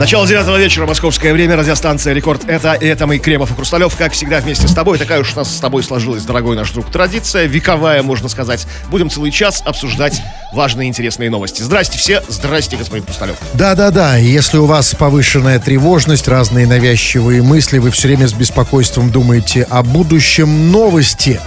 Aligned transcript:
Начало 0.00 0.26
девятого 0.26 0.56
вечера, 0.56 0.86
московское 0.86 1.32
время, 1.32 1.54
радиостанция 1.56 2.14
«Рекорд». 2.14 2.48
Это, 2.48 2.72
это 2.72 3.06
мы, 3.06 3.18
Кремов 3.18 3.52
и 3.52 3.54
Хрусталев, 3.54 3.94
как 3.96 4.12
всегда, 4.12 4.40
вместе 4.40 4.66
с 4.66 4.74
тобой. 4.74 4.98
Такая 4.98 5.20
уж 5.20 5.32
у 5.34 5.36
нас 5.36 5.56
с 5.56 5.60
тобой 5.60 5.84
сложилась, 5.84 6.24
дорогой 6.24 6.56
наш 6.56 6.72
друг, 6.72 6.90
традиция, 6.90 7.46
вековая, 7.46 8.02
можно 8.02 8.28
сказать. 8.28 8.66
Будем 8.90 9.08
целый 9.08 9.30
час 9.30 9.62
обсуждать 9.64 10.20
важные 10.52 10.88
интересные 10.88 11.30
новости. 11.30 11.62
Здрасте 11.62 11.96
все, 11.96 12.22
здрасте, 12.28 12.76
господин 12.76 13.04
Хрусталев. 13.06 13.36
Да-да-да, 13.54 14.16
если 14.16 14.58
у 14.58 14.66
вас 14.66 14.94
повышенная 14.96 15.60
тревожность, 15.60 16.26
разные 16.26 16.66
навязчивые 16.66 17.42
мысли, 17.42 17.78
вы 17.78 17.92
все 17.92 18.08
время 18.08 18.26
с 18.26 18.32
беспокойством 18.32 19.10
думаете 19.10 19.62
о 19.62 19.84
будущем 19.84 20.72
новости. 20.72 21.40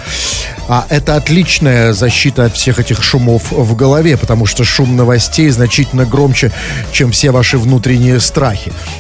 А 0.70 0.86
это 0.90 1.16
отличная 1.16 1.94
защита 1.94 2.46
от 2.46 2.56
всех 2.56 2.80
этих 2.80 3.02
шумов 3.02 3.52
в 3.52 3.76
голове, 3.76 4.18
потому 4.18 4.46
что 4.46 4.66
шум 4.66 4.98
новостей 4.98 5.50
значительно 5.50 6.06
громче, 6.06 6.52
чем 6.92 7.12
все 7.12 7.32
ваши 7.32 7.58
внутренние 7.58 8.20
страхи. 8.20 8.37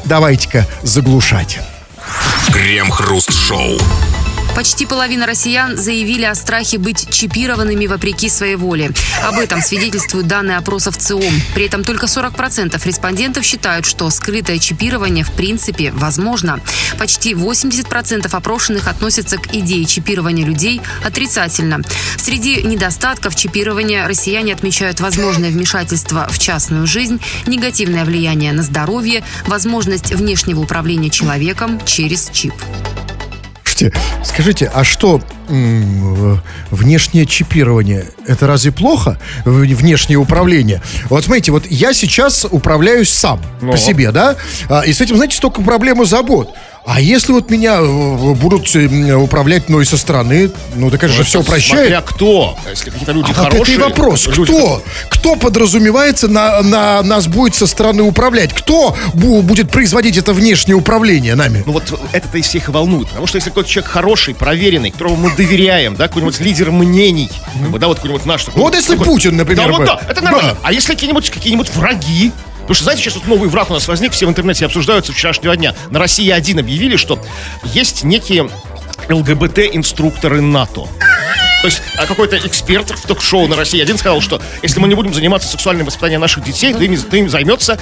Давайте-ка 0.06 0.66
заглушать. 0.84 1.60
Крем-хруст-шоу. 2.52 3.78
Почти 4.58 4.88
половина 4.88 5.28
россиян 5.28 5.78
заявили 5.78 6.26
о 6.26 6.34
страхе 6.34 6.80
быть 6.80 7.12
чипированными 7.12 7.86
вопреки 7.86 8.28
своей 8.28 8.56
воле. 8.56 8.90
Об 9.24 9.38
этом 9.38 9.62
свидетельствуют 9.62 10.26
данные 10.26 10.58
опросов 10.58 10.98
ЦИОМ. 10.98 11.32
При 11.54 11.68
этом 11.68 11.84
только 11.84 12.08
40% 12.08 12.84
респондентов 12.84 13.46
считают, 13.46 13.86
что 13.86 14.10
скрытое 14.10 14.58
чипирование 14.58 15.24
в 15.24 15.32
принципе 15.32 15.92
возможно. 15.92 16.60
Почти 16.98 17.34
80% 17.34 18.36
опрошенных 18.36 18.88
относятся 18.88 19.38
к 19.38 19.54
идее 19.54 19.86
чипирования 19.86 20.44
людей 20.44 20.82
отрицательно. 21.06 21.82
Среди 22.18 22.64
недостатков 22.64 23.36
чипирования 23.36 24.08
россияне 24.08 24.56
отмечают 24.56 25.00
возможное 25.00 25.52
вмешательство 25.52 26.28
в 26.32 26.40
частную 26.40 26.88
жизнь, 26.88 27.22
негативное 27.46 28.06
влияние 28.06 28.54
на 28.54 28.64
здоровье, 28.64 29.24
возможность 29.46 30.16
внешнего 30.16 30.62
управления 30.62 31.12
человеком 31.12 31.80
через 31.86 32.32
чип. 32.34 32.56
Слушайте, 33.78 34.00
скажите, 34.24 34.72
а 34.74 34.84
что 34.84 35.22
внешнее 36.72 37.26
чипирование? 37.28 38.06
Это 38.26 38.48
разве 38.48 38.72
плохо? 38.72 39.20
Внешнее 39.46 40.18
управление? 40.18 40.82
Вот 41.10 41.24
смотрите, 41.24 41.52
вот 41.52 41.66
я 41.70 41.94
сейчас 41.94 42.46
управляюсь 42.50 43.10
сам 43.10 43.40
по 43.62 43.78
себе, 43.78 44.12
да? 44.12 44.36
А, 44.68 44.82
И 44.82 44.94
с 44.94 45.00
этим, 45.02 45.16
знаете, 45.16 45.36
столько 45.38 45.62
проблем 45.62 46.02
и 46.02 46.06
забот. 46.06 46.54
А 46.90 47.02
если 47.02 47.34
вот 47.34 47.50
меня 47.52 47.80
э, 47.82 48.34
будут 48.36 48.74
э, 48.74 49.14
управлять, 49.16 49.68
и 49.82 49.84
со 49.84 49.98
стороны, 49.98 50.50
ну, 50.76 50.90
так 50.90 51.04
это 51.04 51.12
же 51.12 51.24
все 51.26 51.42
упрощает. 51.42 51.82
Смотря 51.82 52.02
кто. 52.02 52.58
Если 52.70 52.90
какие-то 52.92 53.12
люди 53.12 53.26
А 53.36 53.44
вот 53.44 53.52
хорошие... 53.52 53.76
это 53.78 53.86
и 53.86 53.90
вопрос. 53.90 54.28
люди, 54.28 54.44
Кто? 54.54 54.84
Кто 55.10 55.36
подразумевается 55.36 56.30
на, 56.30 56.62
на 56.62 57.02
нас 57.04 57.28
будет 57.28 57.56
со 57.56 57.68
стороны 57.68 58.04
управлять? 58.04 58.54
Кто 58.54 58.96
бу- 59.14 59.42
будет 59.42 59.70
производить 59.70 60.16
это 60.16 60.32
внешнее 60.32 60.76
управление 60.78 61.36
нами? 61.36 61.62
Ну 61.66 61.74
вот 61.74 61.84
это-то 62.14 62.38
из 62.38 62.46
всех 62.48 62.70
и 62.70 62.72
волнует. 62.72 63.10
Потому 63.10 63.28
что 63.28 63.36
если 63.36 63.50
какой-то 63.50 63.70
человек 63.70 63.92
хороший, 63.92 64.34
проверенный, 64.34 64.92
которому 64.92 65.18
мы 65.18 65.36
доверяем, 65.36 65.96
да, 65.98 66.08
какой-нибудь 66.08 66.40
лидер 66.40 66.72
мнений, 66.72 67.30
бы, 67.70 67.80
да, 67.80 67.88
вот 67.88 67.98
какой-нибудь 67.98 68.26
наш 68.26 68.46
такой. 68.46 68.60
Ну, 68.60 68.64
вот 68.64 68.76
если 68.76 68.92
такой- 68.94 69.08
Путин, 69.08 69.36
например, 69.36 69.66
Да, 69.66 69.72
вот 69.74 69.80
бы. 69.80 69.86
да, 69.88 70.00
это 70.08 70.22
нормально. 70.24 70.52
Да. 70.54 70.58
А 70.64 70.72
если 70.72 70.94
какие-нибудь 70.94 71.30
какие 71.32 71.58
враги? 71.76 72.32
Потому 72.68 72.76
что, 72.76 72.84
знаете, 72.84 73.04
сейчас 73.04 73.16
вот 73.16 73.28
новый 73.28 73.48
враг 73.48 73.70
у 73.70 73.74
нас 73.74 73.88
возник, 73.88 74.12
все 74.12 74.26
в 74.26 74.30
интернете 74.30 74.66
обсуждают 74.66 75.06
со 75.06 75.14
вчерашнего 75.14 75.56
дня. 75.56 75.74
На 75.90 76.00
России 76.00 76.30
один 76.30 76.60
объявили, 76.60 76.98
что 76.98 77.18
есть 77.64 78.04
некие 78.04 78.50
ЛГБТ-инструкторы 79.08 80.42
НАТО. 80.42 80.86
То 81.62 81.68
есть 81.68 81.82
а 81.96 82.06
какой-то 82.06 82.38
эксперт 82.38 82.92
в 82.92 83.08
ток-шоу 83.08 83.48
на 83.48 83.56
России 83.56 83.82
один 83.82 83.98
сказал, 83.98 84.20
что 84.20 84.42
если 84.62 84.82
мы 84.82 84.90
не 84.90 84.96
будем 84.96 85.14
заниматься 85.14 85.48
сексуальным 85.48 85.86
воспитанием 85.86 86.20
наших 86.20 86.44
детей, 86.44 86.74
то 86.74 86.84
ими, 86.84 86.98
то 86.98 87.16
ими 87.16 87.30
займется 87.30 87.80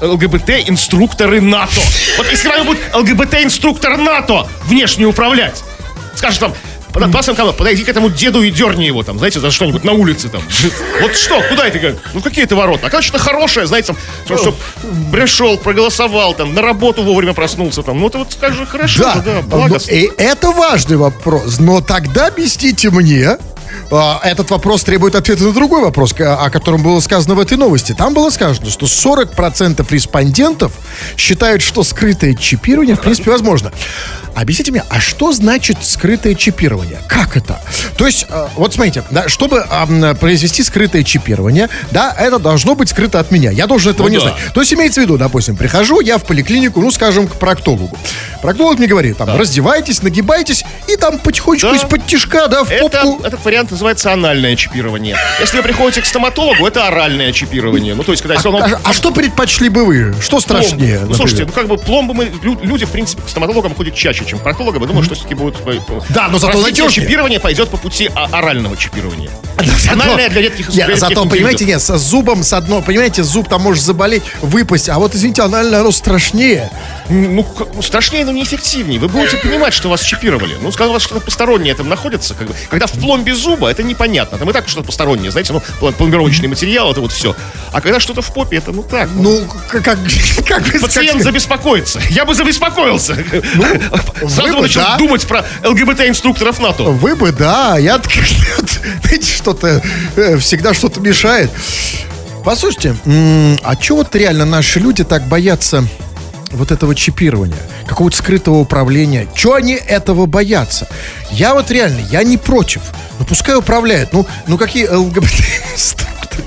ЛГБТ-инструкторы 0.00 1.42
НАТО. 1.42 1.80
Вот 2.16 2.30
если 2.30 2.48
вами 2.48 2.64
будет 2.64 2.80
ЛГБТ-инструктор 2.94 3.98
НАТО 3.98 4.48
внешне 4.64 5.04
управлять, 5.04 5.62
скажет 6.16 6.40
там, 6.40 6.54
классом 7.12 7.34
канал, 7.36 7.52
подойди 7.52 7.84
к 7.84 7.88
этому 7.88 8.10
деду 8.10 8.42
и 8.42 8.50
дерни 8.50 8.84
его 8.84 9.02
там, 9.02 9.18
знаете, 9.18 9.40
за 9.40 9.50
что-нибудь 9.50 9.84
на 9.84 9.92
улице 9.92 10.28
там. 10.28 10.42
Вот 11.00 11.16
что, 11.16 11.40
куда 11.48 11.66
это? 11.68 11.78
говорит? 11.78 12.00
Ну 12.14 12.20
какие 12.20 12.44
это 12.44 12.56
ворота? 12.56 12.86
А 12.86 12.90
когда 12.90 13.02
что-то 13.02 13.18
хорошее, 13.18 13.66
знаете, 13.66 13.94
там, 14.26 14.38
чтобы 14.38 14.56
пришел, 15.12 15.56
проголосовал, 15.58 16.34
там, 16.34 16.54
на 16.54 16.62
работу 16.62 17.02
вовремя 17.02 17.32
проснулся, 17.34 17.82
там, 17.82 18.00
ну 18.00 18.08
это 18.08 18.18
вот 18.18 18.32
скажи 18.32 18.66
хорошо, 18.66 19.02
да, 19.02 19.14
да, 19.24 19.34
но- 19.34 19.42
благостно. 19.42 19.90
и 19.92 20.08
это 20.16 20.50
важный 20.50 20.96
вопрос. 20.96 21.58
Но 21.60 21.80
тогда 21.80 22.26
объясните 22.28 22.90
мне, 22.90 23.26
а, 23.26 23.38
этот 24.22 24.50
вопрос 24.50 24.82
требует 24.84 25.14
ответа 25.14 25.44
на 25.44 25.52
другой 25.52 25.82
вопрос, 25.82 26.14
о 26.18 26.50
котором 26.50 26.82
было 26.82 27.00
сказано 27.00 27.34
в 27.34 27.40
этой 27.40 27.56
новости. 27.56 27.94
Там 27.96 28.14
было 28.14 28.30
сказано, 28.30 28.68
что 28.70 28.86
40% 28.86 29.86
респондентов 29.90 30.72
считают, 31.16 31.62
что 31.62 31.82
скрытое 31.84 32.34
чипирование 32.34 32.96
в 32.96 33.00
принципе 33.00 33.30
возможно. 33.30 33.72
Объясните 34.34 34.70
мне, 34.70 34.84
а 34.88 35.00
что 35.00 35.32
значит 35.32 35.78
скрытое 35.82 36.34
чипирование? 36.34 37.00
Как 37.08 37.36
это? 37.36 37.60
То 37.96 38.06
есть, 38.06 38.26
э, 38.28 38.48
вот 38.54 38.72
смотрите, 38.72 39.02
да, 39.10 39.28
чтобы 39.28 39.64
произвести 40.20 40.62
скрытое 40.62 41.02
чипирование, 41.02 41.68
да, 41.90 42.14
это 42.16 42.38
должно 42.38 42.76
быть 42.76 42.88
скрыто 42.90 43.18
от 43.18 43.32
меня. 43.32 43.50
Я 43.50 43.66
должен 43.66 43.92
этого 43.92 44.06
Ну 44.06 44.12
не 44.12 44.18
да. 44.18 44.22
знать. 44.22 44.34
То 44.54 44.60
есть 44.60 44.72
имеется 44.74 45.00
в 45.00 45.04
виду, 45.04 45.18
допустим, 45.18 45.56
прихожу 45.56 46.00
я 46.00 46.18
в 46.18 46.24
поликлинику, 46.24 46.80
ну, 46.80 46.90
скажем, 46.92 47.26
к 47.26 47.34
проктологу. 47.34 47.98
Проктолог 48.40 48.78
мне 48.78 48.86
говорит, 48.86 49.16
там, 49.16 49.36
раздевайтесь, 49.36 50.02
нагибайтесь, 50.02 50.64
и 50.86 50.94
там 50.94 51.18
потихонечку 51.18 51.70
Да. 51.70 51.76
из-под 51.76 52.06
тишка, 52.06 52.46
да, 52.46 52.62
в 52.62 52.70
Это, 52.70 52.82
попку. 52.88 53.26
этот 53.26 53.44
вариант 53.44 53.67
называется 53.70 54.12
анальное 54.12 54.56
чипирование. 54.56 55.16
Если 55.40 55.56
вы 55.56 55.62
приходите 55.62 56.02
к 56.02 56.06
стоматологу, 56.06 56.66
это 56.66 56.86
оральное 56.86 57.32
чипирование. 57.32 57.94
Ну, 57.94 58.02
то 58.02 58.12
есть, 58.12 58.22
когда 58.22 58.34
если 58.34 58.48
он- 58.48 58.62
А, 58.62 58.80
а 58.84 58.92
что 58.92 59.10
предпочли 59.10 59.68
бы 59.68 59.84
вы? 59.84 60.14
Что 60.20 60.40
страшнее? 60.40 61.00
Ну, 61.06 61.14
слушайте, 61.14 61.44
ну 61.44 61.52
как 61.52 61.68
бы 61.68 61.76
пломбы 61.76 62.14
мы, 62.14 62.24
лю- 62.42 62.58
люди, 62.62 62.84
в 62.84 62.90
принципе, 62.90 63.22
к 63.22 63.28
стоматологам 63.28 63.74
ходят 63.74 63.94
чаще, 63.94 64.24
чем 64.24 64.38
к 64.38 64.42
проктологам. 64.42 64.82
Я 64.82 64.88
думаю, 64.88 65.04
что 65.04 65.14
все-таки 65.14 65.34
будет... 65.34 65.56
э, 65.66 65.78
Да, 66.10 66.28
но 66.28 66.38
зато 66.38 66.58
надежнее. 66.60 66.90
чипирование 66.90 67.40
пойдет 67.40 67.68
по 67.68 67.76
пути 67.76 68.10
а- 68.14 68.28
орального 68.32 68.76
чипирования. 68.76 69.30
Анальное 69.90 70.28
для 70.28 70.42
редких 70.42 70.68
Нет, 70.68 70.98
зато, 70.98 71.24
понимаете, 71.26 71.64
нет, 71.64 71.80
с 71.80 71.96
зубом 71.98 72.42
с 72.42 72.52
одно, 72.52 72.82
понимаете, 72.82 73.22
зуб 73.22 73.48
там 73.48 73.62
может 73.62 73.82
заболеть, 73.82 74.22
выпасть, 74.42 74.88
а 74.88 74.98
вот, 74.98 75.14
извините, 75.14 75.42
анальное, 75.42 75.80
оно 75.80 75.90
страшнее. 75.90 76.70
Ну, 77.08 77.46
ну, 77.74 77.82
страшнее, 77.82 78.24
но 78.24 78.32
неэффективнее. 78.32 79.00
Вы 79.00 79.08
будете 79.08 79.36
понимать, 79.42 79.74
что 79.74 79.88
вас 79.88 80.02
чипировали. 80.02 80.56
Ну, 80.60 80.70
вас 80.70 81.02
что-то 81.02 81.20
постороннее 81.20 81.74
там 81.74 81.88
находится, 81.88 82.34
как 82.34 82.48
бы, 82.48 82.54
когда 82.68 82.86
в 82.86 82.92
пломбе 82.92 83.34
зуба, 83.58 83.70
это 83.70 83.82
непонятно. 83.82 84.38
Там 84.38 84.48
и 84.48 84.52
так 84.52 84.68
что-то 84.68 84.86
постороннее, 84.86 85.30
знаете, 85.30 85.52
ну, 85.52 85.62
плом- 85.80 85.92
пломбировочный 85.92 86.48
материал, 86.48 86.90
это 86.92 87.00
вот 87.00 87.12
все. 87.12 87.34
А 87.72 87.80
когда 87.80 88.00
что-то 88.00 88.22
в 88.22 88.32
попе, 88.32 88.56
это 88.56 88.72
ну 88.72 88.82
так. 88.82 89.08
ну, 89.14 89.40
Ну, 89.40 89.46
как, 89.68 89.84
как, 89.84 89.98
как 90.46 90.64
как 90.64 90.80
Пациент 90.80 90.90
сказать? 91.10 91.22
забеспокоится. 91.22 92.00
Я 92.10 92.24
бы 92.24 92.34
забеспокоился. 92.34 93.14
вы 93.14 94.28
Сразу 94.30 94.54
бы, 94.56 94.62
начал 94.62 94.80
да. 94.80 94.96
думать 94.96 95.26
про 95.26 95.44
ЛГБТ-инструкторов 95.64 96.60
НАТО. 96.60 96.84
Вы 96.84 97.16
бы, 97.16 97.32
да, 97.32 97.76
я 97.78 98.00
знаете, 99.02 99.32
что-то 99.32 99.82
э, 100.16 100.36
всегда 100.38 100.72
что-то 100.74 101.00
мешает. 101.00 101.50
Послушайте, 102.44 102.96
а 103.62 103.76
чего 103.76 103.98
вот 103.98 104.14
реально 104.14 104.44
наши 104.44 104.78
люди 104.80 105.04
так 105.04 105.24
боятся 105.26 105.84
вот 106.50 106.70
этого 106.72 106.94
чипирования, 106.94 107.58
какого-то 107.86 108.16
скрытого 108.16 108.56
управления? 108.56 109.26
Чего 109.34 109.54
они 109.54 109.74
этого 109.74 110.26
боятся? 110.26 110.88
Я 111.30 111.54
вот 111.54 111.70
реально, 111.70 112.00
я 112.10 112.22
не 112.22 112.36
против. 112.36 112.82
Ну 113.18 113.24
пускай 113.24 113.56
управляют. 113.56 114.12
Ну, 114.12 114.26
ну 114.46 114.56
какие 114.58 114.86
ЛГБТ-инструкторы? 114.88 116.44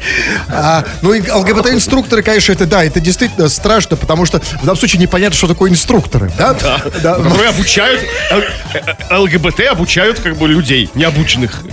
А, 0.47 0.85
ну, 1.01 1.13
и 1.13 1.21
ЛГБТ-инструкторы, 1.29 2.23
конечно, 2.23 2.53
это 2.53 2.65
да, 2.65 2.83
это 2.83 2.99
действительно 2.99 3.49
страшно, 3.49 3.97
потому 3.97 4.25
что 4.25 4.39
в 4.39 4.59
данном 4.61 4.77
случае 4.77 5.01
непонятно, 5.01 5.35
что 5.35 5.47
такое 5.47 5.69
инструкторы, 5.69 6.31
да? 6.37 6.53
Да. 7.03 7.15
которые 7.15 7.49
обучают 7.49 8.01
Л- 8.31 8.41
э, 8.73 9.17
ЛГБТ 9.17 9.67
обучают 9.69 10.19
как 10.19 10.37
бы 10.37 10.47
людей 10.47 10.89
необученных. 10.95 11.63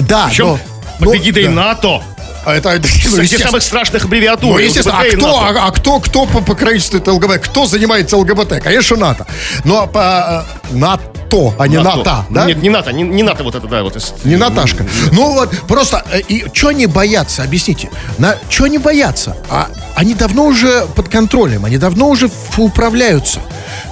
Да, 0.00 0.26
Причем 0.28 0.58
но- 0.98 1.06
под 1.06 1.16
эгидой 1.16 1.44
да. 1.44 1.50
НАТО. 1.50 2.02
А 2.48 2.54
это, 2.54 2.70
ну, 2.70 2.76
естественно. 2.78 3.50
самых 3.50 3.62
страшных 3.62 4.04
аббревиатур. 4.06 4.52
Ну, 4.52 4.58
естественно, 4.58 4.98
а 4.98 5.04
кто, 5.04 5.26
НАТО. 5.42 5.60
а, 5.60 5.66
а 5.66 5.70
кто, 5.70 6.00
кто 6.00 6.24
по 6.24 6.40
покровительству 6.40 6.98
это 6.98 7.12
ЛГБТ? 7.12 7.40
Кто 7.44 7.66
занимается 7.66 8.16
ЛГБТ? 8.16 8.62
Конечно, 8.62 8.96
НАТО. 8.96 9.26
Ну, 9.64 9.76
а 9.76 9.86
по 9.86 10.46
э, 10.70 10.74
НАТО, 10.74 11.54
а 11.58 11.68
не 11.68 11.78
НАТО, 11.78 12.24
да? 12.30 12.46
Нет, 12.46 12.62
не 12.62 12.70
НАТО, 12.70 12.90
не, 12.92 13.02
не 13.02 13.22
НАТО 13.22 13.44
вот 13.44 13.54
это, 13.54 13.66
да, 13.66 13.82
вот. 13.82 13.96
из- 13.96 14.14
Не 14.24 14.36
Наташка. 14.36 14.86
Ну 15.12 15.34
вот, 15.34 15.50
просто, 15.68 16.02
э, 16.10 16.20
и 16.20 16.46
что 16.54 16.68
они 16.68 16.86
боятся, 16.86 17.42
объясните. 17.42 17.90
На, 18.16 18.36
что 18.48 18.64
они 18.64 18.78
боятся? 18.78 19.36
А 19.50 19.68
они 19.94 20.14
давно 20.14 20.46
уже 20.46 20.86
под 20.96 21.10
контролем, 21.10 21.66
они 21.66 21.76
давно 21.76 22.08
уже 22.08 22.30
управляются. 22.56 23.40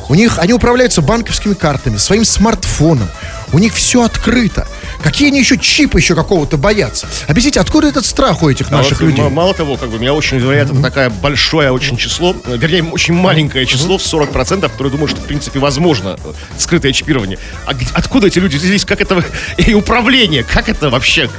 У 0.08 0.14
них, 0.14 0.38
они 0.38 0.54
управляются 0.54 1.02
банковскими 1.02 1.52
картами, 1.52 1.98
своим 1.98 2.24
смартфоном. 2.24 3.10
У 3.52 3.58
них 3.58 3.74
все 3.74 4.02
открыто. 4.02 4.66
Какие 5.02 5.28
они 5.28 5.38
еще 5.38 5.56
чипы 5.56 5.98
еще 5.98 6.14
какого-то 6.14 6.56
боятся? 6.56 7.06
Объясните, 7.28 7.60
откуда 7.60 7.86
этот 7.88 8.04
страх 8.04 8.42
у 8.42 8.50
этих 8.50 8.68
А 8.70 8.76
наших 8.76 9.00
вот, 9.00 9.06
людей? 9.08 9.24
м- 9.24 9.32
Мало 9.32 9.54
того, 9.54 9.76
как 9.76 9.88
бы 9.90 9.98
меня 9.98 10.14
очень 10.14 10.38
удивляет 10.38 10.70
это 10.70 10.82
такое 10.82 11.10
большое 11.10 11.70
очень 11.70 11.96
число, 11.96 12.34
э, 12.46 12.56
вернее, 12.56 12.82
очень 12.84 13.14
маленькое 13.14 13.64
число 13.66 13.98
в 13.98 14.02
40%, 14.02 14.72
которые 14.72 14.90
думают, 14.90 15.12
что 15.12 15.20
в 15.20 15.24
принципе 15.24 15.58
возможно 15.60 16.18
э, 16.24 16.32
скрытое 16.58 16.92
чипирование. 16.92 17.38
А 17.66 17.72
откуда 17.94 18.26
эти 18.26 18.38
люди 18.40 18.56
взялись? 18.56 18.84
Как 18.84 19.00
это 19.00 19.22
и 19.58 19.74
управление? 19.74 20.42
Как 20.42 20.68
это 20.68 20.90
вообще? 20.90 21.30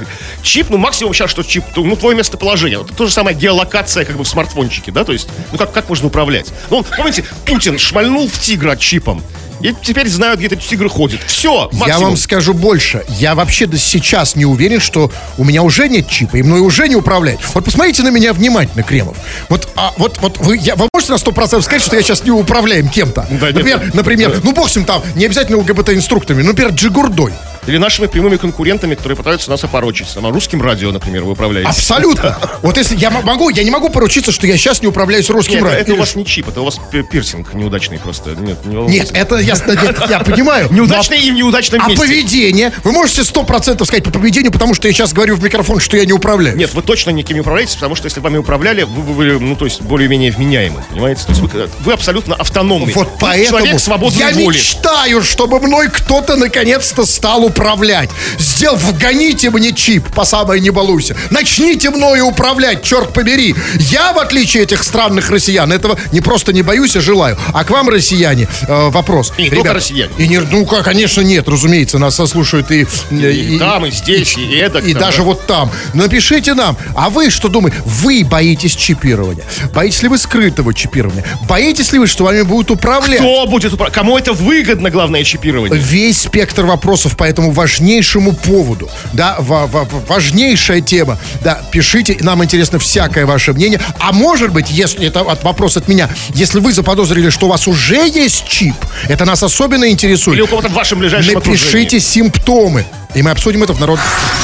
Чип, 0.42 0.70
ну 0.70 0.78
максимум 0.78 1.12
сейчас, 1.14 1.30
что 1.30 1.42
чип, 1.42 1.64
ну 1.76 1.94
твое 1.96 2.16
местоположение. 2.16 2.78
Вот 2.78 2.94
то 2.96 3.06
же 3.06 3.12
самое 3.12 3.36
геолокация 3.36 4.04
как 4.04 4.16
бы 4.16 4.24
в 4.24 4.28
смартфончике, 4.28 4.92
да, 4.92 5.04
то 5.04 5.12
есть, 5.12 5.28
ну 5.52 5.58
как, 5.58 5.72
как 5.72 5.88
можно 5.88 6.06
управлять? 6.06 6.46
Ну, 6.70 6.84
помните, 6.96 7.24
Путин 7.44 7.78
шмальнул 7.78 8.28
в 8.28 8.38
тигра 8.38 8.76
чипом. 8.76 9.22
И 9.60 9.74
теперь 9.82 10.08
знают, 10.08 10.38
где 10.38 10.46
этот 10.46 10.60
тигр 10.60 10.88
ходит. 10.88 11.20
Все, 11.26 11.64
максимум. 11.72 11.88
Я 11.88 11.98
вам 11.98 12.16
скажу 12.16 12.54
больше. 12.54 13.04
Я 13.08 13.34
вообще 13.34 13.66
до 13.66 13.78
сейчас 13.78 14.36
не 14.36 14.44
уверен, 14.44 14.80
что 14.80 15.10
у 15.36 15.44
меня 15.44 15.62
уже 15.62 15.88
нет 15.88 16.08
чипа, 16.08 16.36
и 16.36 16.42
мной 16.42 16.60
уже 16.60 16.88
не 16.88 16.96
управлять. 16.96 17.38
Вот 17.54 17.64
посмотрите 17.64 18.02
на 18.02 18.10
меня 18.10 18.32
внимательно, 18.32 18.82
Кремов. 18.82 19.16
Вот, 19.48 19.68
а, 19.76 19.92
вот, 19.96 20.18
вот 20.20 20.38
вы, 20.38 20.56
я, 20.58 20.76
вы 20.76 20.88
можете 21.08 21.12
на 21.12 21.30
100% 21.30 21.62
сказать, 21.62 21.82
что 21.82 21.96
я 21.96 22.02
сейчас 22.02 22.24
не 22.24 22.30
управляем 22.30 22.88
кем-то? 22.88 23.26
Да, 23.30 23.46
например, 23.46 23.84
нет. 23.84 23.94
например 23.94 24.40
ну 24.42 24.52
бог 24.52 24.68
с 24.68 24.76
ним 24.76 24.84
там, 24.84 25.02
не 25.14 25.24
обязательно 25.26 25.58
ЛГБТ-инструкторами, 25.58 26.42
ну, 26.42 26.48
например, 26.48 26.72
Джигурдой. 26.72 27.32
Или 27.66 27.76
нашими 27.76 28.06
прямыми 28.06 28.36
конкурентами, 28.36 28.94
которые 28.94 29.16
пытаются 29.16 29.50
нас 29.50 29.62
опорочить. 29.62 30.08
Там, 30.14 30.26
русским 30.32 30.62
радио, 30.62 30.90
например, 30.90 31.24
вы 31.24 31.32
управляете. 31.32 31.68
Абсолютно. 31.68 32.38
Вот 32.62 32.76
если 32.76 32.96
я 32.96 33.10
могу, 33.10 33.50
я 33.50 33.62
не 33.62 33.70
могу 33.70 33.88
поручиться, 33.88 34.32
что 34.32 34.46
я 34.46 34.56
сейчас 34.56 34.80
не 34.82 34.88
управляюсь 34.88 35.28
русским 35.30 35.62
радио. 35.62 35.78
это 35.78 35.92
у 35.94 35.96
вас 35.96 36.16
не 36.16 36.24
чип, 36.24 36.48
это 36.48 36.62
у 36.62 36.64
вас 36.64 36.78
пи- 36.90 37.02
пирсинг 37.02 37.54
неудачный 37.54 37.98
просто. 37.98 38.30
Нет, 38.30 38.64
не 38.64 38.74
Нет, 38.76 39.10
это 39.12 39.36
ясно, 39.36 39.76
я 40.08 40.18
понимаю. 40.24 40.68
Неудачный 40.70 41.20
и 41.20 41.30
в 41.30 41.34
неудачном 41.34 41.80
А 41.82 41.88
месте. 41.88 42.04
поведение? 42.04 42.72
Вы 42.84 42.92
можете 42.92 43.22
сто 43.22 43.44
процентов 43.44 43.86
сказать 43.86 44.04
по 44.04 44.10
поведению, 44.10 44.50
потому 44.50 44.74
что 44.74 44.88
я 44.88 44.94
сейчас 44.94 45.12
говорю 45.12 45.36
в 45.36 45.42
микрофон, 45.42 45.78
что 45.78 45.96
я 45.96 46.04
не 46.04 46.12
управляю. 46.12 46.56
Нет, 46.56 46.72
вы 46.74 46.82
точно 46.82 47.10
никем 47.10 47.34
не 47.36 47.40
управляете, 47.42 47.74
потому 47.74 47.94
что 47.94 48.06
если 48.06 48.20
вами 48.20 48.38
управляли, 48.38 48.82
вы, 48.82 49.02
вы 49.02 49.14
были, 49.14 49.32
ну, 49.38 49.56
то 49.56 49.66
есть, 49.66 49.82
более-менее 49.82 50.32
вменяемы, 50.32 50.84
понимаете? 50.98 51.24
То 51.24 51.32
есть 51.32 51.40
вы, 51.42 51.70
вы 51.80 51.92
абсолютно 51.92 52.34
автономный. 52.34 52.92
Вот 52.92 53.08
поэтому 53.20 53.58
Человек 53.58 53.80
свободной 53.80 54.18
я 54.18 54.30
воли. 54.30 54.56
мечтаю, 54.56 55.22
чтобы 55.22 55.60
мной 55.60 55.88
кто-то 55.88 56.36
наконец-то 56.36 57.06
стал 57.06 57.44
управлять. 57.44 58.10
Сделал, 58.38 58.76
вгоните 58.76 59.50
мне 59.50 59.72
чип, 59.72 60.12
по 60.14 60.24
самой 60.24 60.60
не 60.60 60.70
балуйся. 60.70 61.16
Начните 61.30 61.90
мною 61.90 62.26
управлять, 62.26 62.82
черт 62.82 63.12
побери. 63.12 63.54
Я, 63.78 64.12
в 64.12 64.18
отличие 64.18 64.64
этих 64.64 64.82
странных 64.82 65.30
россиян, 65.30 65.72
этого 65.72 65.98
не 66.12 66.20
просто 66.20 66.52
не 66.52 66.62
боюсь, 66.62 66.96
а 66.96 67.00
желаю. 67.00 67.38
А 67.52 67.64
к 67.64 67.70
вам, 67.70 67.88
россияне, 67.88 68.48
э, 68.66 68.88
вопрос. 68.90 69.32
И 69.38 69.44
не 69.44 69.50
только 69.50 69.72
россияне. 69.72 70.12
И 70.18 70.28
не, 70.28 70.40
ну, 70.40 70.66
конечно, 70.66 71.20
нет, 71.20 71.48
разумеется, 71.48 71.98
нас 71.98 72.16
слушают 72.16 72.70
и... 72.70 72.86
И 73.10 73.58
там, 73.58 73.86
и 73.86 73.90
здесь, 73.90 74.36
и 74.36 74.58
И 74.58 74.68
там, 74.68 74.92
даже 74.92 75.18
да. 75.18 75.22
вот 75.24 75.46
там. 75.46 75.70
Напишите 75.94 76.54
нам, 76.54 76.76
а 76.94 77.10
вы 77.10 77.30
что 77.30 77.48
думаете? 77.48 77.78
Вы 77.84 78.24
боитесь 78.24 78.74
чипирования? 78.74 79.44
Боитесь 79.72 80.02
ли 80.02 80.08
вы 80.08 80.18
скрытого 80.18 80.74
чипирования? 80.78 81.24
Боитесь 81.48 81.92
ли 81.92 81.98
вы, 81.98 82.06
что 82.06 82.24
вами 82.24 82.42
будут 82.42 82.70
управлять? 82.70 83.18
Кто 83.20 83.46
будет 83.46 83.72
управлять? 83.72 83.94
Кому 83.94 84.16
это 84.16 84.32
выгодно, 84.32 84.90
главное, 84.90 85.24
чипирование? 85.24 85.78
Весь 85.78 86.22
спектр 86.22 86.64
вопросов 86.64 87.16
по 87.16 87.24
этому 87.24 87.50
важнейшему 87.50 88.32
поводу. 88.32 88.88
Да, 89.12 89.36
ва- 89.40 89.66
ва- 89.66 89.88
важнейшая 90.08 90.80
тема. 90.80 91.18
Да, 91.42 91.60
пишите, 91.70 92.16
нам 92.20 92.42
интересно 92.44 92.78
всякое 92.78 93.26
ваше 93.26 93.52
мнение. 93.52 93.80
А 94.00 94.12
может 94.12 94.52
быть, 94.52 94.70
если 94.70 95.06
это 95.08 95.20
от, 95.20 95.42
вопрос 95.44 95.76
от 95.76 95.88
меня, 95.88 96.08
если 96.34 96.60
вы 96.60 96.72
заподозрили, 96.72 97.30
что 97.30 97.46
у 97.46 97.48
вас 97.50 97.66
уже 97.68 98.08
есть 98.08 98.46
чип, 98.46 98.74
это 99.08 99.24
нас 99.24 99.42
особенно 99.42 99.88
интересует. 99.90 100.36
Или 100.36 100.42
у 100.42 100.46
кого-то 100.46 100.68
в 100.68 100.72
вашем 100.72 100.98
ближайшем 101.00 101.34
Напишите 101.34 102.00
симптомы, 102.00 102.86
и 103.14 103.22
мы 103.22 103.30
обсудим 103.30 103.62
это 103.62 103.72
в 103.72 103.80
народ. 103.80 103.98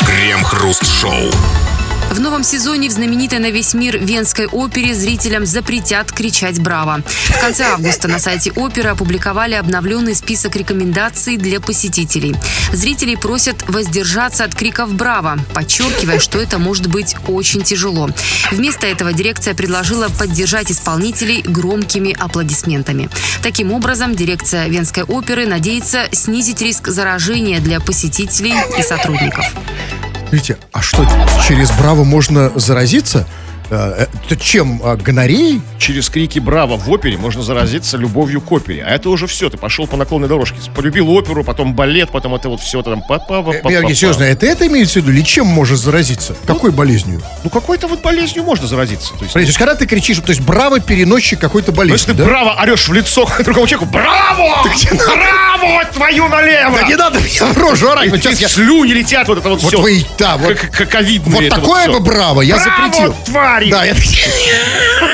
Крем-хруст-шоу. 0.06 1.30
В 2.14 2.20
новом 2.20 2.44
сезоне 2.44 2.88
в 2.88 2.92
знаменитой 2.92 3.40
на 3.40 3.50
весь 3.50 3.74
мир 3.74 3.98
Венской 3.98 4.46
опере 4.46 4.94
зрителям 4.94 5.44
запретят 5.44 6.12
кричать 6.12 6.60
«Браво!». 6.60 7.02
В 7.08 7.40
конце 7.40 7.64
августа 7.64 8.06
на 8.06 8.20
сайте 8.20 8.52
оперы 8.52 8.90
опубликовали 8.90 9.54
обновленный 9.54 10.14
список 10.14 10.54
рекомендаций 10.54 11.36
для 11.36 11.58
посетителей. 11.58 12.36
Зрителей 12.72 13.16
просят 13.16 13.68
воздержаться 13.68 14.44
от 14.44 14.54
криков 14.54 14.94
«Браво!», 14.94 15.40
подчеркивая, 15.54 16.20
что 16.20 16.38
это 16.38 16.60
может 16.60 16.86
быть 16.86 17.16
очень 17.26 17.64
тяжело. 17.64 18.08
Вместо 18.52 18.86
этого 18.86 19.12
дирекция 19.12 19.54
предложила 19.54 20.08
поддержать 20.08 20.70
исполнителей 20.70 21.42
громкими 21.42 22.16
аплодисментами. 22.16 23.10
Таким 23.42 23.72
образом, 23.72 24.14
дирекция 24.14 24.68
Венской 24.68 25.02
оперы 25.02 25.46
надеется 25.46 26.06
снизить 26.12 26.62
риск 26.62 26.86
заражения 26.86 27.58
для 27.58 27.80
посетителей 27.80 28.54
и 28.78 28.82
сотрудников. 28.84 29.44
Видите, 30.34 30.56
а 30.72 30.82
что, 30.82 31.06
через 31.46 31.70
Браво 31.70 32.02
можно 32.02 32.50
заразиться? 32.56 33.24
Э, 33.70 34.06
Это 34.26 34.36
чем? 34.36 34.80
э, 34.82 34.96
Гонореей? 34.96 35.60
Через 35.78 36.08
крики 36.08 36.38
«Браво!» 36.38 36.76
в 36.76 36.90
опере 36.90 37.16
можно 37.16 37.42
заразиться 37.42 37.96
любовью 37.96 38.40
к 38.40 38.50
опере. 38.52 38.84
А 38.86 38.90
это 38.90 39.10
уже 39.10 39.26
все, 39.26 39.50
ты 39.50 39.56
пошел 39.56 39.86
по 39.86 39.96
наклонной 39.96 40.28
дорожке. 40.28 40.56
Полюбил 40.74 41.10
оперу, 41.10 41.44
потом 41.44 41.74
балет, 41.74 42.10
потом 42.10 42.34
это 42.34 42.48
вот 42.48 42.60
все 42.60 42.82
там 42.82 43.02
па 43.02 43.18
па 43.18 43.42
па 43.42 43.52
па 43.52 43.70
Георгий, 43.70 43.94
серьезно, 43.94 44.24
это 44.24 44.46
это 44.46 44.66
имеется 44.66 45.00
в 45.00 45.02
виду? 45.02 45.12
Или 45.12 45.22
чем 45.22 45.46
можно 45.46 45.76
заразиться? 45.76 46.34
Какой 46.46 46.70
болезнью? 46.70 47.22
Ну, 47.42 47.50
какой-то 47.50 47.86
вот 47.88 48.02
болезнью 48.02 48.44
можно 48.44 48.66
заразиться. 48.66 49.14
То 49.14 49.22
есть, 49.22 49.32
То 49.32 49.40
есть, 49.40 49.56
когда 49.56 49.74
ты 49.74 49.86
кричишь, 49.86 50.18
то 50.18 50.30
есть 50.30 50.40
Браво 50.40 50.80
переносчик 50.80 51.38
какой-то 51.38 51.70
ну, 51.72 51.78
болезни, 51.78 51.94
если 51.94 52.12
ты 52.12 52.18
да? 52.18 52.24
браво 52.24 52.54
орешь 52.60 52.88
в 52.88 52.92
лицо 52.92 53.26
другому 53.44 53.66
человеку, 53.66 53.90
браво! 53.90 54.64
Браво! 54.92 55.84
Твою 55.94 56.28
налево! 56.28 56.76
Да 56.76 56.82
не 56.86 56.96
надо 56.96 57.18
меня 57.20 57.46
в 57.52 57.58
рожу 57.58 57.88
орать, 57.88 58.10
вот 58.10 58.20
сейчас 58.20 58.40
я... 58.40 58.48
слюни 58.48 58.92
летят, 58.92 59.26
вот 59.28 59.38
это 59.38 59.48
вот, 59.48 59.62
Вот 59.62 59.68
все. 59.72 59.80
вы, 59.80 60.04
да, 60.18 60.36
вот, 60.36 60.54
Как, 60.58 60.88
ковидные. 60.90 61.32
вот 61.34 61.42
это 61.44 61.56
такое 61.56 61.82
всё. 61.84 61.92
бы 61.92 62.00
Браво 62.00 62.40
я 62.42 62.56
Браво, 62.56 63.53
запретил. 63.54 63.70
твари! 63.70 63.70
Да, 63.70 63.84
я... 63.84 65.13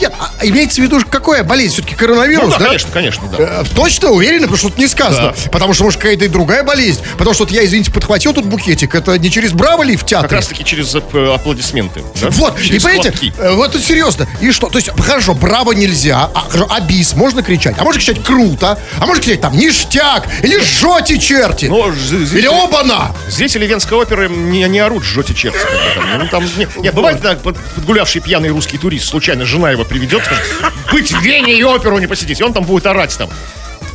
Нет, 0.00 0.12
а 0.18 0.44
имеется 0.46 0.80
в 0.80 0.84
виду, 0.84 1.00
какая 1.10 1.42
болезнь? 1.44 1.74
Все-таки 1.74 1.94
коронавирус, 1.94 2.44
Ну 2.44 2.50
да, 2.50 2.58
да? 2.58 2.64
конечно, 2.66 2.90
конечно, 2.92 3.22
да. 3.28 3.36
Э, 3.38 3.64
Точно 3.74 4.10
уверены, 4.10 4.42
потому 4.42 4.56
что 4.58 4.68
тут 4.68 4.78
не 4.78 4.86
сказано. 4.88 5.34
Потому 5.50 5.72
что, 5.74 5.84
может, 5.84 6.00
какая-то 6.00 6.24
и 6.26 6.28
другая 6.28 6.62
болезнь. 6.62 7.00
Потому 7.16 7.34
что 7.34 7.44
вот 7.44 7.50
я, 7.52 7.64
извините, 7.64 7.90
подхватил 7.92 8.32
тут 8.34 8.44
букетик. 8.46 8.94
Это 8.94 9.18
не 9.18 9.30
через 9.30 9.52
Браво 9.52 9.82
ли 9.82 9.96
в 9.96 10.00
Как 10.00 10.08
театре? 10.08 10.36
раз 10.36 10.46
таки 10.48 10.64
через 10.64 10.94
э, 10.94 11.00
аплодисменты. 11.34 12.02
да? 12.20 12.28
Вот, 12.30 12.60
через 12.60 12.82
и 12.82 12.86
понимаете, 12.86 13.10
хлопки. 13.12 13.34
э, 13.38 13.52
вот 13.54 13.74
это 13.74 13.82
серьезно. 13.84 14.26
И 14.40 14.50
что? 14.52 14.68
То 14.68 14.78
есть, 14.78 14.90
хорошо, 15.00 15.34
браво 15.34 15.72
нельзя, 15.72 16.30
а, 16.34 16.40
хорошо, 16.48 16.68
а 16.70 16.80
бис 16.80 17.14
можно 17.14 17.42
кричать, 17.42 17.76
а 17.78 17.84
можно 17.84 17.98
кричать 18.00 18.22
круто, 18.22 18.78
а 18.98 19.06
можно 19.06 19.22
кричать 19.22 19.40
там 19.40 19.56
ништяк, 19.56 20.26
или 20.42 20.58
жжете 20.58 21.18
черти, 21.18 21.66
Но 21.66 21.90
зрители- 21.92 22.38
или 22.38 22.46
оба-на. 22.46 23.12
Зрители 23.28 23.66
Венской 23.66 23.96
оперы 23.98 24.28
не, 24.28 24.62
не 24.68 24.78
орут 24.80 25.04
жжете 25.04 25.32
черти. 25.34 25.58
как 25.58 25.94
там. 25.94 26.18
Ну, 26.18 26.28
там, 26.28 26.44
не- 26.56 26.68
нет, 26.82 26.94
бывает, 26.94 27.20
да, 27.22 27.34
под- 27.34 27.56
подгулявший 27.74 28.20
пьяный 28.20 28.50
русский 28.50 28.76
турист, 28.78 29.08
случайно 29.08 29.44
жена 29.46 29.70
его 29.70 29.84
приведет, 29.88 30.24
скажет, 30.24 30.44
быть 30.90 31.12
в 31.12 31.20
Вене 31.20 31.58
и 31.58 31.62
оперу 31.62 31.98
не 31.98 32.06
посетить, 32.06 32.40
и 32.40 32.44
он 32.44 32.52
там 32.52 32.64
будет 32.64 32.86
орать 32.86 33.16
там. 33.16 33.30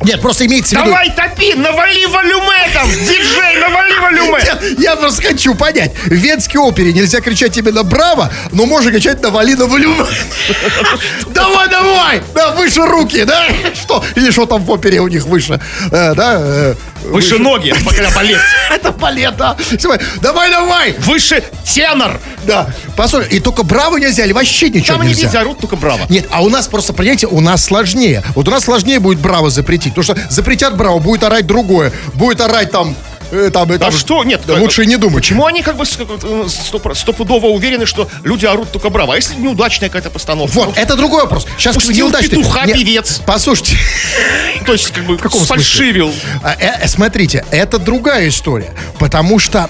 Нет, 0.03 0.19
просто 0.19 0.45
имеется 0.47 0.75
в 0.75 0.79
виду... 0.79 0.89
Давай 0.89 1.11
топи, 1.11 1.53
навали 1.53 2.05
волюме 2.07 2.69
там, 2.73 2.89
диджей, 2.89 3.59
навали 3.59 3.99
волюме. 3.99 4.43
Я, 4.43 4.91
я 4.91 4.95
просто 4.95 5.21
хочу 5.21 5.53
понять. 5.53 5.91
В 6.05 6.13
Венской 6.13 6.59
опере 6.59 6.91
нельзя 6.91 7.21
кричать 7.21 7.55
именно 7.57 7.83
«Браво», 7.83 8.31
но 8.51 8.65
можно 8.65 8.91
кричать 8.91 9.21
«Навали 9.21 9.53
на 9.53 9.67
волюм». 9.67 9.95
Давай, 11.29 11.69
давай! 11.69 12.21
Да, 12.33 12.51
выше 12.51 12.81
руки, 12.85 13.23
да? 13.23 13.45
Что? 13.73 14.03
Или 14.15 14.31
что 14.31 14.45
там 14.45 14.63
в 14.63 14.71
опере 14.71 14.99
у 15.01 15.07
них 15.07 15.25
выше? 15.25 15.61
Э, 15.91 16.13
да? 16.15 16.75
Выше 17.03 17.37
ноги, 17.37 17.69
это 17.69 18.11
балет. 18.15 18.39
Это 18.69 18.91
балет, 18.91 19.35
да? 19.37 19.57
Давай, 20.21 20.49
давай! 20.49 20.93
Выше 20.99 21.43
тенор. 21.65 22.19
Да. 22.45 22.69
Послушай, 22.95 23.29
и 23.31 23.39
только 23.39 23.63
«Браво» 23.63 23.97
нельзя, 23.97 24.23
или 24.25 24.33
вообще 24.33 24.69
ничего 24.69 24.93
Там 24.93 25.01
они 25.01 25.09
нельзя? 25.09 25.23
везде 25.25 25.37
орут, 25.39 25.59
только 25.59 25.75
браво. 25.75 26.01
Нет, 26.09 26.25
а 26.31 26.41
у 26.43 26.49
нас 26.49 26.67
просто, 26.67 26.93
понимаете, 26.93 27.27
у 27.27 27.39
нас 27.41 27.63
сложнее. 27.63 28.23
Вот 28.35 28.47
у 28.47 28.51
нас 28.51 28.63
сложнее 28.63 28.99
будет 28.99 29.19
«Браво» 29.19 29.49
запретить. 29.49 29.93
Потому 29.95 30.03
что 30.03 30.17
запретят 30.33 30.75
«Браво», 30.77 30.99
будет 30.99 31.23
орать 31.23 31.45
другое. 31.47 31.91
Будет 32.13 32.41
орать 32.41 32.71
там... 32.71 32.95
э, 33.31 33.49
там, 33.51 33.71
э, 33.71 33.75
А 33.75 33.79
там 33.79 33.91
что? 33.91 34.23
Нет. 34.23 34.41
Да 34.45 34.55
лучше 34.55 34.83
и 34.83 34.87
не 34.87 34.97
думать. 34.97 35.23
Почему 35.23 35.45
они 35.45 35.61
как 35.61 35.77
бы 35.77 35.83
э, 35.85 36.47
стопудово 36.93 37.47
уверены, 37.47 37.85
что 37.85 38.07
люди 38.23 38.45
орут 38.45 38.71
только 38.71 38.89
браво? 38.89 39.13
А 39.13 39.15
если 39.15 39.35
неудачная 39.35 39.89
какая-то 39.89 40.09
постановка? 40.09 40.53
Вот, 40.55 40.77
это 40.77 40.95
другой 40.95 41.23
вопрос. 41.23 41.47
Сейчас 41.57 41.75
Пустил 41.75 42.07
неудачный. 42.07 42.37
петуха 42.37 42.65
Нет, 42.65 42.75
певец. 42.77 43.21
Послушайте, 43.25 43.77
Ну, 44.59 44.65
То 44.65 44.73
есть, 44.73 44.87
как 44.91 45.05
бы, 45.05 45.17
каком 45.17 45.41
смысле? 45.45 45.63
сфальшивил. 45.63 46.13
а, 46.43 46.87
смотрите, 46.87 47.45
это 47.51 47.79
другая 47.79 48.27
история. 48.27 48.73
Потому 48.99 49.39
что, 49.39 49.69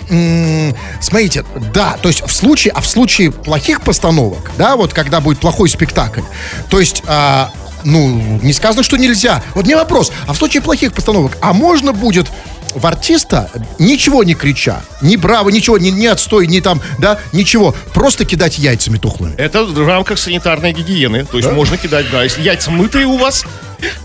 смотрите, 0.99 1.45
да, 1.73 1.97
то 2.01 2.09
есть 2.09 2.21
в 2.25 2.31
случае, 2.31 2.73
а 2.73 2.81
в 2.81 2.87
случае 2.87 3.31
плохих 3.31 3.81
постановок, 3.81 4.51
да, 4.57 4.75
вот 4.75 4.93
когда 4.93 5.21
будет 5.21 5.39
плохой 5.39 5.69
спектакль, 5.69 6.21
то 6.69 6.79
есть, 6.79 7.03
а, 7.07 7.51
ну, 7.83 8.39
не 8.41 8.53
сказано, 8.53 8.83
что 8.83 8.97
нельзя. 8.97 9.43
Вот 9.55 9.65
мне 9.65 9.75
вопрос, 9.75 10.11
а 10.27 10.33
в 10.33 10.37
случае 10.37 10.61
плохих 10.61 10.93
постановок, 10.93 11.37
а 11.41 11.53
можно 11.53 11.93
будет 11.93 12.27
в 12.73 12.85
артиста, 12.85 13.49
ничего 13.79 14.23
не 14.23 14.33
крича, 14.33 14.81
ни 15.01 15.15
браво, 15.15 15.49
ничего, 15.49 15.77
ни, 15.77 15.89
ни 15.89 16.05
отстой, 16.05 16.47
ни 16.47 16.59
там, 16.59 16.81
да, 16.99 17.19
ничего, 17.31 17.75
просто 17.93 18.25
кидать 18.25 18.57
яйцами 18.57 18.97
тухлыми. 18.97 19.35
Это 19.35 19.63
в 19.63 19.87
рамках 19.87 20.17
санитарной 20.17 20.73
гигиены. 20.73 21.25
То 21.25 21.37
есть 21.37 21.51
можно 21.51 21.77
кидать, 21.77 22.05
да. 22.11 22.23
Если 22.23 22.41
яйца 22.41 22.71
мытые 22.71 23.05
у 23.05 23.17
вас, 23.17 23.45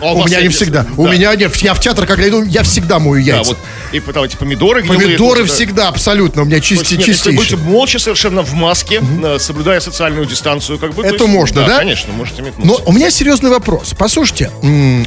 А 0.01 0.13
У 0.13 0.19
вас 0.19 0.31
меня 0.31 0.41
не 0.43 0.49
всегда. 0.49 0.87
У 0.97 1.05
да. 1.07 1.13
меня 1.13 1.35
нет. 1.35 1.55
Я 1.57 1.75
в 1.75 1.81
театр, 1.81 2.07
когда 2.07 2.27
иду, 2.29 2.43
я 2.43 2.63
всегда 2.63 2.99
мою 2.99 3.25
Да, 3.25 3.37
яйца. 3.37 3.51
вот, 3.51 3.59
и 3.93 4.01
потом 4.01 4.25
эти 4.25 4.37
помидоры 4.37 4.83
гнилые 4.83 5.01
Помидоры 5.01 5.41
тоже, 5.41 5.43
да. 5.49 5.55
всегда, 5.55 5.89
абсолютно. 5.89 6.43
У 6.43 6.45
меня 6.45 6.59
То 6.61 6.65
есть, 6.67 6.69
чисти, 6.83 6.95
нет, 6.95 7.09
если 7.09 7.31
будете 7.33 7.43
чистейшие. 7.51 7.71
молча 7.73 7.99
совершенно 7.99 8.43
в 8.43 8.53
маске, 8.55 9.01
э, 9.23 9.39
соблюдая 9.39 9.81
социальную 9.81 10.27
дистанцию, 10.27 10.79
как 10.79 10.95
бы. 10.95 11.03
то 11.03 11.09
Это 11.09 11.25
есть, 11.25 11.35
можно, 11.35 11.67
да? 11.67 11.79
конечно, 11.79 12.13
можете 12.13 12.43
Но 12.43 12.49
метнуться. 12.49 12.83
у 12.87 12.93
меня 12.93 13.11
серьезный 13.11 13.51
вопрос. 13.51 13.95
Послушайте, 13.99 14.51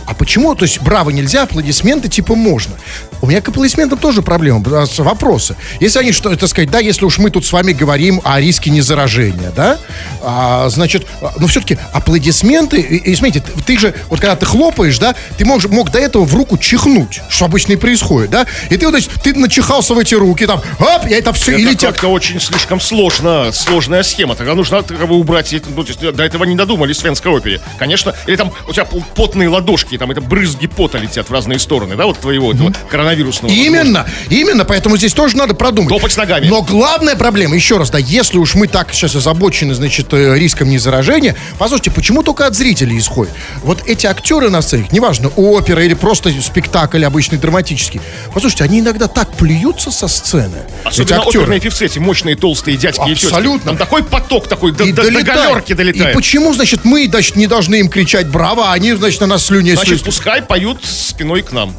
а 0.05 0.13
почему, 0.13 0.55
то 0.55 0.63
есть, 0.63 0.81
браво 0.81 1.09
нельзя, 1.09 1.43
аплодисменты 1.43 2.09
типа 2.09 2.35
можно? 2.35 2.75
У 3.21 3.27
меня 3.27 3.41
к 3.41 3.49
аплодисментам 3.49 3.97
тоже 3.99 4.21
проблема, 4.21 4.63
вопросы. 4.97 5.55
Если 5.79 5.99
они, 5.99 6.11
что 6.11 6.31
это 6.31 6.47
сказать, 6.47 6.69
да, 6.71 6.79
если 6.79 7.05
уж 7.05 7.17
мы 7.17 7.29
тут 7.29 7.45
с 7.45 7.51
вами 7.51 7.73
говорим 7.73 8.21
о 8.23 8.39
риске 8.39 8.69
незаражения, 8.69 9.51
да, 9.55 9.77
а, 10.21 10.69
значит, 10.69 11.05
а, 11.21 11.33
но 11.37 11.47
все-таки 11.47 11.77
аплодисменты, 11.93 12.79
и, 12.81 13.11
и 13.11 13.15
смотрите, 13.15 13.41
ты, 13.41 13.61
ты 13.63 13.77
же, 13.79 13.93
вот 14.09 14.19
когда 14.19 14.35
ты 14.35 14.45
хлопаешь, 14.45 14.58
да, 14.99 15.15
ты 15.37 15.45
мог, 15.45 15.67
мог 15.69 15.91
до 15.91 15.99
этого 15.99 16.25
в 16.25 16.33
руку 16.33 16.57
чихнуть, 16.57 17.21
что 17.29 17.45
обычно 17.45 17.73
и 17.73 17.75
происходит, 17.75 18.29
да, 18.29 18.45
и 18.69 18.77
ты, 18.77 18.85
вот, 18.85 18.91
значит, 18.91 19.11
ты 19.23 19.33
начихался 19.33 19.93
в 19.93 19.99
эти 19.99 20.15
руки, 20.15 20.45
там, 20.45 20.61
оп, 20.79 21.05
я 21.09 21.17
это 21.17 21.33
все, 21.33 21.53
Это 21.53 21.61
или 21.61 21.73
тебя 21.75 21.91
как-то 21.91 22.07
очень 22.07 22.39
слишком 22.39 22.79
сложно, 22.79 23.51
сложная 23.51 24.03
схема. 24.03 24.35
Тогда 24.35 24.55
нужно 24.55 24.83
как 24.83 25.07
бы 25.07 25.15
убрать, 25.15 25.53
ну, 25.75 25.83
до 26.11 26.23
этого 26.23 26.43
не 26.43 26.55
додумались 26.55 26.99
в 26.99 27.03
Венской 27.03 27.31
опере. 27.31 27.61
Конечно, 27.77 28.15
или 28.27 28.35
там 28.35 28.51
у 28.67 28.73
тебя 28.73 28.85
потные 28.85 29.49
ладошки, 29.49 29.97
там 29.97 30.11
это 30.11 30.21
брызги 30.21 30.67
пота 30.67 30.97
летят 30.97 31.29
в 31.29 31.33
разные 31.33 31.59
стороны, 31.59 31.95
да, 31.95 32.05
вот 32.05 32.19
твоего 32.19 32.51
этого 32.51 32.73
коронавирусного. 32.89 33.51
Именно, 33.51 34.07
именно, 34.29 34.65
поэтому 34.65 34.97
здесь 34.97 35.13
тоже 35.13 35.37
надо 35.37 35.53
продумать. 35.53 35.89
Топать 35.89 36.15
ногами. 36.17 36.47
Но 36.47 36.61
главная 36.61 37.15
проблема, 37.15 37.55
еще 37.55 37.77
раз, 37.77 37.89
да, 37.89 37.97
если 37.97 38.37
уж 38.37 38.55
мы 38.55 38.67
так 38.67 38.93
сейчас 38.93 39.15
озабочены, 39.15 39.73
значит, 39.73 40.13
э, 40.13 40.35
риском 40.37 40.69
незаражения, 40.69 41.35
послушайте, 41.57 41.91
почему 41.91 42.23
только 42.23 42.45
от 42.45 42.55
зрителей 42.55 42.97
исходит? 42.97 43.33
Вот 43.63 43.83
эти 43.87 44.05
актеры 44.05 44.48
на 44.49 44.61
сцене, 44.61 44.87
неважно, 44.91 45.29
опера 45.35 45.83
или 45.83 45.93
просто 45.93 46.31
спектакль 46.41 47.03
обычный 47.03 47.37
драматический, 47.37 48.01
послушайте, 48.33 48.63
они 48.63 48.79
иногда 48.79 49.07
так 49.07 49.35
плюются 49.35 49.91
со 49.91 50.07
сцены. 50.07 50.63
Особенно 50.83 51.05
эти 51.05 51.13
актеры. 51.13 51.43
оперные 51.43 51.59
певцы, 51.59 51.85
эти 51.85 51.99
мощные 51.99 52.35
толстые 52.35 52.77
дядьки 52.77 53.09
и 53.09 53.15
тетки. 53.15 53.25
Абсолютно. 53.25 53.69
Там 53.69 53.77
такой 53.77 54.03
поток 54.03 54.47
такой, 54.47 54.71
до, 54.71 54.83
И 54.83 54.91
до, 54.91 55.03
до 55.03 55.11
долетает. 55.11 55.49
галерки 55.49 55.73
долетает. 55.73 56.11
И 56.11 56.15
почему, 56.15 56.53
значит, 56.53 56.85
мы, 56.85 57.07
значит, 57.07 57.35
не 57.35 57.47
должны 57.47 57.75
им 57.75 57.89
кричать 57.89 58.27
браво, 58.27 58.69
а 58.69 58.73
они, 58.73 58.93
значит, 58.93 59.21
на 59.21 59.27
нас 59.27 59.45
слюни 59.45 59.73
Значит, 59.73 59.99
слизь- 59.99 60.05
пускай 60.05 60.41
поют 60.41 60.83
спиной 60.83 61.41
к 61.41 61.51
нам. 61.51 61.73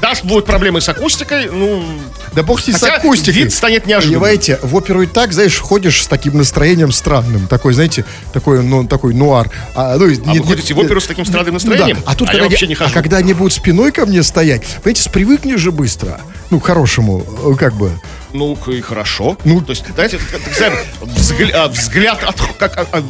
Да, 0.00 0.14
будут 0.22 0.46
проблемы 0.46 0.80
с 0.80 0.88
акустикой, 0.88 1.50
ну... 1.50 1.84
Да 2.32 2.42
бог 2.42 2.60
с 2.60 2.66
ней 2.66 2.72
с 2.74 2.82
акустикой. 2.82 3.42
вид 3.42 3.52
станет 3.52 3.86
неожиданным. 3.86 4.20
Понимаете, 4.20 4.58
в 4.62 4.74
оперу 4.74 5.02
и 5.02 5.06
так, 5.06 5.32
знаешь, 5.32 5.58
ходишь 5.58 6.02
с 6.02 6.06
таким 6.06 6.38
настроением 6.38 6.92
странным. 6.92 7.46
Такой, 7.48 7.74
знаете, 7.74 8.04
такой, 8.32 8.62
ну, 8.62 8.86
такой 8.86 9.14
нуар. 9.14 9.50
А, 9.74 9.96
ну, 9.96 10.06
А 10.06 10.32
вы 10.34 10.44
ходите 10.46 10.74
в 10.74 10.78
оперу 10.78 11.00
с 11.00 11.06
таким 11.06 11.19
странным 11.24 11.54
настроением? 11.54 11.96
Да. 12.04 12.12
А 12.12 12.14
тут, 12.14 12.28
А 12.28 12.32
я 12.32 12.38
когда 12.38 12.48
вообще 12.50 12.64
они- 12.66 12.70
не 12.70 12.74
хожу. 12.74 12.90
А 12.90 12.94
когда 12.94 13.16
они 13.18 13.34
будут 13.34 13.52
спиной 13.52 13.92
ко 13.92 14.06
мне 14.06 14.22
стоять, 14.22 14.62
понимаете, 14.82 15.02
спривыкнешь 15.02 15.60
же 15.60 15.72
быстро. 15.72 16.20
Ну, 16.50 16.58
к 16.60 16.66
хорошему, 16.66 17.24
э, 17.52 17.56
как 17.56 17.74
бы. 17.74 17.92
Ну, 18.32 18.56
и 18.68 18.80
хорошо. 18.80 19.36
Ну, 19.44 19.60
то 19.60 19.70
есть, 19.70 19.84
знаете, 19.94 20.18
так, 20.30 20.40
называемый 20.46 20.84
взгля- 21.02 21.52
а, 21.52 21.68
взгляд 21.68 22.22
от, 22.24 22.36
как, 22.58 22.76
а, 22.78 22.86
а, 22.92 23.02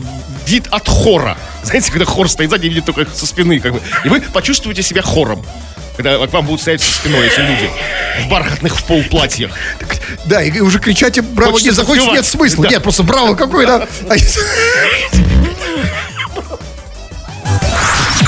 вид 0.47 0.67
от 0.71 0.89
хора. 0.89 1.37
Знаете, 1.63 1.91
когда 1.91 2.05
хор 2.07 2.29
стоит 2.29 2.51
сзади, 2.51 2.67
видит 2.69 2.85
только 2.87 3.07
со 3.13 3.27
спины, 3.27 3.61
как 3.61 3.73
бы. 3.75 3.81
И 4.05 4.09
вы 4.09 4.21
почувствуете 4.21 4.83
себя 4.83 5.03
хором. 5.03 5.45
Когда 5.97 6.27
к 6.27 6.33
вам 6.33 6.47
будут 6.47 6.63
стоять 6.63 6.81
со 6.81 6.91
спиной 6.93 7.27
эти 7.27 7.41
люди 7.41 7.69
в 8.25 8.29
бархатных 8.31 8.75
в 8.79 8.85
полплатьях. 8.85 9.51
Да, 10.25 10.43
и 10.43 10.61
уже 10.61 10.79
кричать 10.79 11.21
браво 11.21 11.53
Хочется 11.53 11.83
не 11.83 11.87
завоевать. 11.87 12.13
нет 12.15 12.25
смысла. 12.25 12.65
Да. 12.65 12.71
Нет, 12.71 12.83
просто 12.83 13.03
браво 13.03 13.35
какой, 13.35 13.67
да. 13.67 13.87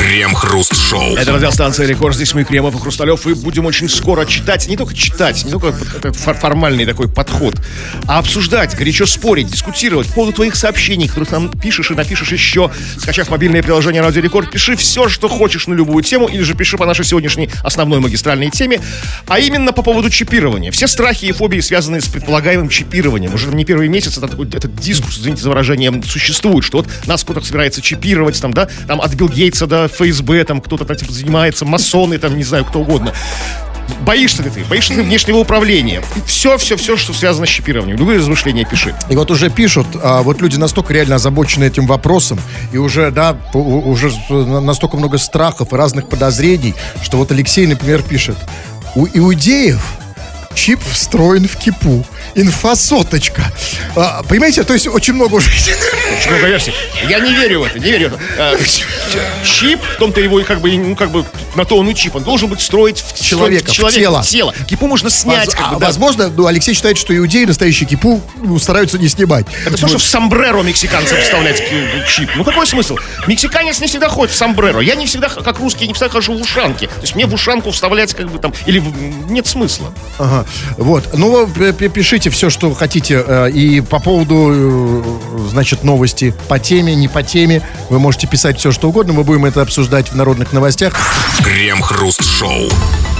Крем-хруст-шоу. 0.02 1.14
Это 1.14 1.32
радиостанция 1.32 1.86
«Рекорд». 1.86 2.16
Здесь 2.16 2.34
мы, 2.34 2.42
Кремов 2.42 2.74
и 2.74 2.78
Хрусталев, 2.78 3.24
и 3.28 3.34
будем 3.34 3.66
очень 3.66 3.88
скоро 3.88 4.24
читать, 4.24 4.66
не 4.66 4.76
только 4.76 4.94
читать, 4.94 5.44
не 5.44 5.52
только 5.52 5.72
формальный 6.12 6.84
такой 6.84 7.08
подход, 7.08 7.54
а 8.08 8.18
обсуждать, 8.18 8.76
горячо 8.76 9.06
спорить, 9.06 9.46
дискутировать 9.46 10.08
по 10.08 10.14
поводу 10.14 10.32
твоих 10.32 10.56
сообщений, 10.56 11.06
которых 11.06 11.30
нам 11.30 11.52
пишешь 11.52 11.92
и 11.92 11.94
напишешь 11.94 12.32
еще. 12.32 12.72
Скачав 12.98 13.30
мобильное 13.30 13.62
приложение 13.62 14.02
«Радио 14.02 14.20
Рекорд», 14.22 14.50
пиши 14.50 14.74
все, 14.74 15.08
что 15.08 15.28
хочешь 15.28 15.68
на 15.68 15.74
любую 15.74 16.02
тему, 16.02 16.26
или 16.26 16.42
же 16.42 16.54
пиши 16.54 16.76
по 16.76 16.84
нашей 16.84 17.04
сегодняшней 17.04 17.48
основной 17.62 18.00
магистральной 18.00 18.50
теме, 18.50 18.80
а 19.28 19.38
именно 19.38 19.72
по 19.72 19.82
поводу 19.82 20.10
чипирования. 20.10 20.72
Все 20.72 20.88
страхи 20.88 21.26
и 21.26 21.32
фобии, 21.32 21.60
связанные 21.60 22.00
с 22.00 22.08
предполагаемым 22.08 22.68
чипированием. 22.68 23.32
Уже 23.34 23.54
не 23.54 23.64
первый 23.64 23.86
месяц 23.86 24.18
это 24.18 24.26
такой, 24.26 24.48
этот 24.48 24.74
дискурс, 24.74 25.18
извините 25.18 25.42
за 25.42 25.50
выражение, 25.50 26.02
существует, 26.02 26.64
что 26.64 26.78
вот 26.78 26.88
нас 27.06 27.22
кто-то 27.22 27.40
собирается 27.40 27.80
чипировать, 27.80 28.40
там, 28.42 28.52
да, 28.52 28.68
там 28.88 29.00
от 29.00 29.14
Билл 29.14 29.28
Гейтса 29.28 29.68
до 29.68 29.91
ФСБ, 29.92 30.44
там 30.44 30.60
кто-то 30.60 30.84
там 30.84 30.96
типа, 30.96 31.12
занимается, 31.12 31.64
масоны, 31.64 32.18
там, 32.18 32.36
не 32.36 32.44
знаю, 32.44 32.64
кто 32.64 32.80
угодно. 32.80 33.12
Боишься 34.00 34.42
ли 34.42 34.50
ты? 34.50 34.64
Боишься 34.64 34.92
ли 34.94 35.00
ты 35.00 35.04
внешнего 35.04 35.38
управления? 35.38 36.02
Все, 36.26 36.56
все, 36.58 36.76
все, 36.76 36.96
что 36.96 37.12
связано 37.12 37.46
с 37.46 37.50
чипированием. 37.50 37.96
Любые 37.98 38.18
размышления 38.18 38.64
пиши. 38.64 38.94
И 39.08 39.16
вот 39.16 39.30
уже 39.30 39.50
пишут, 39.50 39.86
а, 40.02 40.22
вот 40.22 40.40
люди 40.40 40.56
настолько 40.56 40.92
реально 40.92 41.16
озабочены 41.16 41.64
этим 41.64 41.86
вопросом, 41.86 42.40
и 42.72 42.78
уже, 42.78 43.10
да, 43.10 43.36
уже 43.52 44.10
настолько 44.30 44.96
много 44.96 45.18
страхов 45.18 45.72
и 45.72 45.76
разных 45.76 46.08
подозрений, 46.08 46.74
что 47.02 47.16
вот 47.16 47.30
Алексей, 47.30 47.66
например, 47.66 48.02
пишет, 48.02 48.36
у 48.94 49.06
иудеев 49.06 49.98
чип 50.54 50.80
встроен 50.84 51.46
в 51.46 51.56
кипу. 51.56 52.04
Инфа 52.34 52.74
соточка. 52.76 53.42
А, 53.96 54.22
понимаете, 54.22 54.62
то 54.62 54.72
есть 54.72 54.86
очень 54.86 55.14
много 55.14 55.34
уже... 55.36 55.48
Очень 55.50 56.30
много 56.30 56.46
версий. 56.46 56.72
Я 57.08 57.18
не 57.20 57.34
верю 57.34 57.60
в 57.60 57.64
это, 57.64 57.78
не 57.78 57.90
верю 57.90 58.10
в 58.10 58.14
это. 58.14 58.22
А, 58.38 58.56
Чип, 59.44 59.80
в 59.82 59.96
том-то 59.98 60.20
его 60.20 60.40
как 60.44 60.60
бы, 60.60 60.70
ну, 60.76 60.96
как 60.96 61.10
бы, 61.10 61.24
на 61.54 61.64
то 61.64 61.76
он 61.76 61.88
и 61.88 61.94
чип. 61.94 62.16
Он 62.16 62.22
должен 62.22 62.48
быть 62.48 62.60
строить 62.60 63.00
в 63.02 63.22
Человека, 63.22 63.70
в 63.70 63.72
человека, 63.74 64.00
тело. 64.00 64.22
в 64.22 64.26
тело. 64.26 64.54
Кипу 64.66 64.86
можно 64.86 65.10
снять, 65.10 65.46
Воз- 65.46 65.54
как 65.54 65.66
а, 65.66 65.74
бы, 65.74 65.80
да. 65.80 65.86
Возможно, 65.86 66.28
ну, 66.28 66.46
Алексей 66.46 66.74
считает, 66.74 66.96
что 66.98 67.16
иудеи 67.16 67.44
настоящий 67.44 67.84
кипу 67.84 68.22
ну, 68.36 68.58
стараются 68.58 68.98
не 68.98 69.08
снимать. 69.08 69.46
Это 69.66 69.76
то, 69.76 69.88
что 69.88 69.98
в 69.98 70.02
сомбреро 70.02 70.62
мексиканцам 70.62 71.18
вставлять 71.20 71.62
чип. 72.08 72.30
Ну 72.36 72.44
какой 72.44 72.66
смысл? 72.66 72.96
Мексиканец 73.26 73.80
не 73.80 73.86
всегда 73.86 74.08
ходит 74.08 74.34
в 74.34 74.36
сомбреро. 74.38 74.80
Я 74.80 74.94
не 74.94 75.06
всегда, 75.06 75.28
как 75.28 75.58
русский, 75.58 75.86
не 75.86 75.92
всегда 75.92 76.08
хожу 76.08 76.34
в 76.34 76.40
ушанки. 76.40 76.86
То 76.86 77.02
есть 77.02 77.14
мне 77.14 77.26
в 77.26 77.34
ушанку 77.34 77.70
вставлять 77.70 78.14
как 78.14 78.30
бы 78.30 78.38
там... 78.38 78.52
Или 78.66 78.78
в- 78.78 79.30
нет 79.30 79.46
смысла. 79.46 79.92
Ага. 80.18 80.46
Вот. 80.78 81.04
Ну, 81.14 81.30
вы 81.30 81.46
п- 81.72 81.72
п- 81.72 81.88
пишите 82.22 82.30
все, 82.30 82.50
что 82.50 82.72
хотите. 82.74 83.24
э, 83.26 83.50
И 83.50 83.80
по 83.80 83.98
поводу, 83.98 84.50
э, 84.52 85.48
значит, 85.50 85.82
новости 85.82 86.32
по 86.48 86.58
теме, 86.58 86.94
не 86.94 87.08
по 87.08 87.22
теме. 87.22 87.62
Вы 87.90 87.98
можете 87.98 88.26
писать 88.28 88.58
все, 88.58 88.70
что 88.70 88.88
угодно. 88.88 89.12
Мы 89.12 89.24
будем 89.24 89.44
это 89.44 89.60
обсуждать 89.62 90.08
в 90.12 90.14
народных 90.14 90.52
новостях. 90.52 90.94
Крем-хруст-шоу. 91.44 92.68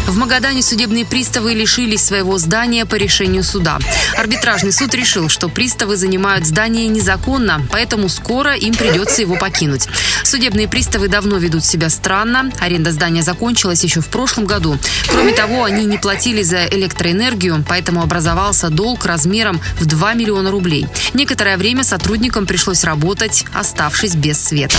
В 0.06 0.16
Магадане 0.16 0.62
судебные 0.62 1.06
приставы 1.06 1.54
лишились 1.54 2.02
своего 2.02 2.36
здания 2.36 2.84
по 2.84 2.96
решению 2.96 3.42
суда. 3.44 3.78
Арбитражный 4.16 4.72
суд 4.72 4.94
решил, 4.94 5.28
что 5.28 5.48
приставы 5.48 5.96
занимают 5.96 6.44
здание 6.44 6.88
незаконно, 6.88 7.62
поэтому 7.70 8.08
скоро 8.08 8.54
им 8.54 8.74
придется 8.74 9.22
его 9.22 9.36
покинуть. 9.36 9.88
Судебные 10.24 10.68
приставы 10.68 11.08
давно 11.08 11.38
ведут 11.38 11.64
себя 11.64 11.88
странно. 11.88 12.50
Аренда 12.60 12.90
здания 12.90 13.22
закончилась 13.22 13.84
еще 13.84 14.00
в 14.00 14.08
прошлом 14.08 14.44
году. 14.44 14.76
Кроме 15.08 15.32
того, 15.32 15.64
они 15.64 15.84
не 15.84 15.98
платили 15.98 16.42
за 16.42 16.66
электроэнергию, 16.66 17.64
поэтому 17.66 18.02
образовался 18.02 18.70
долг 18.70 19.06
размером 19.06 19.60
в 19.78 19.86
2 19.86 20.14
миллиона 20.14 20.50
рублей. 20.50 20.86
Некоторое 21.14 21.56
время 21.56 21.84
сотрудникам 21.84 22.46
пришлось 22.46 22.84
работать, 22.84 23.44
оставшись 23.54 24.14
без 24.14 24.42
света. 24.42 24.76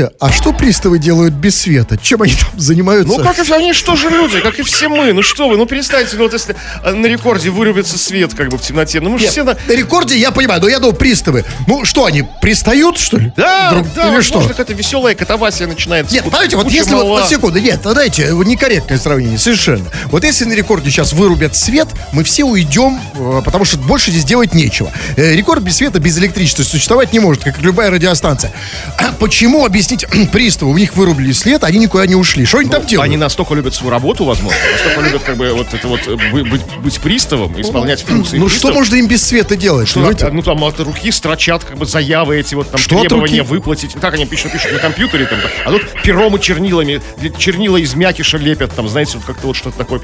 Слушайте, 0.00 0.16
а 0.20 0.32
что 0.32 0.52
приставы 0.52 0.98
делают 0.98 1.34
без 1.34 1.60
света? 1.60 1.98
Чем 1.98 2.22
они 2.22 2.32
там 2.34 2.58
занимаются? 2.58 3.18
Ну 3.18 3.22
как 3.22 3.38
это, 3.38 3.54
они 3.54 3.72
что 3.72 3.96
же 3.96 4.08
люди, 4.08 4.40
как 4.40 4.58
и 4.58 4.62
все 4.62 4.88
мы. 4.88 5.12
Ну 5.12 5.22
что 5.22 5.48
вы, 5.48 5.56
ну 5.56 5.66
перестаньте, 5.66 6.16
ну 6.16 6.24
вот 6.24 6.32
если 6.32 6.56
на 6.84 7.06
рекорде 7.06 7.50
вырубится 7.50 7.98
свет 7.98 8.32
как 8.34 8.48
бы 8.48 8.56
в 8.56 8.62
темноте. 8.62 9.00
Ну 9.00 9.10
мы 9.10 9.18
же 9.18 9.28
все 9.28 9.44
на... 9.44 9.56
на 9.66 9.72
рекорде 9.72 10.16
я 10.16 10.30
понимаю, 10.30 10.60
но 10.60 10.68
я 10.68 10.78
думал, 10.78 10.94
приставы. 10.94 11.44
Ну 11.66 11.84
что, 11.84 12.06
они 12.06 12.24
пристают, 12.40 12.98
что 12.98 13.18
ли? 13.18 13.32
Да, 13.36 13.72
Друг- 13.72 13.92
да, 13.94 14.08
Или 14.08 14.16
возможно, 14.16 14.40
что? 14.40 14.48
какая-то 14.48 14.72
веселая 14.72 15.14
катавасия 15.14 15.66
начинается. 15.66 16.14
Нет, 16.14 16.24
понимаете, 16.24 16.56
вот 16.56 16.70
если 16.70 16.94
вот, 16.94 17.04
мала. 17.04 17.20
вот 17.20 17.28
секунду, 17.28 17.58
нет, 17.60 17.80
ну, 17.84 17.92
знаете, 17.92 18.32
вот 18.32 18.46
некорректное 18.46 18.98
сравнение, 18.98 19.38
совершенно. 19.38 19.84
Вот 20.06 20.24
если 20.24 20.44
на 20.44 20.54
рекорде 20.54 20.90
сейчас 20.90 21.12
вырубят 21.12 21.56
свет, 21.56 21.88
мы 22.12 22.24
все 22.24 22.44
уйдем, 22.44 22.98
э, 23.14 23.42
потому 23.44 23.64
что 23.64 23.78
больше 23.78 24.10
здесь 24.10 24.24
делать 24.24 24.54
нечего. 24.54 24.90
Э, 25.16 25.34
Рекорд 25.34 25.62
без 25.62 25.76
света, 25.76 25.98
без 26.00 26.18
электричества 26.18 26.62
существовать 26.62 27.12
не 27.12 27.20
может, 27.20 27.44
как 27.44 27.58
любая 27.58 27.90
радиостанция. 27.90 28.52
А 28.96 29.12
почему, 29.18 29.64
объяснить 29.90 30.30
приставу, 30.32 30.72
у 30.72 30.78
них 30.78 30.94
вырубили 30.96 31.32
свет, 31.32 31.64
они 31.64 31.78
никуда 31.78 32.06
не 32.06 32.14
ушли? 32.14 32.44
Что 32.44 32.58
они 32.58 32.70
там 32.70 32.86
делают? 32.86 33.06
Они 33.08 33.16
настолько 33.16 33.54
любят 33.54 33.74
свою 33.74 33.90
работу, 33.90 34.24
возможно, 34.24 34.58
настолько 34.72 35.00
любят 35.00 35.22
как 35.22 35.36
бы 35.36 35.52
вот 35.52 35.72
это 35.72 35.88
вот 35.88 36.00
э, 36.06 36.16
бы- 36.32 36.44
быть, 36.44 36.62
быть 36.82 37.00
приставом, 37.00 37.60
исполнять 37.60 38.02
функции 38.02 38.38
Ну 38.38 38.46
пристава. 38.46 38.72
что 38.72 38.78
можно 38.78 38.96
им 38.96 39.08
без 39.08 39.24
света 39.24 39.56
делать? 39.56 39.88
Что, 39.88 40.00
понимаете? 40.00 40.28
ну 40.32 40.42
там 40.42 40.62
от 40.64 40.78
руки 40.80 41.10
строчат 41.10 41.64
как 41.64 41.76
бы 41.76 41.86
заявы 41.86 42.38
эти 42.38 42.54
вот 42.54 42.70
там 42.70 42.80
Что 42.80 43.00
требования 43.00 43.42
выплатить. 43.42 43.94
Так 44.00 44.14
они 44.14 44.26
пишут, 44.26 44.52
пишут 44.52 44.72
на 44.72 44.78
компьютере 44.78 45.26
там, 45.26 45.38
а 45.64 45.70
тут 45.70 45.82
пером 46.02 46.36
и 46.36 46.40
чернилами, 46.40 47.00
чернила 47.38 47.76
из 47.76 47.94
мякиша 47.94 48.38
лепят 48.38 48.74
там, 48.74 48.88
знаете, 48.88 49.18
вот 49.18 49.26
как-то 49.26 49.48
вот 49.48 49.56
что-то 49.56 49.78
такое. 49.78 50.00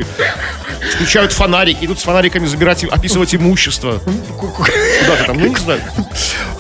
Включают 0.95 1.33
фонарики, 1.33 1.85
идут 1.85 1.99
с 1.99 2.03
фонариками 2.03 2.47
забирать, 2.47 2.85
описывать 2.85 3.35
имущество. 3.35 4.01
Куда-то 4.39 5.25
там, 5.27 5.39
ну 5.39 5.47
не 5.47 5.57
знаю. 5.57 5.81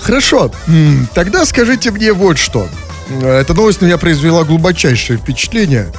Хорошо, 0.01 0.51
тогда 1.15 1.45
скажите 1.45 1.91
мне 1.91 2.13
вот 2.13 2.39
что. 2.39 2.69
Э, 3.09 3.41
Эта 3.41 3.55
новость 3.55 3.81
на 3.81 3.87
меня 3.87 3.99
произвела 3.99 4.45
глубочайшее 4.45 5.19
впечатление. 5.19 5.93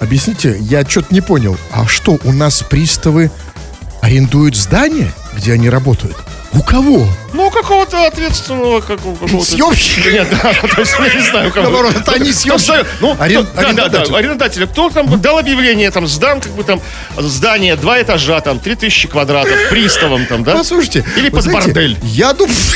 Объясните, 0.00 0.56
я 0.60 0.84
что-то 0.88 1.12
не 1.12 1.20
понял. 1.20 1.56
А 1.72 1.86
что, 1.86 2.18
у 2.24 2.32
нас 2.32 2.62
приставы 2.62 3.30
арендуют 4.00 4.56
здание, 4.56 5.12
где 5.34 5.52
они 5.54 5.68
работают? 5.68 6.16
У 6.52 6.62
кого? 6.62 7.06
Ну, 7.34 7.50
какого-то 7.50 8.06
ответственного, 8.06 8.80
какого- 8.80 9.14
какого-то... 9.16 9.44
Съемщика? 9.44 10.10
Нет, 10.10 10.28
да, 10.30 10.52
то 10.74 10.80
есть, 10.80 10.94
я 10.98 11.14
не 11.14 11.28
знаю, 11.28 11.52
кого. 11.52 11.84
Это 11.88 12.12
они 12.12 12.32
съемщики. 12.32 12.86
Ну, 13.00 13.14
Арен- 13.18 13.46
да, 13.54 13.72
да, 13.72 13.88
да, 13.88 14.16
арендодатель. 14.16 14.66
Кто 14.66 14.88
там 14.88 15.20
дал 15.20 15.38
объявление, 15.38 15.90
там, 15.90 16.06
сдан, 16.06 16.40
как 16.40 16.52
бы 16.52 16.62
там, 16.64 16.80
здание, 17.18 17.76
два 17.76 18.00
этажа, 18.00 18.40
там, 18.40 18.60
3000 18.60 19.08
квадратов, 19.08 19.52
приставом 19.68 20.24
там, 20.26 20.42
да? 20.42 20.54
Послушайте. 20.56 21.04
Или 21.16 21.28
под 21.28 21.50
бордель. 21.52 21.98
Я 22.02 22.32
думаю... 22.32 22.56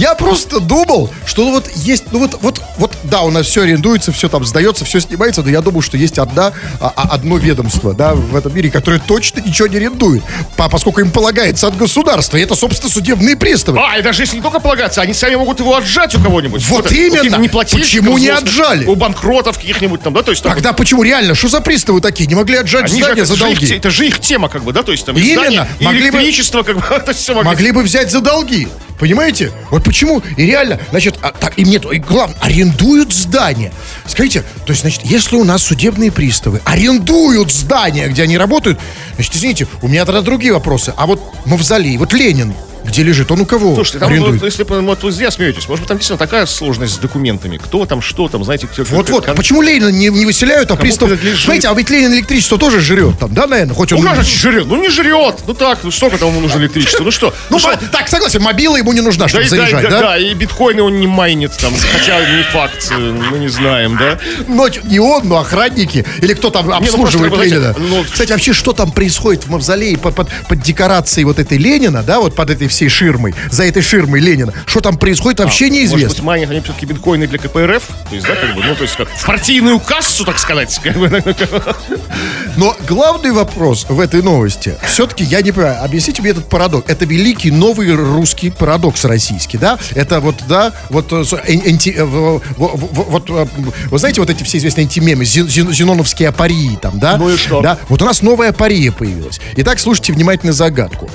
Я 0.00 0.14
просто 0.14 0.60
думал, 0.60 1.10
что 1.26 1.44
ну 1.44 1.50
вот 1.52 1.70
есть, 1.76 2.04
ну 2.10 2.20
вот, 2.20 2.38
вот, 2.40 2.62
вот, 2.78 2.96
да, 3.02 3.20
у 3.20 3.30
нас 3.30 3.44
все 3.46 3.60
арендуется, 3.64 4.12
все 4.12 4.30
там 4.30 4.46
сдается, 4.46 4.86
все 4.86 4.98
снимается, 4.98 5.42
но 5.42 5.50
я 5.50 5.60
думаю, 5.60 5.82
что 5.82 5.98
есть 5.98 6.18
одна, 6.18 6.54
а- 6.80 6.90
а- 6.96 7.08
одно 7.14 7.36
ведомство, 7.36 7.92
да, 7.92 8.14
в 8.14 8.34
этом 8.34 8.54
мире, 8.54 8.70
которое 8.70 8.98
точно 8.98 9.40
ничего 9.40 9.68
не 9.68 9.76
арендует, 9.76 10.22
по- 10.56 10.70
поскольку 10.70 11.00
им 11.02 11.10
полагается 11.10 11.66
от 11.66 11.76
государства, 11.76 12.38
и 12.38 12.40
это, 12.40 12.54
собственно, 12.54 12.90
судебные 12.90 13.36
приставы. 13.36 13.78
А, 13.78 13.98
и 13.98 14.02
даже 14.02 14.22
если 14.22 14.36
не 14.36 14.42
только 14.42 14.58
полагаться, 14.58 15.02
они 15.02 15.12
сами 15.12 15.34
могут 15.34 15.60
его 15.60 15.76
отжать 15.76 16.14
у 16.14 16.20
кого-нибудь. 16.22 16.66
Вот 16.68 16.90
У 16.90 16.94
именно. 16.94 17.16
каких-то 17.18 17.36
неплательщиков 17.38 17.90
Почему 18.06 18.16
не 18.16 18.28
отжали? 18.28 18.86
У 18.86 18.94
банкротов 18.96 19.58
каких-нибудь 19.58 20.00
там, 20.02 20.14
да, 20.14 20.22
то 20.22 20.30
есть 20.30 20.42
там... 20.42 20.54
Тогда 20.54 20.72
почему 20.72 21.02
реально? 21.02 21.34
Что 21.34 21.48
за 21.48 21.60
приставы 21.60 22.00
такие? 22.00 22.26
Не 22.26 22.36
могли 22.36 22.56
отжать 22.56 22.84
Они 22.90 23.02
здание 23.02 23.26
за 23.26 23.36
же 23.36 23.50
их, 23.50 23.58
долги? 23.58 23.74
это 23.76 23.90
же 23.90 24.06
их 24.06 24.18
тема, 24.20 24.48
как 24.48 24.64
бы, 24.64 24.72
да, 24.72 24.82
то 24.82 24.92
есть 24.92 25.04
там 25.04 25.14
Именно. 25.18 25.40
здание, 25.42 25.68
Могли 25.82 26.10
бы- 26.10 26.16
электричество, 26.16 26.62
как 26.62 26.76
бы, 26.78 26.84
это 26.90 27.12
все 27.12 27.34
могли. 27.34 27.50
Могли 27.50 27.72
бы 27.72 27.82
взять 27.82 28.10
за 28.10 28.22
долги. 28.22 28.66
Понимаете? 29.00 29.50
Вот 29.70 29.82
почему. 29.82 30.22
И 30.36 30.44
реально, 30.44 30.78
значит, 30.90 31.18
а, 31.22 31.32
так, 31.32 31.58
им 31.58 31.70
нет, 31.70 31.86
и 31.90 31.96
главное, 31.96 32.36
арендуют 32.40 33.12
здание. 33.12 33.72
Скажите, 34.06 34.42
то 34.66 34.72
есть, 34.72 34.82
значит, 34.82 35.00
если 35.04 35.36
у 35.36 35.44
нас 35.44 35.62
судебные 35.62 36.12
приставы 36.12 36.60
арендуют 36.66 37.50
здание, 37.50 38.08
где 38.08 38.24
они 38.24 38.36
работают, 38.36 38.78
значит, 39.14 39.34
извините, 39.34 39.66
у 39.80 39.88
меня 39.88 40.04
тогда 40.04 40.20
другие 40.20 40.52
вопросы. 40.52 40.92
А 40.96 41.06
вот 41.06 41.20
Мавзолей, 41.46 41.96
вот 41.96 42.12
Ленин, 42.12 42.54
где 42.84 43.02
лежит, 43.02 43.30
он 43.30 43.40
у 43.40 43.46
кого 43.46 43.74
Слушайте, 43.74 43.98
там, 43.98 44.10
арендует? 44.10 44.40
вот, 44.40 44.46
если 44.46 44.62
бы, 44.64 44.80
вот 44.80 45.02
вы 45.02 45.12
зря 45.12 45.30
смеетесь, 45.30 45.68
может 45.68 45.82
быть, 45.82 45.88
там 45.88 45.98
действительно 45.98 46.18
такая 46.18 46.46
сложность 46.46 46.94
с 46.94 46.98
документами. 46.98 47.56
Кто 47.58 47.86
там, 47.86 48.00
что 48.02 48.28
там, 48.28 48.44
знаете, 48.44 48.66
кто... 48.66 48.82
Вот-вот, 48.84 49.28
а 49.28 49.34
почему 49.34 49.62
Ленина 49.62 49.88
не, 49.88 50.08
не 50.08 50.24
выселяют, 50.24 50.70
а 50.70 50.76
пристав... 50.76 51.10
Знаете, 51.44 51.68
а 51.68 51.74
ведь 51.74 51.90
Ленин 51.90 52.12
электричество 52.12 52.58
тоже 52.58 52.80
жрет 52.80 53.18
там, 53.18 53.32
да, 53.32 53.46
наверное? 53.46 53.74
Хоть 53.74 53.92
он... 53.92 54.02
Ну, 54.02 54.14
же 54.14 54.22
жрет? 54.22 54.66
Ну, 54.66 54.76
не 54.76 54.88
жрет. 54.88 55.36
Ну, 55.46 55.54
так, 55.54 55.80
ну, 55.82 55.90
сколько 55.90 56.18
там 56.18 56.30
ему 56.30 56.40
нужно 56.40 56.58
электричества? 56.58 57.04
Ну, 57.04 57.10
что? 57.10 57.34
Ну, 57.50 57.58
что? 57.58 57.70
по- 57.70 57.76
так, 57.86 58.08
согласен, 58.08 58.42
мобила 58.42 58.76
ему 58.76 58.92
не 58.92 59.00
нужна, 59.00 59.28
чтобы 59.28 59.44
и- 59.44 59.48
да, 59.48 59.56
заряжать, 59.56 59.88
да, 59.88 60.18
и 60.18 60.34
биткоины 60.34 60.82
он 60.82 61.00
не 61.00 61.06
майнит 61.06 61.52
там, 61.58 61.72
хотя 61.92 62.18
не 62.36 62.42
факт, 62.44 62.88
э, 62.90 62.98
мы 62.98 63.38
не 63.38 63.48
знаем, 63.48 63.96
да? 63.98 64.18
Ночь 64.48 64.80
не 64.84 64.98
он, 64.98 65.28
но 65.28 65.38
охранники. 65.38 66.04
Или 66.22 66.34
кто 66.34 66.50
там 66.50 66.70
обслуживает 66.70 67.32
просто, 67.32 67.54
Ленина. 67.54 67.74
ну, 67.78 68.04
Кстати, 68.04 68.32
вообще, 68.32 68.52
что 68.52 68.72
там 68.72 68.92
происходит 68.92 69.44
в 69.44 69.50
мавзолее 69.50 69.98
под 69.98 70.62
декорацией 70.62 71.24
вот 71.24 71.38
этой 71.38 71.58
Ленина, 71.58 72.02
да, 72.02 72.20
вот 72.20 72.34
под 72.34 72.50
этой 72.50 72.68
всей 72.70 72.88
ширмой, 72.88 73.34
за 73.50 73.64
этой 73.64 73.82
ширмой 73.82 74.20
Ленина. 74.20 74.52
Что 74.66 74.80
там 74.80 74.96
происходит, 74.96 75.40
вообще 75.40 75.66
Может 75.66 75.82
быть, 75.92 75.92
неизвестно. 76.00 76.24
майнят 76.24 76.50
они 76.50 76.60
все-таки 76.60 76.86
биткоины 76.86 77.26
для 77.26 77.38
КПРФ? 77.38 77.82
То 78.08 78.14
есть, 78.14 78.26
да, 78.26 78.34
как 78.36 78.54
бы, 78.54 78.62
ну, 78.64 78.74
то 78.74 78.82
есть, 78.82 78.96
как 78.96 79.08
в 79.10 79.26
партийную 79.26 79.78
кассу, 79.80 80.24
так 80.24 80.38
сказать. 80.38 80.80
Но 82.56 82.76
главный 82.88 83.32
вопрос 83.32 83.86
в 83.88 84.00
этой 84.00 84.22
новости, 84.22 84.74
все-таки 84.86 85.24
я 85.24 85.42
не 85.42 85.52
понимаю, 85.52 85.82
объясните 85.84 86.22
мне 86.22 86.30
этот 86.32 86.48
парадокс. 86.48 86.90
Это 86.90 87.04
великий 87.04 87.50
новый 87.50 87.94
русский 87.94 88.50
парадокс 88.50 89.04
российский, 89.04 89.58
да? 89.58 89.78
Это 89.94 90.20
вот, 90.20 90.36
да, 90.48 90.72
вот, 90.90 91.12
э, 91.12 91.16
энти- 91.46 91.94
э, 91.96 92.04
в- 92.04 92.40
в- 92.56 93.10
вот, 93.10 93.30
э, 93.30 93.46
вы 93.90 93.98
знаете, 93.98 94.20
вот 94.20 94.30
эти 94.30 94.42
все 94.42 94.58
известные 94.58 94.84
антимемы, 94.84 95.24
зеноновские 95.24 96.28
апарии 96.28 96.76
там, 96.80 96.98
да? 96.98 97.16
Ну 97.16 97.30
и 97.30 97.36
что? 97.36 97.60
Да, 97.60 97.78
вот 97.88 98.02
у 98.02 98.04
нас 98.04 98.22
новая 98.22 98.50
апария 98.50 98.92
появилась. 98.92 99.40
Итак, 99.56 99.78
слушайте 99.78 100.12
внимательно 100.12 100.52
загадку. 100.52 101.08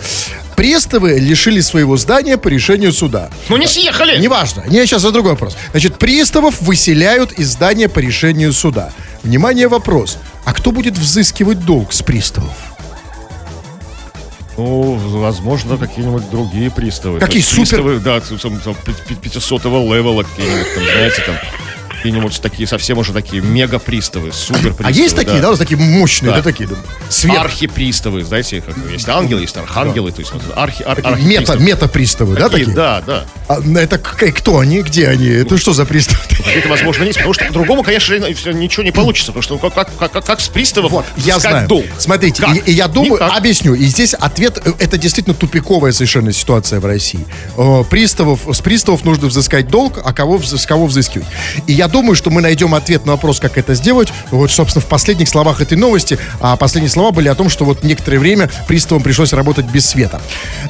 Приставы 0.56 1.20
лишили 1.20 1.60
своего 1.60 1.98
здания 1.98 2.38
по 2.38 2.48
решению 2.48 2.94
суда. 2.94 3.30
Ну, 3.50 3.58
не 3.58 3.68
съехали. 3.68 4.18
Неважно. 4.20 4.64
Не, 4.68 4.86
сейчас 4.86 5.02
за 5.02 5.12
другой 5.12 5.34
вопрос. 5.34 5.58
Значит, 5.72 5.98
приставов 5.98 6.62
выселяют 6.62 7.34
из 7.34 7.52
здания 7.52 7.90
по 7.90 8.00
решению 8.00 8.54
суда. 8.54 8.92
Внимание, 9.24 9.68
вопрос. 9.68 10.18
А 10.46 10.54
кто 10.54 10.72
будет 10.72 10.98
взыскивать 10.98 11.60
долг 11.66 11.92
с 11.94 12.02
приставов? 12.02 12.54
Ну, 14.58 14.94
возможно, 15.20 15.78
какие-нибудь 15.78 16.30
другие 16.30 16.72
приставы. 16.72 17.20
Какие, 17.20 17.42
супер- 17.42 17.58
Приставы, 17.84 18.00
да, 18.00 18.22
там, 18.22 18.60
там, 18.60 18.76
500-го 19.22 19.94
левела 19.94 20.24
какие-нибудь, 20.24 20.74
там, 20.76 20.84
знаете, 20.84 21.22
там, 21.26 21.36
какие-нибудь 22.06 22.40
такие, 22.40 22.68
совсем 22.68 23.00
уже 23.00 23.14
такие 23.14 23.42
мега-приставы, 23.42 24.32
супер-приставы. 24.32 24.88
А 24.88 24.92
есть 24.92 25.16
такие, 25.16 25.42
да, 25.42 25.50
вот 25.50 25.58
такие 25.58 25.78
мощные, 25.78 26.30
да, 26.32 26.38
Да. 26.38 26.44
такие, 26.44 26.70
да, 26.70 26.76
сверх. 27.10 27.46
Архиприставы, 27.46 28.24
знаете, 28.24 28.62
как 28.62 28.76
есть 28.92 29.10
ангелы, 29.10 29.42
есть 29.42 29.58
архангелы, 29.58 30.12
то 30.12 30.20
есть 30.22 30.32
вот 30.32 30.44
архи, 30.56 30.84
ар, 30.84 30.98
Мета, 30.98 31.10
архиприставы. 31.10 31.60
мета-приставы, 31.64 32.36
да, 32.36 32.50
Такие? 32.50 32.76
Да, 32.76 33.02
да. 33.06 33.26
А, 33.48 33.60
ну, 33.64 33.80
это 33.80 33.98
кто 33.98 34.60
они, 34.60 34.82
где 34.84 35.08
они? 35.08 35.28
Это 35.28 35.58
что 35.58 35.74
за 35.74 35.86
приставы? 35.86 36.20
Это, 36.56 36.68
возможно, 36.70 37.04
есть, 37.04 37.18
потому 37.18 37.34
что 37.34 37.46
по-другому, 37.46 37.82
конечно, 37.84 38.14
ничего 38.14 38.84
не 38.84 38.92
получится, 38.92 39.32
потому 39.32 39.42
что 39.42 39.54
ну, 39.56 39.60
как, 39.60 39.74
как, 39.98 40.12
как, 40.12 40.26
как 40.26 40.40
с 40.40 40.48
приставов 40.48 40.92
Вот, 40.92 41.06
я 41.18 41.40
знаю. 41.40 41.68
долг? 41.68 41.86
Смотрите, 41.98 42.44
Как? 42.44 42.56
и, 42.56 42.60
и 42.72 42.72
я 42.72 42.88
думаю, 42.88 43.14
Никак. 43.14 43.36
объясню. 43.38 43.74
И 43.74 43.84
здесь 43.86 44.14
ответ, 44.14 44.62
э, 44.64 44.72
это 44.80 44.98
действительно 45.00 45.34
тупиковая 45.36 45.92
совершенно 45.92 46.32
ситуация 46.32 46.80
в 46.80 46.86
России. 46.86 47.26
Э, 47.58 47.84
Приставов, 47.90 48.42
с 48.52 48.62
приставов 48.62 49.04
нужно 49.04 49.28
взыскать 49.28 49.68
долг, 49.70 50.00
а 50.04 50.14
кого, 50.14 50.40
с 50.42 50.66
кого 50.66 50.86
взыскивать? 50.86 51.28
И 51.68 51.74
я 51.74 51.88
думаю, 51.96 52.18
что 52.18 52.30
мы 52.30 52.42
найдем 52.42 52.76
ответ 52.76 53.06
на 53.06 53.14
вопрос, 53.14 53.40
как 53.40 53.58
это 53.58 53.74
сделать. 53.74 54.10
Вот, 54.30 54.52
собственно, 54.52 54.82
в 54.82 54.86
последних 54.90 55.30
словах 55.30 55.62
этой 55.62 55.78
новости. 55.78 56.20
А 56.42 56.58
последние 56.58 56.90
слова 56.92 57.12
были 57.12 57.30
о 57.30 57.36
том, 57.36 57.50
что 57.50 57.64
вот 57.64 57.84
некоторое 57.84 58.20
время 58.20 58.50
приставам 58.68 59.02
пришлось 59.02 59.32
работать 59.32 59.66
без 59.68 59.86
света. 59.86 60.22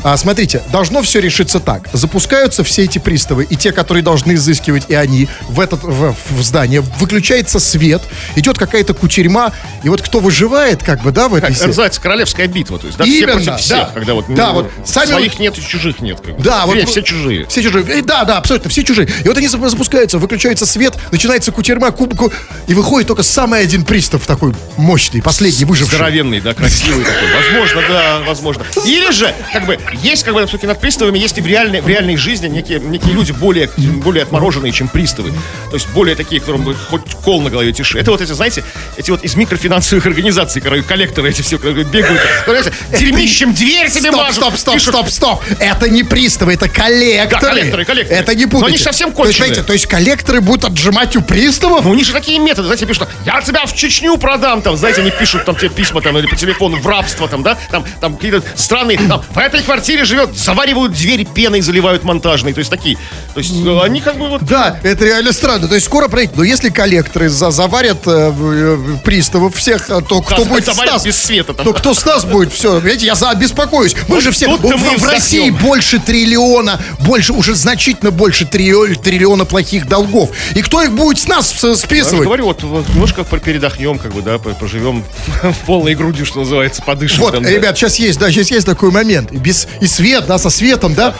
А, 0.04 0.16
смотрите, 0.18 0.62
должно 0.72 1.02
все 1.02 1.20
решиться 1.20 1.60
так. 1.60 1.90
Запускаются 1.94 2.64
все 2.64 2.84
эти 2.84 3.00
приставы, 3.00 3.44
и 3.44 3.56
те, 3.56 3.72
которые 3.72 4.04
должны 4.04 4.34
изыскивать, 4.34 4.84
и 4.88 4.94
они 4.94 5.28
в, 5.50 5.60
этот, 5.60 5.82
в, 5.82 6.14
в 6.30 6.44
здание. 6.44 6.82
Выключается 7.00 7.60
свет, 7.60 8.04
идет 8.36 8.60
какая-то 8.60 8.94
кучерьма, 8.94 9.52
и 9.82 9.90
вот 9.90 10.04
кто 10.04 10.20
выживает, 10.20 10.84
как 10.84 11.02
бы, 11.02 11.12
да, 11.12 11.28
в 11.28 11.34
этой 11.34 11.56
Как 11.56 11.66
называется 11.66 12.00
королевская 12.02 12.46
битва, 12.46 12.78
то 12.78 12.86
есть, 12.86 13.00
да, 13.00 13.06
Именно, 13.06 13.40
все 13.40 13.46
против 13.46 13.64
всех, 13.64 13.78
да. 13.78 13.92
когда 13.96 14.14
вот, 14.14 14.26
Да, 14.30 14.50
ну, 14.50 14.54
вот 14.54 14.72
сами 14.86 15.08
своих 15.08 15.40
нет 15.40 15.58
и 15.58 15.62
чужих 15.62 16.02
нет. 16.02 16.20
Как 16.24 16.38
бы. 16.38 16.44
Да, 16.44 16.68
все, 16.68 16.76
вот 16.82 16.90
все 16.90 17.02
чужие. 17.02 17.48
Все 17.48 17.64
чужие. 17.64 17.84
Э, 17.88 18.02
Да, 18.04 18.26
да, 18.26 18.38
абсолютно, 18.38 18.70
все 18.70 18.84
чужие. 18.84 19.10
И 19.24 19.28
вот 19.28 19.36
они 19.38 19.48
зап- 19.48 19.68
запускаются, 19.68 20.20
выключается 20.20 20.68
свет, 20.68 20.94
начинается 21.16 21.52
кутерьма, 21.52 21.92
кубку, 21.92 22.32
и 22.68 22.74
выходит 22.74 23.08
только 23.08 23.24
самый 23.24 23.62
один 23.62 23.84
пристав 23.86 24.26
такой 24.26 24.54
мощный, 24.78 25.22
последний, 25.22 25.66
выживший. 25.66 25.96
Здоровенный, 25.96 26.42
да, 26.42 26.54
красивый 26.54 27.04
такой. 27.06 27.34
Возможно, 27.34 27.82
да, 27.88 28.20
возможно. 28.28 28.64
Или 28.86 29.12
же, 29.12 29.34
как 29.54 29.66
бы, 29.66 29.80
есть, 30.02 30.24
как 30.24 30.34
бы, 30.34 30.46
все-таки 30.46 30.68
над 30.68 30.80
приставами, 30.80 31.18
есть 31.18 31.38
и 31.38 31.42
в 31.42 31.48
реальной, 31.48 31.82
в 31.82 31.88
реальной 31.88 32.18
жизни 32.18 32.48
некие, 32.48 32.80
некие 32.80 33.14
люди 33.14 33.32
более, 33.32 33.70
более 33.78 34.24
отмороженные, 34.24 34.72
чем 34.72 34.88
приставы. 34.88 35.32
То 35.70 35.76
есть 35.76 35.88
более 35.90 36.16
такие, 36.16 36.40
которым 36.42 36.64
бы 36.64 36.76
хоть 36.76 37.02
кол 37.24 37.42
на 37.42 37.50
голове 37.50 37.72
тиши. 37.72 37.98
Это 38.00 38.12
вот 38.12 38.22
эти, 38.22 38.32
знаете, 38.34 38.64
эти 38.98 39.12
вот 39.12 39.24
из 39.24 39.36
микрофинансовых 39.36 40.06
организаций, 40.06 40.62
которые 40.62 40.84
коллекторы 40.84 41.30
эти 41.30 41.42
все 41.42 41.58
которые 41.58 41.86
бегают. 41.86 42.22
Знаете, 42.46 42.74
дерьмищем 43.00 43.54
дверь 43.54 43.90
себе 43.90 44.10
Стоп, 44.10 44.16
мажут. 44.16 44.36
стоп, 44.36 44.58
стоп, 44.58 44.74
пишут. 44.76 44.94
стоп, 44.94 45.10
стоп. 45.10 45.44
Это 45.60 45.90
не 45.90 46.04
приставы, 46.04 46.54
это 46.54 46.68
коллекторы. 46.68 47.42
Да, 47.42 47.50
коллекторы, 47.50 47.86
коллекторы. 47.86 48.20
Это 48.20 48.36
не 48.36 48.46
Но 48.46 48.52
путайте. 48.52 48.68
они 48.68 48.78
ж 48.78 48.82
совсем 48.82 49.12
то 49.12 49.24
есть, 49.26 49.38
конченые. 49.38 49.48
знаете, 49.48 49.64
то 49.68 49.74
есть 49.74 49.86
коллекторы 49.88 50.42
будут 50.42 50.66
отжимать 50.66 51.05
у 51.16 51.22
приставов? 51.22 51.84
Ну, 51.84 51.92
у 51.92 51.94
них 51.94 52.06
же 52.06 52.14
такие 52.14 52.40
методы, 52.40 52.68
знаете, 52.68 52.86
пишут, 52.86 53.10
я 53.26 53.42
тебя 53.42 53.66
в 53.66 53.76
Чечню 53.76 54.18
продам, 54.18 54.62
там, 54.62 54.78
знаете, 54.78 55.02
они 55.02 55.12
пишут 55.12 55.44
там 55.46 55.56
тебе 55.56 55.70
письма 55.70 56.02
там 56.02 56.18
или 56.18 56.26
по 56.28 56.36
телефону 56.38 56.78
в 56.80 56.88
рабство, 56.88 57.28
там, 57.28 57.44
да, 57.44 57.58
там, 57.70 57.84
там 58.00 58.16
какие-то 58.16 58.42
странные, 58.56 58.98
там, 58.98 59.22
в 59.30 59.38
этой 59.38 59.62
квартире 59.62 60.06
живет, 60.06 60.36
заваривают 60.38 60.94
двери 60.94 61.26
пеной, 61.26 61.60
заливают 61.62 62.04
монтажной, 62.04 62.54
то 62.54 62.60
есть 62.60 62.72
такие, 62.72 62.98
то 63.34 63.40
есть 63.40 63.54
э, 63.66 63.80
они 63.84 64.00
как 64.00 64.18
бы 64.18 64.30
вот... 64.30 64.44
Да, 64.44 64.80
это 64.84 65.04
реально 65.06 65.34
странно. 65.34 65.68
То 65.68 65.76
есть 65.76 65.88
скоро 65.88 66.08
проект. 66.08 66.36
Но 66.38 66.44
если 66.44 66.70
коллекторы 66.70 67.28
за- 67.30 67.52
заварят 67.52 68.08
э, 68.08 68.32
э, 68.34 68.78
приставов 69.04 69.56
всех, 69.56 69.90
э, 69.90 70.02
то 70.08 70.22
кто 70.22 70.44
Да, 70.44 70.50
будет 70.50 70.66
с 70.74 70.78
нас? 70.78 71.04
без 71.04 71.18
света 71.22 71.54
там. 71.54 71.66
То 71.66 71.74
кто 71.74 71.94
с 71.94 72.06
нас 72.06 72.24
будет? 72.24 72.54
Все, 72.54 72.80
видите, 72.80 73.08
я 73.08 73.16
за 73.16 73.34
беспокоюсь. 73.36 73.96
Мы 74.08 74.16
Вот 74.16 74.24
же 74.24 74.32
все 74.32 74.48
в, 74.48 74.60
в 74.62 75.04
России 75.06 75.50
больше 75.50 76.00
триллиона, 76.00 76.80
больше 77.00 77.34
уже 77.34 77.56
значительно 77.56 78.12
больше 78.12 78.46
триллиона 78.46 79.46
плохих 79.46 79.88
долгов. 79.88 80.30
И 80.56 80.62
кто 80.62 80.85
их 80.86 80.92
будет 80.94 81.18
с 81.20 81.28
нас 81.28 81.64
э, 81.64 81.68
Я 81.68 81.74
же 81.74 81.80
списывать? 81.80 82.26
говорю, 82.26 82.46
вот, 82.46 82.64
вот 82.64 82.88
немножко 82.90 83.24
передохнем, 83.24 84.00
как 84.00 84.14
бы, 84.14 84.22
да, 84.22 84.38
по- 84.40 84.50
поживем 84.52 85.04
полной 85.66 85.96
грудью, 85.96 86.26
что 86.26 86.40
называется, 86.40 86.82
подышим. 86.82 87.22
Вот, 87.22 87.34
там, 87.34 87.44
да. 87.44 87.50
ребят, 87.50 87.78
сейчас 87.78 87.96
есть, 87.98 88.20
да, 88.20 88.32
сейчас 88.32 88.50
есть 88.52 88.66
такой 88.66 88.92
момент. 88.92 89.32
И 89.32 89.38
Без, 89.38 89.68
и 89.82 89.88
свет, 89.88 90.26
да, 90.28 90.38
со 90.38 90.50
светом, 90.50 90.94
да? 90.94 91.14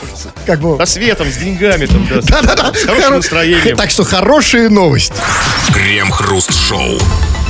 Как 0.46 0.60
бы... 0.60 0.76
Со 0.78 0.86
светом, 0.86 1.30
с 1.30 1.36
деньгами, 1.36 1.86
там, 1.86 2.06
да, 2.08 2.20
Да-да-да. 2.22 2.72
с 2.74 2.84
хорошим 2.84 3.12
Хоро- 3.12 3.16
настроением. 3.16 3.76
Так 3.76 3.90
что 3.90 4.04
хорошие 4.04 4.68
новости. 4.68 5.12
Крем-хруст-шоу. 5.72 6.98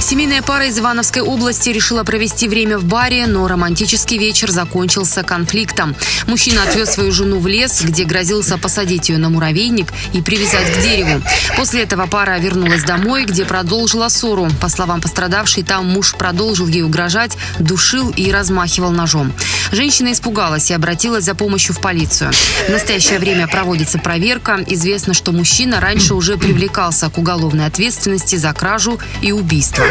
Семейная 0.00 0.42
пара 0.42 0.66
из 0.66 0.78
Ивановской 0.78 1.22
области 1.22 1.70
решила 1.70 2.04
провести 2.04 2.48
время 2.48 2.78
в 2.78 2.84
баре, 2.84 3.26
но 3.26 3.48
романтический 3.48 4.18
вечер 4.18 4.50
закончился 4.50 5.22
конфликтом. 5.22 5.96
Мужчина 6.26 6.62
отвез 6.62 6.90
свою 6.90 7.12
жену 7.12 7.38
в 7.40 7.46
лес, 7.46 7.80
где 7.82 8.04
грозился 8.04 8.58
посадить 8.58 9.08
ее 9.08 9.18
на 9.18 9.30
муравейник 9.30 9.88
и 10.12 10.20
привязать 10.22 10.70
к 10.72 10.80
дереву. 10.82 11.22
После 11.56 11.82
этого 11.82 12.05
пара 12.06 12.38
вернулась 12.38 12.84
домой, 12.84 13.24
где 13.24 13.44
продолжила 13.44 14.08
ссору. 14.08 14.48
По 14.60 14.68
словам 14.68 15.00
пострадавшей, 15.00 15.62
там 15.62 15.86
муж 15.86 16.14
продолжил 16.14 16.66
ей 16.66 16.82
угрожать, 16.82 17.36
душил 17.58 18.10
и 18.10 18.30
размахивал 18.30 18.90
ножом. 18.90 19.32
Женщина 19.72 20.12
испугалась 20.12 20.70
и 20.70 20.74
обратилась 20.74 21.24
за 21.24 21.34
помощью 21.34 21.74
в 21.74 21.80
полицию. 21.80 22.30
В 22.66 22.70
настоящее 22.70 23.18
время 23.18 23.46
проводится 23.48 23.98
проверка. 23.98 24.58
Известно, 24.66 25.14
что 25.14 25.32
мужчина 25.32 25.80
раньше 25.80 26.14
уже 26.14 26.36
привлекался 26.36 27.10
к 27.10 27.18
уголовной 27.18 27.66
ответственности 27.66 28.36
за 28.36 28.52
кражу 28.52 28.98
и 29.22 29.32
убийство. 29.32 29.84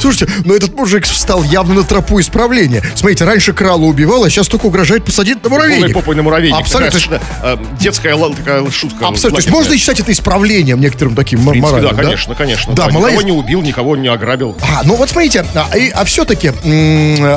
Слушайте, 0.00 0.32
но 0.44 0.54
этот 0.54 0.74
мужик 0.74 1.04
встал 1.04 1.42
явно 1.42 1.74
на 1.74 1.82
тропу 1.84 2.20
исправления. 2.20 2.82
Смотрите, 2.94 3.24
раньше 3.24 3.52
крала 3.52 3.82
убивал, 3.82 4.24
а 4.24 4.30
сейчас 4.30 4.48
только 4.48 4.66
угрожает 4.66 5.04
посадить 5.04 5.42
на 5.42 5.50
Полной 5.50 5.68
муравейник. 5.68 5.94
попой 5.94 6.16
на 6.16 6.22
муравейник. 6.22 6.58
Абсолютно. 6.58 7.00
Такая, 7.00 7.20
э, 7.42 7.56
детская 7.78 8.16
такая 8.16 8.70
шутка. 8.70 9.06
Абсолютно. 9.06 9.30
То 9.30 9.36
есть 9.36 9.50
можно 9.50 9.76
считать 9.76 10.00
это 10.00 10.12
исправлением 10.12 10.80
некоторым 10.80 11.14
таким 11.14 11.40
принципе, 11.50 11.72
моральным, 11.74 11.96
да, 11.96 12.02
конечно, 12.02 12.34
конечно. 12.34 12.72
Да, 12.74 12.84
Никого 12.86 13.00
молодец. 13.00 13.24
не 13.24 13.32
убил, 13.32 13.62
никого 13.62 13.96
не 13.96 14.08
ограбил. 14.08 14.56
А, 14.62 14.82
ну 14.84 14.94
вот 14.96 15.10
смотрите, 15.10 15.44
а, 15.54 15.76
и- 15.76 15.90
а 15.90 16.04
все-таки, 16.04 16.52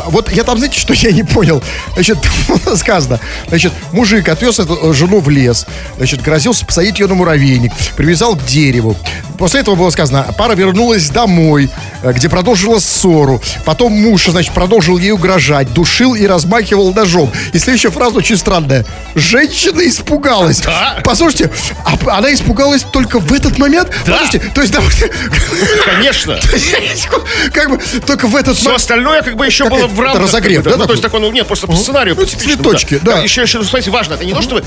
вот 0.08 0.32
я 0.32 0.44
там, 0.44 0.58
знаете, 0.58 0.80
что 0.80 0.94
я 0.96 1.12
не 1.12 1.24
понял? 1.24 1.62
Значит, 1.94 2.18
сказано, 2.76 3.20
значит, 3.48 3.74
мужик 3.92 4.28
отвез 4.30 4.60
эту 4.60 4.92
э, 4.92 4.94
жену 4.94 5.20
в 5.20 5.30
лес, 5.30 5.66
значит, 5.98 6.22
грозился 6.22 6.66
посадить 6.66 7.00
ее 7.00 7.08
на 7.08 7.16
муравейник, 7.16 7.72
привязал 7.96 8.36
к 8.36 8.46
дереву. 8.46 8.96
После 9.38 9.62
этого 9.62 9.76
было 9.76 9.90
сказано, 9.90 10.28
пара 10.38 10.54
вернулась 10.54 11.10
домой, 11.10 11.70
э, 12.04 12.14
где 12.14 12.30
продолжила 12.30 12.80
ссору. 12.80 13.42
Потом 13.66 13.92
муж, 13.94 14.28
значит, 14.28 14.54
продолжил 14.54 14.98
ей 14.98 15.12
угрожать, 15.12 15.74
душил 15.74 16.16
и 16.16 16.26
размахивал 16.26 16.94
ножом. 16.94 17.32
И 17.54 17.60
следующая 17.60 17.92
фраза 17.92 18.18
очень 18.18 18.38
странная. 18.38 18.86
Женщина 19.16 19.82
испугалась. 19.88 20.62
Да. 20.62 21.00
Послушайте, 21.04 21.50
а 21.86 21.98
она 22.18 22.34
испугалась 22.34 22.84
только 22.84 23.20
в 23.20 23.32
этот 23.34 23.58
момент? 23.58 23.90
Да. 24.06 24.14
Послушайте, 24.20 24.52
то 24.54 24.62
есть, 24.62 24.74
да, 24.74 24.82
Конечно. 25.86 26.38
как 27.54 27.70
бы 27.70 27.80
только 28.06 28.28
в 28.28 28.36
этот 28.36 28.58
Все 28.58 28.76
остальное 28.76 29.22
как 29.22 29.36
бы 29.36 29.46
еще 29.46 29.70
было 29.70 29.88
в 29.88 30.00
рамках. 30.00 30.24
разогрев, 30.24 30.64
да, 30.64 30.76
Ну, 30.78 30.86
то 30.86 30.92
есть 30.92 31.02
такой? 31.04 31.20
ну, 31.20 31.32
нет, 31.32 31.48
просто 31.48 31.68
по 31.68 31.76
сценарию. 31.76 32.16
Ну, 32.18 32.26
цветочки, 32.26 33.00
да. 33.02 33.20
Еще, 33.20 33.42
еще, 33.44 33.60
ну, 33.60 33.64
смотрите, 33.64 33.92
важно, 33.92 34.16
это 34.16 34.26
не 34.26 34.34
то, 34.34 34.42
чтобы... 34.42 34.64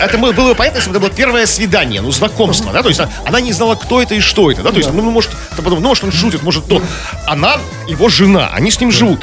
Это 0.00 0.18
было 0.18 0.32
бы 0.32 0.54
понятно, 0.54 0.78
если 0.78 0.90
бы 0.90 0.96
это 0.96 1.00
было 1.06 1.10
первое 1.14 1.46
свидание, 1.46 2.00
ну, 2.00 2.10
знакомство, 2.10 2.72
да, 2.72 2.82
то 2.82 2.88
есть 2.88 3.00
она- 3.00 3.10
она 3.24 3.40
не 3.40 3.52
знала, 3.52 3.74
кто 3.76 4.02
это 4.02 4.14
и 4.14 4.20
что 4.20 4.50
это, 4.50 4.62
да, 4.62 4.70
то 4.70 4.78
есть, 4.78 4.90
ну, 4.92 5.02
ну, 5.02 5.10
может, 5.10 5.30
подумал, 5.56 5.80
ну, 5.80 5.88
может, 5.88 6.04
он 6.04 6.12
шутит, 6.12 6.42
может, 6.42 6.66
то. 6.68 6.82
Она, 7.26 7.58
его 7.86 8.08
жена, 8.08 8.50
они 8.52 8.70
с 8.70 8.80
ним 8.80 8.90
живут. 8.90 9.20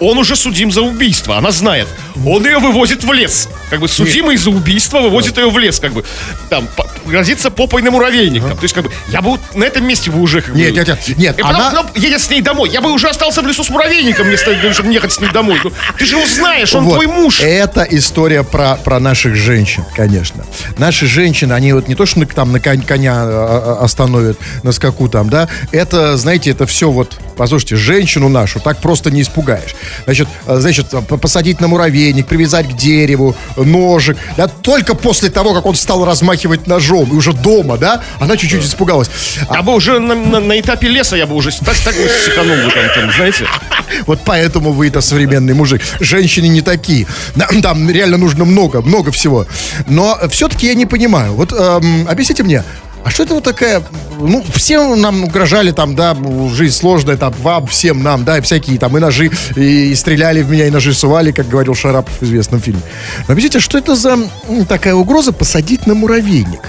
Он 0.00 0.18
уже 0.18 0.36
судим 0.36 0.70
за 0.70 0.82
убийство, 0.82 1.36
она 1.38 1.50
знает. 1.50 1.88
Он 2.26 2.44
ее 2.44 2.58
вывозит 2.58 3.02
в 3.04 3.12
лес. 3.12 3.48
Как 3.70 3.80
бы 3.80 3.88
судимый 3.88 4.36
за 4.36 4.50
убийство 4.50 5.00
вывозит 5.00 5.38
ее 5.38 5.50
в 5.50 5.58
лес, 5.58 5.80
как 5.80 5.92
бы. 5.92 6.04
Там, 6.50 6.68
грозится 7.06 7.50
попой 7.50 7.82
на 7.82 7.90
муравейник. 7.90 8.42
там. 8.42 8.56
То 8.56 8.62
есть, 8.62 8.74
как 8.74 8.84
бы, 8.84 8.92
я 9.08 9.22
бы 9.22 9.38
на 9.54 9.64
этом 9.64 9.86
месте 9.86 10.10
бы 10.10 10.20
уже, 10.20 10.40
как 10.42 10.52
бы... 10.54 10.60
Нет, 10.60 10.74
нет, 10.74 10.86
нет, 10.88 11.18
нет, 11.18 11.38
И 11.38 11.42
потом, 11.42 11.56
она- 11.60 11.70
потом 11.70 11.86
едет 11.94 12.20
с 12.20 12.28
ней 12.30 12.42
домой. 12.42 12.68
Я 12.70 12.80
бы 12.80 12.92
уже 12.92 13.08
остался 13.08 13.42
в 13.42 13.46
лесу 13.46 13.64
с 13.64 13.70
муравейником, 13.70 14.26
вместо 14.26 14.54
того, 14.54 14.72
чтобы 14.72 14.92
ехать 14.92 15.12
с 15.12 15.20
ней 15.20 15.30
домой. 15.30 15.58
Ну, 15.64 15.72
ты 15.98 16.04
же 16.04 16.16
его 16.16 16.26
знаешь, 16.26 16.74
он 16.74 16.84
Вот. 16.84 16.94
твой 16.94 17.06
муж. 17.06 17.40
Это 17.40 17.82
история 17.82 18.42
про, 18.44 18.76
про 18.76 19.00
наших 19.00 19.34
женщин, 19.34 19.84
конечно. 19.94 20.44
Наши 20.78 21.06
женщины, 21.06 21.52
они 21.54 21.72
вот 21.72 21.88
не 21.88 21.94
то, 21.94 22.06
что 22.06 22.20
на- 22.20 22.26
там 22.26 22.52
на 22.52 22.60
кон- 22.60 22.82
коня 22.82 23.14
а, 23.16 23.76
а, 23.80 23.84
остановят 23.84 24.38
на 24.62 24.72
скаку 24.72 25.08
там, 25.08 25.28
да, 25.30 25.48
это, 25.72 26.16
знаете, 26.16 26.50
это 26.50 26.66
все 26.66 26.90
вот, 26.90 27.18
послушайте, 27.36 27.76
женщину 27.76 28.28
нашу 28.28 28.60
так 28.60 28.78
просто 28.80 29.10
не 29.10 29.22
испугаешь. 29.22 29.74
Значит, 30.04 30.28
а, 30.46 30.58
значит, 30.60 30.86
посадить 31.20 31.60
на 31.60 31.68
муравейник, 31.68 32.26
привязать 32.26 32.68
к 32.68 32.76
дереву, 32.76 33.36
ножик, 33.56 34.16
да, 34.36 34.48
только 34.48 34.94
после 34.94 35.30
того, 35.30 35.54
как 35.54 35.66
он 35.66 35.74
стал 35.74 36.04
размахивать 36.04 36.66
ножом, 36.66 37.10
и 37.12 37.14
уже 37.14 37.32
дома, 37.32 37.76
да, 37.76 38.02
она 38.20 38.36
чуть-чуть 38.36 38.64
испугалась. 38.64 39.10
А 39.48 39.62
бы 39.62 39.74
уже 39.74 39.98
на, 39.98 40.14
на- 40.14 40.40
на 40.40 40.58
этапе 40.60 40.88
леса 40.88 41.16
я 41.16 41.26
бы 41.26 41.34
уже 41.34 41.50
так, 41.64 41.76
так 41.84 41.94
бы 41.94 42.08
секанул 42.24 42.56
бы 42.56 42.70
там, 42.72 42.84
там, 42.94 43.12
знаете. 43.12 43.46
Вот 44.06 44.20
поэтому 44.24 44.72
вы 44.72 44.88
это 44.88 45.00
современный 45.00 45.54
мужик. 45.54 45.80
Женщины 46.00 46.46
не 46.48 46.60
такие. 46.60 47.06
Да, 47.36 47.46
Там 47.62 47.88
реально 47.88 48.16
нужно 48.16 48.44
много, 48.44 48.82
много 48.82 49.12
всего. 49.12 49.46
Но 49.86 50.18
все-таки 50.30 50.66
я 50.66 50.74
не 50.74 50.86
понимаю. 50.86 51.34
Вот 51.34 51.52
эм, 51.52 52.06
объясните 52.08 52.42
мне, 52.42 52.64
а 53.06 53.10
что 53.10 53.22
это 53.22 53.34
вот 53.34 53.44
такая... 53.44 53.84
Ну, 54.18 54.44
все 54.52 54.96
нам 54.96 55.22
угрожали 55.22 55.70
там, 55.70 55.94
да, 55.94 56.16
жизнь 56.52 56.74
сложная, 56.74 57.16
там, 57.16 57.32
вам, 57.40 57.68
всем 57.68 58.02
нам, 58.02 58.24
да, 58.24 58.38
и 58.38 58.40
всякие 58.40 58.80
там 58.80 58.96
и 58.96 59.00
ножи, 59.00 59.30
и, 59.54 59.90
и 59.92 59.94
стреляли 59.94 60.42
в 60.42 60.50
меня, 60.50 60.66
и 60.66 60.70
ножи 60.70 60.92
сували, 60.92 61.30
как 61.30 61.48
говорил 61.48 61.76
Шарапов 61.76 62.12
в 62.18 62.24
известном 62.24 62.60
фильме. 62.60 62.80
Но 63.28 63.32
объясните, 63.32 63.60
что 63.60 63.78
это 63.78 63.94
за 63.94 64.18
такая 64.68 64.94
угроза 64.94 65.32
посадить 65.32 65.86
на 65.86 65.94
муравейник? 65.94 66.62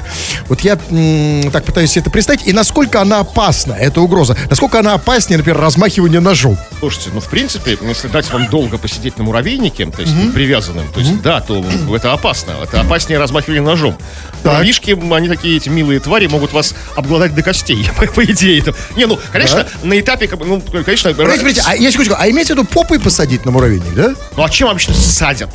Вот 0.47 0.61
я 0.61 0.77
м, 0.91 1.49
так 1.49 1.63
пытаюсь 1.63 1.89
себе 1.89 2.01
это 2.01 2.11
представить, 2.11 2.45
и 2.45 2.53
насколько 2.53 3.01
она 3.01 3.21
опасна, 3.21 3.73
эта 3.73 3.99
угроза? 3.99 4.37
Насколько 4.47 4.79
она 4.79 4.93
опаснее, 4.93 5.37
например, 5.37 5.59
размахивания 5.59 6.19
ножом? 6.19 6.55
Слушайте, 6.77 7.09
ну, 7.15 7.19
в 7.19 7.29
принципе, 7.29 7.79
если 7.81 8.09
дать 8.09 8.31
вам 8.31 8.47
долго 8.47 8.77
посидеть 8.77 9.17
на 9.17 9.23
муравейнике, 9.23 9.87
то 9.87 10.03
есть 10.03 10.13
привязанным, 10.35 10.87
то 10.93 10.99
есть, 10.99 11.19
да, 11.23 11.41
то 11.41 11.65
это 11.95 12.13
опасно. 12.13 12.51
Это 12.61 12.81
опаснее 12.81 13.17
размахивания 13.17 13.63
ножом. 13.63 13.97
Так. 14.43 14.53
Муравьишки, 14.53 14.97
они 15.13 15.27
такие, 15.27 15.57
эти 15.57 15.69
милые 15.69 15.99
твари, 15.99 16.27
могут 16.27 16.53
вас 16.53 16.73
обглодать 16.95 17.33
до 17.35 17.41
костей, 17.43 17.87
по, 17.97 18.05
по 18.07 18.23
идее. 18.23 18.59
Это- 18.59 18.73
Не, 18.95 19.05
ну, 19.05 19.19
конечно, 19.31 19.67
на 19.83 19.99
этапе, 19.99 20.29
ну, 20.37 20.61
конечно... 20.83 21.11
Подождите, 21.11 21.39
подождите, 21.39 21.61
а 21.65 21.75
я 21.75 21.91
секундочку, 21.91 22.15
а 22.19 22.29
имеете 22.29 22.53
в 22.53 22.57
виду 22.57 22.67
попой 22.67 22.99
посадить 22.99 23.45
на 23.45 23.51
муравейник, 23.51 23.93
да? 23.95 24.13
Ну, 24.35 24.43
а 24.43 24.49
чем 24.49 24.67
обычно 24.69 24.93
садят? 24.93 25.49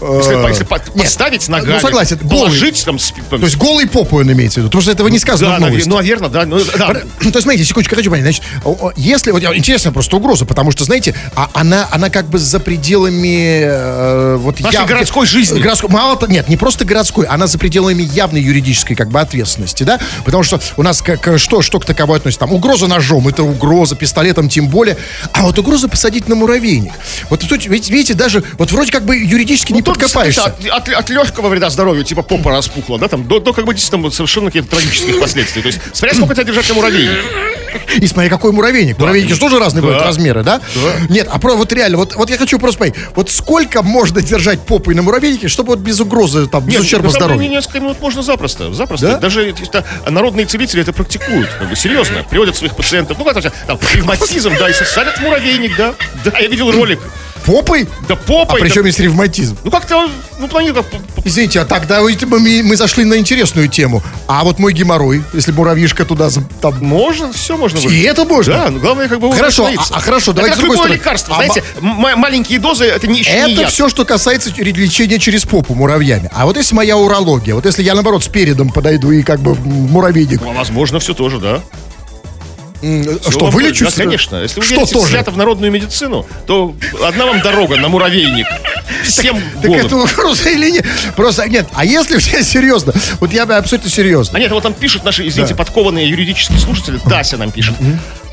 Если, 0.00 0.48
если 0.48 0.64
по- 0.64 0.74
нет. 0.76 0.92
поставить 0.94 1.48
ногами, 1.48 1.74
Ну, 1.74 1.80
согласен, 1.80 2.18
голый. 2.22 2.38
положить 2.46 2.84
там... 2.84 2.98
спи- 2.98 3.22
То 3.30 3.36
есть 3.36 3.56
голый 3.56 3.86
попой 3.88 4.24
он 4.24 4.32
имеется 4.32 4.56
в 4.60 4.62
виду, 4.62 4.68
потому 4.68 4.82
что 4.82 4.90
этого 4.92 5.08
не 5.08 5.18
сказано 5.18 5.50
да, 5.52 5.56
в 5.56 5.60
новости. 5.60 5.88
ну, 5.88 5.96
наверное, 5.96 6.28
да. 6.28 6.44
Ну, 6.44 6.60
да. 6.78 6.88
То 7.20 7.24
есть, 7.24 7.40
смотрите, 7.42 7.64
секундочку, 7.64 7.94
хочу 7.96 8.10
понять. 8.10 8.24
Значит, 8.24 8.42
если, 8.96 9.30
вот 9.30 9.42
интересная 9.42 9.92
просто 9.92 10.16
угроза, 10.16 10.44
потому 10.46 10.70
что, 10.72 10.84
знаете, 10.84 11.14
а 11.36 11.48
она, 11.54 11.88
она 11.92 12.10
как 12.10 12.26
бы 12.26 12.38
за 12.38 12.60
пределами 12.60 13.60
э, 13.64 14.36
вот 14.36 14.60
Нашей 14.60 14.76
яв- 14.80 14.86
городской 14.88 15.26
жизни. 15.26 15.60
городской- 15.60 15.90
мало 15.90 16.16
то, 16.16 16.26
нет, 16.26 16.48
не 16.48 16.56
просто 16.56 16.84
городской, 16.84 17.26
она 17.26 17.46
за 17.46 17.58
пределами 17.58 18.02
явной 18.02 18.40
юридической 18.42 18.94
как 18.94 19.08
бы 19.10 19.20
ответственности, 19.20 19.84
да? 19.84 19.98
Потому 20.24 20.42
что 20.42 20.60
у 20.76 20.82
нас 20.82 21.00
как 21.02 21.26
э, 21.28 21.38
что, 21.38 21.62
что 21.62 21.80
к 21.80 21.84
таковой 21.84 22.18
относится? 22.18 22.40
Там 22.40 22.52
угроза 22.52 22.86
ножом, 22.86 23.28
это 23.28 23.42
угроза, 23.42 23.96
пистолетом 23.96 24.48
тем 24.48 24.68
более. 24.68 24.96
А 25.32 25.42
вот 25.42 25.58
угроза 25.58 25.88
посадить 25.88 26.28
на 26.28 26.34
муравейник. 26.34 26.92
Вот 27.30 27.40
тут, 27.40 27.64
видите, 27.66 28.14
даже 28.14 28.42
вот 28.58 28.70
вроде 28.72 28.92
как 28.92 29.04
бы 29.04 29.16
юридически 29.16 29.72
не 29.72 29.82
Тут, 29.84 29.93
подкопаешься. 29.94 30.40
кстати, 30.40 30.68
От, 30.68 30.88
от 30.88 31.10
легкого 31.10 31.48
вреда 31.48 31.70
здоровью, 31.70 32.04
типа 32.04 32.22
попа 32.22 32.50
распухла, 32.50 32.98
да, 32.98 33.08
там, 33.08 33.26
до, 33.26 33.40
до 33.40 33.52
как 33.52 33.64
бы 33.64 33.74
действительно 33.74 34.10
совершенно 34.10 34.46
каких-то 34.46 34.76
трагических 34.76 35.20
последствий. 35.20 35.62
То 35.62 35.68
есть, 35.68 35.80
смотря 35.92 36.14
сколько 36.16 36.34
тебя 36.34 36.44
держать 36.44 36.68
на 36.68 36.74
муравейнике. 36.74 37.63
И 37.96 38.06
смотри, 38.06 38.28
какой 38.30 38.52
муравейник. 38.52 38.98
Муравейники 38.98 39.32
же 39.32 39.40
тоже 39.40 39.58
разные 39.58 39.82
Да. 39.82 39.86
бывают 39.88 40.06
размеры, 40.06 40.42
да? 40.42 40.60
Нет, 41.08 41.28
а 41.30 41.38
про, 41.38 41.54
вот 41.54 41.72
реально, 41.72 41.98
вот, 41.98 42.14
вот 42.14 42.30
я 42.30 42.36
хочу 42.38 42.58
просто 42.58 42.78
понять, 42.78 42.94
вот 43.14 43.30
сколько 43.30 43.82
можно 43.82 44.20
держать 44.22 44.60
попой 44.62 44.94
на 44.94 45.02
муравейнике, 45.02 45.48
чтобы 45.48 45.70
вот 45.70 45.78
без 45.80 46.00
угрозы, 46.00 46.46
там, 46.46 46.64
без 46.64 46.74
Нет, 46.74 46.82
ущерба 46.82 47.08
деле, 47.08 47.18
здоровью? 47.20 47.50
несколько 47.50 47.80
минут 47.80 48.00
можно 48.00 48.22
запросто. 48.22 48.72
Запросто. 48.72 49.06
Да? 49.08 49.18
Даже 49.18 49.48
это, 49.50 49.84
народные 50.08 50.46
целители 50.46 50.82
это 50.82 50.92
практикуют. 50.92 51.48
Как 51.58 51.68
бы, 51.68 51.76
серьезно. 51.76 52.24
Приводят 52.28 52.56
своих 52.56 52.74
пациентов. 52.76 53.16
Ну, 53.18 53.24
как 53.24 53.40
там, 53.40 53.52
там 53.66 53.78
ревматизм, 53.94 54.52
да, 54.58 54.68
и 54.68 54.72
садят 54.72 55.20
муравейник, 55.20 55.76
да. 55.76 55.94
Да, 56.24 56.38
я 56.38 56.48
видел 56.48 56.70
ролик. 56.70 57.00
Попой? 57.44 57.86
Да 58.08 58.14
А 58.14 58.16
попой. 58.16 58.60
при 58.60 58.68
да- 58.68 58.74
чем 58.74 58.86
есть 58.86 58.98
ревматизм? 59.00 59.58
Ну, 59.64 59.70
как-то, 59.70 60.08
ну, 60.38 60.48
планета... 60.48 60.84
Извините, 61.24 61.60
а 61.60 61.64
тогда 61.64 62.00
мы, 62.02 62.62
мы 62.62 62.76
зашли 62.76 63.04
на 63.04 63.16
интересную 63.16 63.68
тему. 63.68 64.02
А 64.26 64.44
вот 64.44 64.58
мой 64.58 64.72
геморрой, 64.72 65.22
если 65.32 65.52
муравьишка 65.52 66.04
туда... 66.04 66.28
Там, 66.60 66.74
Можно, 66.84 67.32
все 67.32 67.56
можно. 67.56 67.78
и 67.78 67.86
вылечить. 67.86 68.04
это 68.06 68.24
можно? 68.24 68.54
Да, 68.54 68.70
ну, 68.70 68.78
главное, 68.78 69.08
как 69.08 69.20
бы 69.20 69.32
Хорошо, 69.32 69.66
а- 69.66 69.72
а 69.90 70.00
хорошо, 70.00 70.32
Это 70.32 70.36
давайте 70.36 70.56
как 70.56 70.62
любое 70.62 70.76
стороны. 70.78 70.94
лекарство, 70.96 71.34
А 71.34 71.36
знаете, 71.36 71.62
м- 71.80 72.18
маленькие 72.18 72.58
дозы, 72.58 72.84
это 72.84 73.06
не, 73.06 73.20
еще 73.20 73.32
не 73.32 73.52
Это 73.52 73.62
яд. 73.62 73.70
все, 73.70 73.88
что 73.88 74.04
касается 74.04 74.50
лечения 74.56 75.18
через 75.18 75.44
попу 75.44 75.74
муравьями. 75.74 76.28
А 76.32 76.44
вот 76.46 76.56
если 76.56 76.74
моя 76.74 76.96
урология, 76.96 77.54
вот 77.54 77.64
если 77.66 77.82
я, 77.82 77.94
наоборот, 77.94 78.24
с 78.24 78.28
передом 78.28 78.70
подойду 78.70 79.10
и 79.10 79.22
как 79.22 79.40
бы 79.40 79.54
муравейник, 79.54 80.40
Ну, 80.42 80.52
возможно, 80.52 80.98
все 81.00 81.14
тоже, 81.14 81.38
да. 81.38 81.60
Что, 83.28 83.38
вам- 83.46 83.50
вылечу? 83.50 83.84
Да, 83.84 83.90
конечно. 83.90 84.36
Если 84.36 84.60
вы 84.60 84.66
Что 84.66 84.74
верите 84.76 84.94
тоже? 84.94 85.24
в 85.30 85.36
народную 85.36 85.72
медицину, 85.72 86.26
то 86.46 86.74
одна 87.04 87.26
вам 87.26 87.40
дорога 87.40 87.76
на 87.76 87.88
муравейник. 87.88 88.46
Всем 89.04 89.36
Так 89.60 89.66
голод. 89.66 89.86
это 89.86 89.96
угроза 89.96 90.48
или 90.50 90.70
нет? 90.70 90.86
Просто 91.16 91.48
нет. 91.48 91.66
А 91.74 91.84
если 91.84 92.18
все 92.18 92.42
серьезно? 92.44 92.92
Вот 93.20 93.32
я 93.32 93.44
абсолютно 93.44 93.90
серьезно. 93.90 94.36
А 94.38 94.40
нет, 94.40 94.50
вот 94.50 94.62
там 94.62 94.72
пишут 94.74 95.04
наши, 95.04 95.26
извините, 95.26 95.54
подкованные 95.54 96.08
юридические 96.08 96.58
слушатели, 96.58 96.98
Тася 96.98 97.36
нам 97.36 97.50
пишет. 97.50 97.74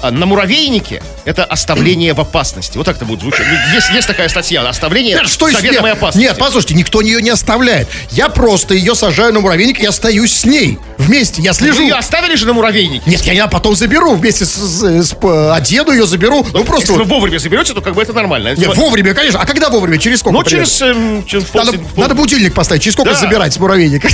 А, 0.02 0.12
на 0.12 0.26
муравейнике 0.26 1.02
это 1.26 1.44
оставление 1.46 2.14
в 2.14 2.20
опасности. 2.22 2.78
Вот 2.78 2.86
так 2.86 2.98
это 2.98 3.06
будет 3.06 3.22
звучать. 3.22 3.46
Ну, 3.48 3.74
Есть, 3.76 3.90
есть 3.92 4.08
такая 4.08 4.28
статья, 4.30 4.62
оставление 4.68 5.16
Нет, 5.16 5.28
что 5.30 5.50
заведомой 5.50 5.92
нет, 5.92 5.98
опасности. 5.98 6.28
Нет, 6.28 6.38
послушайте, 6.38 6.76
никто 6.76 7.02
ее 7.02 7.22
не 7.22 7.30
оставляет. 7.30 7.88
Я 8.12 8.30
просто 8.30 8.74
ее 8.74 8.96
сажаю 8.96 9.34
на 9.34 9.40
муравейник 9.40 9.80
и 9.80 9.86
остаюсь 9.86 10.34
с 10.34 10.46
ней. 10.46 10.78
Вместе, 10.98 11.42
я 11.42 11.52
Вы 11.52 11.58
слежу. 11.58 11.82
ее 11.84 11.96
оставили 11.96 12.36
же 12.36 12.46
на 12.46 12.54
муравейнике? 12.54 13.04
Нет, 13.10 13.22
я, 13.22 13.34
я 13.34 13.48
потом 13.48 13.76
заберу 13.76 14.16
вместе 14.16 14.46
с, 14.46 14.50
с- 14.52 14.84
с- 15.10 15.14
п- 15.14 15.52
одену 15.54 15.92
ее, 15.92 16.06
заберу. 16.06 16.46
Ну 16.54 16.64
просто 16.64 16.88
Если 16.94 16.94
вы 16.94 17.00
вот- 17.00 17.10
вовремя 17.10 17.38
заберете, 17.40 17.74
то 17.74 17.82
как 17.82 17.94
бы 17.96 18.02
это 18.02 18.14
нормально. 18.14 18.50
Нет, 18.50 18.60
типа- 18.60 18.74
вовремя, 18.76 19.14
конечно. 19.14 19.40
А 19.40 19.46
когда 19.46 19.70
вовремя? 19.70 19.98
Через 19.98 20.20
сколько? 20.20 20.38
ну, 20.38 20.44
примерно? 20.44 20.66
через, 20.68 20.82
эм, 20.82 21.26
через 21.26 21.46
пол- 21.46 21.64
Надо, 21.66 21.78
пол- 21.78 21.88
надо 22.04 22.16
будильник 22.16 22.54
поставить. 22.54 22.82
Через 22.84 22.94
сколько 22.94 23.14
Да. 23.14 23.20
забирать 23.20 23.54
с 23.54 23.58
муравейника? 23.60 24.08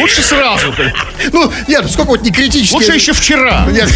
Лучше 0.00 0.22
сразу. 0.22 0.74
Ну, 1.32 1.52
нет, 1.68 1.90
сколько 1.90 2.08
вот 2.10 2.22
не 2.22 2.30
критически. 2.30 2.74
Лучше 2.74 2.92
еще 2.92 3.12
вчера. 3.12 3.66
Нет. 3.70 3.88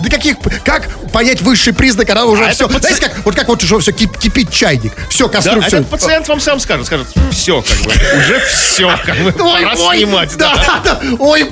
Да 0.00 0.10
каких, 0.10 0.36
как 0.64 0.88
понять 1.12 1.40
высший 1.40 1.72
признак, 1.72 2.06
когда 2.06 2.24
уже 2.24 2.46
А 2.46 2.50
все, 2.50 2.68
знаете, 2.68 3.00
как, 3.00 3.24
вот 3.24 3.34
как 3.34 3.48
вот 3.48 3.62
уже 3.62 3.78
все 3.78 3.92
кипит 3.92 4.50
чайник, 4.50 4.92
все, 5.08 5.28
Да, 5.28 5.40
все. 5.40 5.52
этот 5.78 5.88
пациент 5.88 6.28
вам 6.28 6.40
сам 6.40 6.60
скажет, 6.60 6.86
скажет, 6.86 7.06
все, 7.30 7.62
как 7.62 7.78
бы, 7.78 7.92
уже 8.18 8.40
все, 8.46 8.98
как 9.04 9.16
бы, 9.18 9.32
пора 9.32 9.76
снимать. 9.76 10.36
да, 10.36 10.54
да. 10.56 10.80
да, 10.84 11.00
да, 11.02 11.16
ой, 11.18 11.50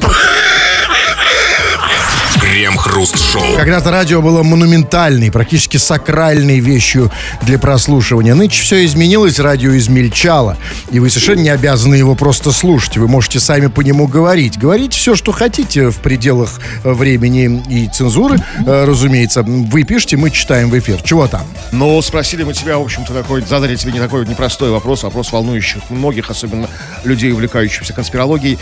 Крем-хруст-шоу. 2.61 3.57
Когда-то 3.57 3.90
радио 3.90 4.20
было 4.20 4.42
монументальной, 4.42 5.31
практически 5.31 5.79
сакральной 5.79 6.61
вещью 6.61 7.11
для 7.40 7.59
прослушивания. 7.59 8.35
Нынче 8.35 8.61
все 8.62 8.85
изменилось, 8.85 9.38
радио 9.38 9.75
измельчало. 9.79 10.59
И 10.90 10.99
вы 10.99 11.09
совершенно 11.09 11.40
не 11.40 11.49
обязаны 11.49 11.94
его 11.94 12.14
просто 12.14 12.53
слушать. 12.53 12.99
Вы 12.99 13.09
можете 13.09 13.40
сами 13.40 13.68
по 13.68 13.81
нему 13.81 14.07
говорить. 14.07 14.59
Говорить 14.59 14.92
все, 14.92 15.16
что 15.16 15.33
хотите 15.33 15.88
в 15.88 16.01
пределах 16.01 16.61
э, 16.85 16.92
времени 16.92 17.62
и 17.66 17.88
цензуры, 17.88 18.37
э, 18.66 18.85
разумеется. 18.85 19.42
Вы 19.42 19.85
пишете, 19.85 20.18
мы 20.18 20.31
читаем 20.31 20.68
в 20.68 20.79
эфир. 20.79 21.01
Чего 21.01 21.29
там? 21.29 21.46
Ну, 21.73 22.03
спросили 22.03 22.42
мы 22.42 22.53
тебя, 22.53 22.77
в 22.77 22.83
общем-то, 22.83 23.14
такой, 23.14 23.40
задали 23.40 23.75
тебе 23.75 23.92
не 23.92 24.01
такой 24.01 24.20
вот 24.20 24.29
непростой 24.29 24.70
вопрос, 24.70 25.03
вопрос 25.03 25.33
волнующих 25.33 25.88
многих, 25.88 26.29
особенно 26.29 26.68
людей, 27.05 27.33
увлекающихся 27.33 27.94
конспирологией. 27.94 28.59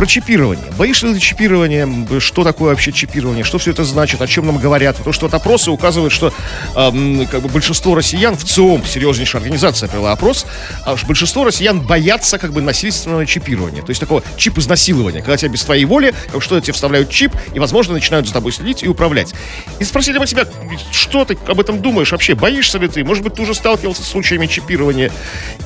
Про 0.00 0.06
чипирование. 0.06 0.64
Боишься 0.78 1.08
ли 1.08 1.12
ты 1.12 1.20
чипирования? 1.20 1.86
Что 2.20 2.42
такое 2.42 2.70
вообще 2.70 2.90
чипирование? 2.90 3.44
Что 3.44 3.58
все 3.58 3.72
это 3.72 3.84
значит? 3.84 4.22
О 4.22 4.26
чем 4.26 4.46
нам 4.46 4.56
говорят? 4.56 4.96
То, 4.96 5.12
что 5.12 5.26
вот 5.26 5.34
опросы 5.34 5.70
указывают, 5.70 6.10
что 6.10 6.32
эм, 6.74 7.26
как 7.26 7.42
бы 7.42 7.50
большинство 7.50 7.94
россиян 7.94 8.34
в 8.34 8.42
ЦИОМ, 8.42 8.86
серьезнейшая 8.86 9.42
организация 9.42 9.90
провела 9.90 10.12
опрос, 10.12 10.46
а 10.86 10.94
уж 10.94 11.04
большинство 11.04 11.44
россиян 11.44 11.82
боятся 11.82 12.38
как 12.38 12.54
бы 12.54 12.62
насильственного 12.62 13.26
чипирования. 13.26 13.82
То 13.82 13.90
есть 13.90 14.00
такого 14.00 14.22
чип-изнасилования, 14.38 15.20
когда 15.20 15.36
тебя 15.36 15.50
без 15.50 15.64
твоей 15.64 15.84
воли, 15.84 16.14
как 16.32 16.42
что 16.42 16.58
тебе 16.62 16.72
вставляют 16.72 17.10
чип 17.10 17.34
и, 17.52 17.58
возможно, 17.58 17.92
начинают 17.92 18.26
за 18.26 18.32
тобой 18.32 18.52
следить 18.52 18.82
и 18.82 18.88
управлять. 18.88 19.34
И 19.80 19.84
спросили 19.84 20.16
мы 20.16 20.26
тебя, 20.26 20.46
что 20.92 21.26
ты 21.26 21.36
об 21.46 21.60
этом 21.60 21.82
думаешь 21.82 22.12
вообще? 22.12 22.34
Боишься 22.34 22.78
ли 22.78 22.88
ты? 22.88 23.04
Может 23.04 23.22
быть, 23.22 23.34
ты 23.34 23.42
уже 23.42 23.52
сталкивался 23.52 24.02
с 24.02 24.08
случаями 24.08 24.46
чипирования? 24.46 25.12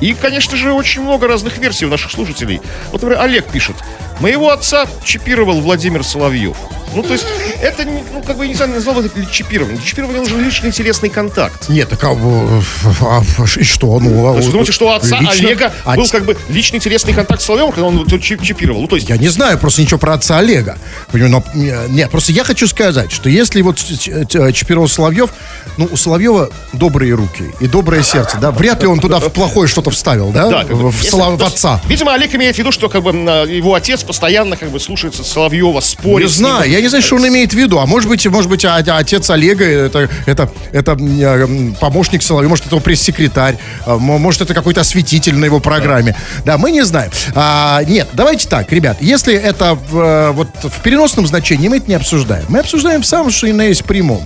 И, 0.01 0.13
конечно 0.13 0.57
же, 0.57 0.73
очень 0.73 1.03
много 1.03 1.29
разных 1.29 1.59
версий 1.59 1.87
у 1.87 1.89
наших 1.89 2.11
слушателей. 2.11 2.61
Вот, 2.91 3.01
например, 3.01 3.21
Олег 3.23 3.47
пишет. 3.47 3.77
Моего 4.25 4.49
отца 4.53 4.87
чипировал 5.05 5.61
Владимир 5.61 6.03
Соловьев. 6.03 6.57
Ну, 6.95 7.03
то 7.03 7.13
есть, 7.13 7.27
это, 7.61 7.85
ну, 7.85 8.23
как 8.23 8.37
бы, 8.39 8.45
я 8.45 8.49
не 8.49 8.55
знаю, 8.55 8.71
назвал 8.73 9.01
это 9.01 9.27
чипирование. 9.27 9.79
Чипирование 9.85 10.23
уже 10.23 10.39
личный 10.41 10.71
телесный 10.71 11.09
контакт. 11.11 11.69
Нет, 11.69 11.89
так 11.89 12.05
а, 12.05 12.13
э, 12.15 12.61
а, 13.03 13.23
и 13.57 13.65
что? 13.65 13.99
Ну, 13.99 14.11
То 14.11 14.37
есть, 14.37 14.47
вы 14.47 14.53
думаете, 14.53 14.73
что 14.73 14.87
у 14.87 14.91
отца 14.93 15.19
лично- 15.19 15.31
Олега 15.31 15.73
А 15.85 15.97
был 15.97 16.07
как 16.09 16.25
бы 16.25 16.37
личный 16.49 16.79
телесный 16.79 17.13
контакт 17.13 17.43
с 17.43 17.45
Соловьевым, 17.47 17.73
когда 17.73 17.89
он 17.89 17.99
чип- 18.07 18.43
чипировал? 18.45 18.81
Ну, 18.83 18.87
то 18.87 18.95
есть, 18.97 19.09
Я 19.09 19.17
не 19.17 19.29
знаю 19.29 19.59
просто 19.59 19.83
ничего 19.83 19.99
про 19.99 20.15
отца 20.15 20.39
Олега. 20.39 20.79
Понимаю, 21.11 21.43
но, 21.55 21.61
э, 21.61 21.89
нет, 21.89 22.11
просто 22.11 22.31
я 22.33 22.45
хочу 22.45 22.69
сказать, 22.69 23.11
что 23.11 23.29
если 23.29 23.61
вот 23.63 23.77
ч- 23.77 24.53
чипировал 24.53 24.87
Соловьев, 24.89 25.31
ну, 25.77 25.89
у 25.91 25.97
Соловьева 25.97 26.51
добрые 26.73 27.15
руки 27.15 27.51
и 27.61 27.67
доброе 27.67 28.05
сердце, 28.05 28.39
да? 28.39 28.53
Вряд 28.53 28.81
ли 28.83 28.87
он 28.89 29.01
туда 29.01 29.19
в 29.19 29.33
плохое 29.33 29.67
что-то 29.69 29.91
вставил, 29.91 30.31
да? 30.31 30.49
Да, 30.49 30.65
в, 30.65 30.95
если- 30.95 31.09
в 31.09 31.11
то 31.39 31.45
есть, 31.45 31.57
отца. 31.57 31.81
Видимо, 31.89 32.15
Олег 32.15 32.33
имеет 32.37 32.55
в 32.55 32.59
виду, 32.59 32.71
что 32.71 32.89
как 32.89 33.03
бы 33.03 33.11
а, 33.11 33.45
его 33.47 33.75
отец 33.75 34.05
постоянно 34.19 34.57
как 34.57 34.71
бы 34.71 34.79
слушается 34.79 35.25
Соловьева, 35.25 35.81
спорит. 35.81 36.29
Не 36.29 36.33
знаю, 36.33 36.71
я 36.71 36.81
не 36.81 36.87
знаю, 36.87 37.03
что 37.03 37.17
он 37.17 37.27
имеет 37.27 37.51
в 37.53 37.57
виду. 37.57 37.81
А 37.81 37.87
может 37.87 38.09
быть, 38.09 38.25
может 38.27 38.49
быть, 38.49 38.65
а- 38.65 38.77
а 38.77 38.99
отец 38.99 39.29
Олега 39.29 39.65
это, 39.65 40.09
это, 40.27 40.49
это 40.71 40.93
м, 40.93 41.75
помощник 41.81 42.23
Соловьева, 42.23 42.51
может, 42.51 42.67
это 42.67 42.77
пресс-секретарь, 42.79 43.57
а, 43.87 43.97
мо- 43.99 44.19
может, 44.19 44.41
это 44.43 44.55
какой-то 44.55 44.83
осветитель 44.83 45.35
на 45.37 45.47
его 45.47 45.59
программе. 45.59 46.15
Да, 46.45 46.59
мы 46.59 46.71
не 46.71 46.83
знаем. 46.85 47.11
А, 47.35 47.83
нет, 47.89 48.09
давайте 48.13 48.49
так, 48.49 48.71
ребят, 48.71 48.99
если 49.01 49.35
это 49.35 49.75
в, 49.75 49.99
э, 49.99 50.31
вот 50.31 50.49
в 50.63 50.81
переносном 50.83 51.27
значении, 51.27 51.67
мы 51.69 51.79
это 51.79 51.89
не 51.89 51.95
обсуждаем. 51.97 52.45
Мы 52.49 52.61
обсуждаем 52.61 53.03
в 53.03 53.07
самом, 53.07 53.33
что 53.33 53.49
и 53.49 53.53
на 53.53 53.63
есть 53.63 53.85
прямом. 53.85 54.23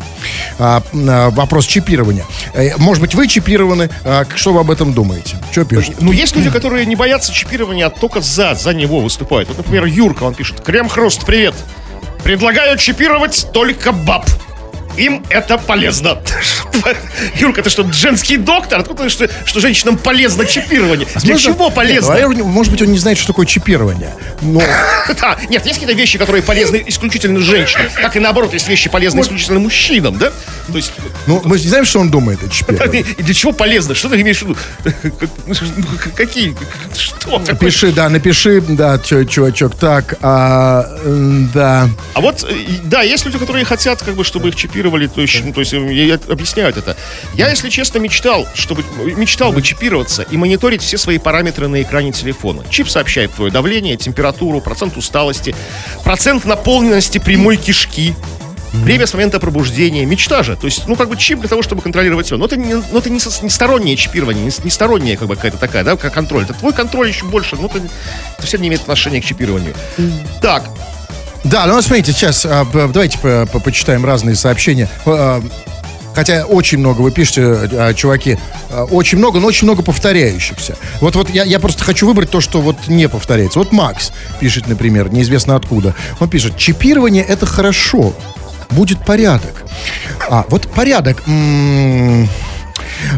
А, 0.58 0.82
а, 0.92 1.30
вопрос 1.30 1.64
чипирования. 1.66 2.26
Э, 2.54 2.76
Может 2.76 3.00
быть, 3.00 3.14
вы 3.14 3.26
чипированы, 3.26 3.88
а, 4.04 4.26
что 4.34 4.52
вы 4.52 4.60
об 4.60 4.70
этом 4.70 4.92
думаете? 4.92 5.36
Что 5.50 5.64
пишете? 5.64 5.96
Ну, 6.00 6.12
есть 6.12 6.36
люди, 6.36 6.50
которые 6.50 6.84
не 6.84 6.94
боятся 6.96 7.32
чипирования, 7.32 7.86
а 7.86 7.90
только 7.90 8.20
за, 8.20 8.54
за 8.54 8.74
него 8.74 9.00
выступают. 9.00 9.48
Вот, 9.48 9.56
например, 9.56 9.77
Юрка, 9.86 10.24
он 10.24 10.34
пишет, 10.34 10.60
Крем-хруст, 10.60 11.24
привет. 11.24 11.54
Предлагаю 12.24 12.76
чипировать 12.78 13.48
только 13.52 13.92
баб. 13.92 14.26
Им 14.98 15.24
это 15.30 15.58
полезно. 15.58 16.18
Юрка, 17.38 17.62
ты 17.62 17.70
что, 17.70 17.90
женский 17.92 18.36
доктор? 18.36 18.80
Откуда 18.80 19.04
ты, 19.04 19.08
что, 19.10 19.30
что 19.44 19.60
женщинам 19.60 19.96
полезно 19.96 20.44
чипирование? 20.44 21.06
Для 21.06 21.34
Возможно- 21.34 21.38
чего 21.54 21.70
полезно? 21.70 22.12
Нет, 22.12 22.20
давай, 22.22 22.36
может 22.42 22.72
быть, 22.72 22.82
он 22.82 22.88
не 22.88 22.98
знает, 22.98 23.16
что 23.16 23.28
такое 23.28 23.46
чипирование. 23.46 24.12
Но 24.42 24.60
Да, 25.20 25.38
нет, 25.48 25.64
есть 25.64 25.78
какие-то 25.78 25.94
вещи, 25.96 26.18
которые 26.18 26.42
полезны 26.42 26.82
исключительно 26.86 27.40
женщинам. 27.40 27.86
Как 27.94 28.16
и 28.16 28.20
наоборот, 28.20 28.52
есть 28.52 28.68
вещи 28.68 28.88
полезны 28.90 29.20
исключительно 29.20 29.60
мужчинам, 29.60 30.18
да? 30.18 30.32
То 30.66 30.76
есть, 30.76 30.92
ну, 31.26 31.40
мы 31.44 31.56
же 31.58 31.64
не 31.64 31.68
знаем, 31.70 31.84
что 31.84 32.00
он 32.00 32.10
думает 32.10 32.42
о 32.42 32.48
чипировании. 32.50 33.06
и 33.16 33.22
для 33.22 33.34
чего 33.34 33.52
полезно? 33.52 33.94
Что 33.94 34.08
ты 34.08 34.20
имеешь 34.20 34.42
в 34.42 34.48
виду? 34.48 34.56
Ну, 35.46 35.54
Какие? 36.16 36.56
Что? 36.96 37.38
Напиши, 37.38 37.92
да, 37.92 38.08
напиши, 38.08 38.60
да, 38.60 38.98
чувачок. 38.98 39.76
Так, 39.76 40.16
а, 40.22 40.86
да. 41.54 41.88
А 42.14 42.20
вот, 42.20 42.42
э, 42.42 42.54
да, 42.84 43.02
есть 43.02 43.24
люди, 43.24 43.38
которые 43.38 43.64
хотят, 43.64 44.02
как 44.02 44.14
бы, 44.14 44.24
чтобы 44.24 44.48
их 44.48 44.56
чипировали, 44.56 44.87
то 44.90 45.20
есть, 45.20 45.44
ну, 45.44 45.52
то 45.52 45.60
есть 45.60 45.72
и 45.72 46.10
объясняют 46.30 46.76
это. 46.76 46.96
Я, 47.34 47.48
если 47.50 47.68
честно, 47.70 47.98
мечтал, 47.98 48.46
чтобы, 48.54 48.84
мечтал 49.16 49.52
бы 49.52 49.62
чипироваться 49.62 50.22
и 50.22 50.36
мониторить 50.36 50.82
все 50.82 50.98
свои 50.98 51.18
параметры 51.18 51.68
на 51.68 51.82
экране 51.82 52.12
телефона. 52.12 52.64
Чип 52.70 52.88
сообщает 52.88 53.32
твое 53.32 53.52
давление, 53.52 53.96
температуру, 53.96 54.60
процент 54.60 54.96
усталости, 54.96 55.54
процент 56.04 56.44
наполненности 56.44 57.18
прямой 57.18 57.56
кишки, 57.56 58.14
Время 58.72 59.06
с 59.06 59.14
момента 59.14 59.40
пробуждения, 59.40 60.04
мечта 60.04 60.42
же. 60.42 60.54
То 60.56 60.66
есть, 60.66 60.86
ну, 60.86 60.94
как 60.94 61.08
бы 61.08 61.16
чип 61.16 61.40
для 61.40 61.48
того, 61.48 61.62
чтобы 61.62 61.80
контролировать 61.80 62.26
все. 62.26 62.36
Но 62.36 62.44
это 62.44 62.56
не, 62.56 62.74
но 62.74 62.98
это 62.98 63.08
не, 63.08 63.18
со- 63.18 63.42
не 63.42 63.50
стороннее 63.50 63.96
чипирование, 63.96 64.44
не, 64.44 64.52
не 64.62 64.70
стороннее, 64.70 65.16
как 65.16 65.28
бы, 65.28 65.36
какая-то 65.36 65.56
такая, 65.56 65.84
да, 65.84 65.96
как 65.96 66.12
контроль. 66.12 66.44
Это 66.44 66.52
твой 66.52 66.72
контроль 66.72 67.08
еще 67.08 67.24
больше, 67.24 67.56
ну, 67.56 67.66
это, 67.66 67.80
это 68.36 68.46
все 68.46 68.58
не 68.58 68.68
имеет 68.68 68.82
отношения 68.82 69.22
к 69.22 69.24
чипированию. 69.24 69.74
Так, 70.42 70.68
Да, 71.44 71.66
ну 71.66 71.80
смотрите, 71.80 72.12
сейчас 72.12 72.44
а, 72.44 72.66
давайте 72.72 73.18
по- 73.18 73.46
по- 73.46 73.60
почитаем 73.60 74.04
разные 74.04 74.36
сообщения. 74.36 74.88
А, 75.06 75.42
Хотя 76.14 76.46
очень 76.46 76.78
много 76.78 77.00
вы 77.02 77.12
пишете, 77.12 77.42
а, 77.44 77.94
чуваки, 77.94 78.38
очень 78.90 79.18
много, 79.18 79.38
но 79.38 79.46
очень 79.46 79.66
много 79.68 79.84
повторяющихся. 79.84 80.74
Вот, 81.00 81.14
вот 81.14 81.30
я, 81.30 81.44
я 81.44 81.60
просто 81.60 81.84
хочу 81.84 82.08
выбрать 82.08 82.28
то, 82.28 82.40
что 82.40 82.60
вот 82.60 82.76
не 82.88 83.08
повторяется. 83.08 83.60
Вот 83.60 83.70
Макс 83.70 84.10
пишет, 84.40 84.66
например, 84.66 85.12
неизвестно 85.12 85.54
откуда. 85.54 85.94
Он 86.18 86.28
пишет, 86.28 86.56
чипирование 86.56 87.22
это 87.22 87.46
хорошо, 87.46 88.14
будет 88.70 89.04
порядок. 89.04 89.62
А, 90.28 90.44
вот 90.48 90.66
порядок. 90.72 91.22
м, 91.28 92.28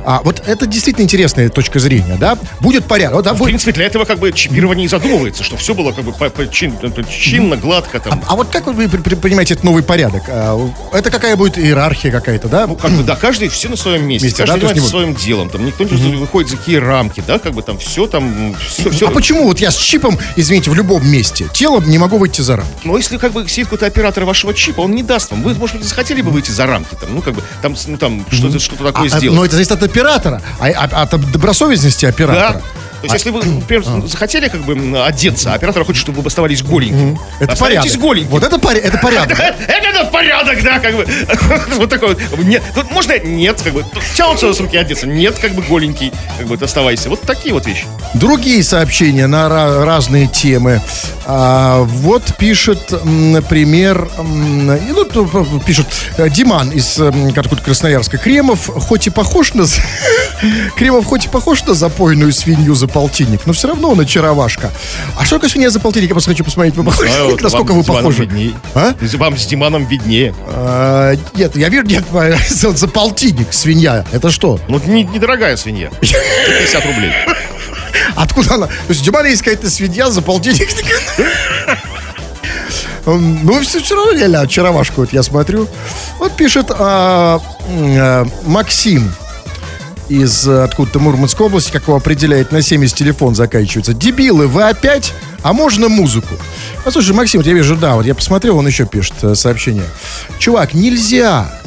А, 0.05 0.21
вот 0.25 0.43
это 0.47 0.67
действительно 0.67 1.05
интересная 1.05 1.49
точка 1.49 1.79
зрения, 1.79 2.17
да? 2.19 2.39
Будет 2.61 2.85
порядок. 2.87 3.17
Вот, 3.17 3.25
да, 3.25 3.33
В 3.35 3.39
будет- 3.39 3.49
принципе, 3.49 3.73
для 3.73 3.87
этого 3.87 4.05
как 4.05 4.19
бы 4.19 4.33
чипирование 4.33 4.87
и 4.87 4.89
задумывается, 4.89 5.43
что 5.45 5.57
все 5.57 5.75
было 5.75 5.93
как 5.93 6.05
бы 6.05 6.13
по- 6.13 6.31
по- 6.31 6.47
чин- 6.47 6.75
чинно, 7.09 7.57
гладко 7.57 8.01
там. 8.01 8.23
А 8.27 8.37
вот 8.37 8.49
как 8.49 8.67
вы 8.67 8.89
понимаете 8.89 9.55
этот 9.55 9.65
новый 9.65 9.83
порядок? 9.83 10.23
А, 10.29 10.59
Это 10.93 11.11
какая 11.11 11.37
будет 11.37 11.59
иерархия 11.59 12.11
какая-то, 12.11 12.49
да? 12.49 12.67
Ну, 12.67 12.77
как 12.77 12.91
бы, 12.93 13.03
да, 13.03 13.17
каждый 13.17 13.49
все 13.49 13.69
на 13.69 13.77
своем 13.77 14.07
месте, 14.07 14.27
Месте, 14.27 14.43
каждый 14.45 14.61
да, 14.61 14.69
занимается 14.69 14.83
не 14.83 14.89
своим 14.91 15.15
делом, 15.15 15.51
там 15.51 15.65
никто 15.65 15.85
не 15.85 16.17
выходит 16.17 16.51
за 16.51 16.57
какие 16.57 16.77
рамки, 16.77 17.23
да, 17.27 17.39
как 17.39 17.53
бы 17.55 17.63
там 17.63 17.79
все 17.79 18.07
там, 18.07 18.55
все, 18.67 18.91
все. 18.91 19.09
А 19.09 19.11
почему 19.11 19.45
вот 19.45 19.59
я 19.61 19.71
с 19.71 19.77
чипом, 19.77 20.19
извините, 20.37 20.71
в 20.71 20.75
любом 20.75 21.07
месте, 21.09 21.47
телом 21.53 21.89
не 21.89 21.99
могу 21.99 22.19
выйти 22.19 22.41
за 22.41 22.57
рамки? 22.57 22.73
Но 22.85 22.97
если 22.97 23.17
как 23.19 23.33
бы 23.33 23.49
сидит 23.49 23.67
какой-то 23.67 23.87
оператор 23.87 24.25
вашего 24.25 24.53
чипа, 24.55 24.81
он 24.81 24.93
не 24.95 25.03
даст 25.03 25.31
вам. 25.31 25.43
Вы, 25.43 25.55
может 25.55 25.77
быть, 25.77 25.87
захотели 25.87 26.23
бы 26.23 26.31
выйти 26.31 26.51
за 26.51 26.67
рамки, 26.67 26.95
там, 27.01 27.15
ну, 27.15 27.23
как 27.23 27.35
бы, 27.35 27.43
там, 27.63 27.75
ну, 27.87 27.97
там, 27.97 28.27
что-то, 28.31 28.59
что-то 28.59 28.85
такое 28.85 29.07
А, 29.07 29.19
сделать. 29.19 29.37
но 29.37 29.45
это 29.45 29.57
зависит 29.71 29.83
от 29.83 29.83
оператора, 29.83 30.43
а, 30.61 30.69
а- 30.69 31.03
от 31.03 31.31
добросовестности 31.33 32.07
оператора. 32.07 32.61
То 33.01 33.07
есть, 33.07 33.15
если 33.15 33.31
вы, 33.31 33.45
например, 33.45 33.85
захотели 34.07 34.49
как 34.49 34.61
бы 34.63 34.99
одеться, 35.03 35.53
а 35.53 35.55
оператор 35.55 35.85
хочет, 35.85 36.01
чтобы 36.01 36.21
вы 36.21 36.27
оставались 36.27 36.63
голенькими. 36.63 37.19
Это 37.41 37.57
порядок. 37.57 38.01
голенькими. 38.01 38.31
Вот 38.31 38.45
это, 38.45 38.57
поря- 38.57 38.81
это 38.81 38.99
порядок. 38.99 39.39
Это, 39.41 40.05
порядок, 40.11 40.63
да, 40.63 40.79
как 40.79 40.97
бы. 40.97 41.07
Вот 41.77 41.89
такой 41.91 42.15
вот. 42.15 42.39
Нет, 42.45 42.63
тут 42.75 42.91
можно 42.91 43.19
нет, 43.19 43.61
как 43.63 43.73
бы. 43.73 43.85
Тянутся 44.15 44.53
с 44.53 44.61
руки 44.61 44.77
одеться. 44.77 45.07
Нет, 45.07 45.39
как 45.39 45.53
бы 45.53 45.63
голенький, 45.63 46.13
как 46.39 46.47
бы, 46.47 46.57
оставайся. 46.63 47.09
Вот 47.09 47.23
такие 47.23 47.55
вот 47.55 47.67
вещи. 47.67 47.87
Другие 48.15 48.63
сообщения 48.63 49.27
на 49.27 49.47
ра- 49.47 49.85
разные 49.85 50.27
темы. 50.27 50.81
А, 51.27 51.83
вот 51.83 52.23
пишет, 52.39 52.93
например, 53.05 54.09
ну, 54.19 55.05
тут 55.05 55.65
пишет 55.65 55.87
э, 56.17 56.29
Диман 56.29 56.71
из 56.71 56.99
откуда 57.01 57.63
Красноярска. 57.63 58.19
Кремов 58.19 58.67
хоть 58.67 59.07
и 59.07 59.11
похож 59.11 59.55
на... 59.55 59.65
Кремов 60.77 61.05
хоть 61.07 61.27
и 61.27 61.29
похож 61.29 61.63
на 61.65 61.75
запойную 61.75 62.33
свинью 62.33 62.75
полтинник, 62.91 63.41
но 63.47 63.53
все 63.53 63.69
равно 63.69 63.91
он 63.91 64.01
очаровашка. 64.01 64.71
А 65.19 65.25
что 65.25 65.37
такое 65.37 65.51
свинья 65.51 65.71
за 65.71 65.81
полтинник? 65.81 66.09
Я 66.09 66.15
просто 66.15 66.31
хочу 66.31 66.45
посмотреть, 66.45 66.77
вы 66.77 66.85
похожи? 66.85 67.11
А 67.21 67.25
вот 67.25 67.41
насколько 67.41 67.73
вы 67.73 67.83
похожи. 67.85 68.29
А? 68.75 68.95
Вам 69.15 69.37
с 69.39 69.47
Диманом 69.47 69.87
виднее. 69.87 70.35
А, 70.49 71.15
Нет, 71.35 71.57
я 71.57 71.69
вижу, 71.69 71.85
нет, 71.85 72.05
за, 72.51 72.71
за 72.73 72.89
полтинник 72.89 73.53
свинья. 73.53 74.05
Это 74.13 74.31
что? 74.31 74.59
Ну, 74.69 74.81
не- 74.87 75.05
недорогая 75.05 75.57
свинья. 75.57 75.91
50 76.01 76.87
рублей. 76.87 77.13
Откуда 78.17 78.55
она? 78.55 78.67
То 78.67 78.73
есть 78.89 79.03
у 79.03 79.05
Димана 79.05 79.27
есть 79.27 79.43
какая-то 79.43 79.71
свинья 79.71 80.11
за 80.11 80.23
полтинник. 80.23 80.69
Ну, 83.07 83.61
все, 83.61 83.81
все 83.81 83.97
равно 83.97 84.13
реально 84.13 84.41
очаровашку, 84.41 85.01
вот 85.03 85.13
я 85.13 85.23
смотрю. 85.23 85.67
Вот 86.19 86.33
пишет 86.37 86.67
а, 86.71 87.41
а, 87.69 88.27
Максим 88.45 89.13
из 90.11 90.47
э, 90.47 90.65
откуда-то 90.65 90.99
Мурманской 90.99 91.47
области, 91.47 91.71
как 91.71 91.85
его 91.85 91.97
определяет, 91.97 92.51
на 92.51 92.63
70 92.63 92.97
телефон 92.97 93.37
заканчивается. 93.37 93.95
Дебилы, 93.95 94.49
вы 94.49 94.65
опять? 94.65 95.15
А 95.43 95.53
можно 95.53 95.89
музыку? 95.89 96.35
Послушай, 96.85 97.15
Максим, 97.15 97.41
вот 97.41 97.47
я 97.47 97.55
вижу, 97.55 97.77
да, 97.77 97.95
вот 97.95 98.05
я 98.05 98.15
посмотрел, 98.15 98.59
он 98.59 98.67
еще 98.67 98.87
пишет 98.87 99.15
э, 99.23 99.35
сообщение. 99.37 99.87
Чувак, 100.39 100.75
нельзя. 100.75 101.61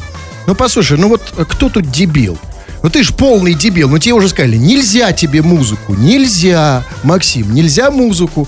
Ну, 0.45 0.55
послушай, 0.55 0.97
ну 0.97 1.07
вот 1.07 1.21
э, 1.37 1.45
кто 1.47 1.69
тут 1.69 1.89
дебил? 1.89 2.37
Ну 2.83 2.89
ты 2.89 3.01
ж 3.01 3.13
полный 3.13 3.53
дебил, 3.53 3.89
ну 3.89 3.97
тебе 3.97 4.13
уже 4.13 4.27
сказали, 4.27 4.57
нельзя 4.57 5.13
тебе 5.13 5.41
музыку, 5.41 5.95
нельзя, 5.95 6.83
Максим, 7.03 7.53
нельзя 7.53 7.89
музыку. 7.89 8.45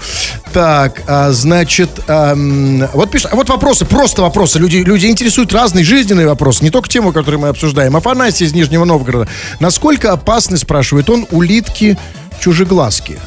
Так, 0.51 1.03
а, 1.07 1.31
значит, 1.31 1.89
ам, 2.07 2.85
вот 2.93 3.11
пишет, 3.11 3.29
а 3.31 3.37
вот 3.37 3.47
вопросы, 3.47 3.85
просто 3.85 4.21
вопросы, 4.21 4.59
люди, 4.59 4.77
люди 4.77 5.05
интересуют 5.07 5.53
разные 5.53 5.85
жизненные 5.85 6.27
вопросы, 6.27 6.65
не 6.65 6.69
только 6.69 6.89
тему, 6.89 7.13
которую 7.13 7.39
мы 7.39 7.47
обсуждаем. 7.47 7.95
Афанасий 7.95 8.43
из 8.43 8.53
Нижнего 8.53 8.83
Новгорода. 8.83 9.29
Насколько 9.61 10.11
опасны, 10.11 10.57
спрашивает 10.57 11.09
он, 11.09 11.25
улитки 11.31 11.97
чужеглазки? 12.41 13.17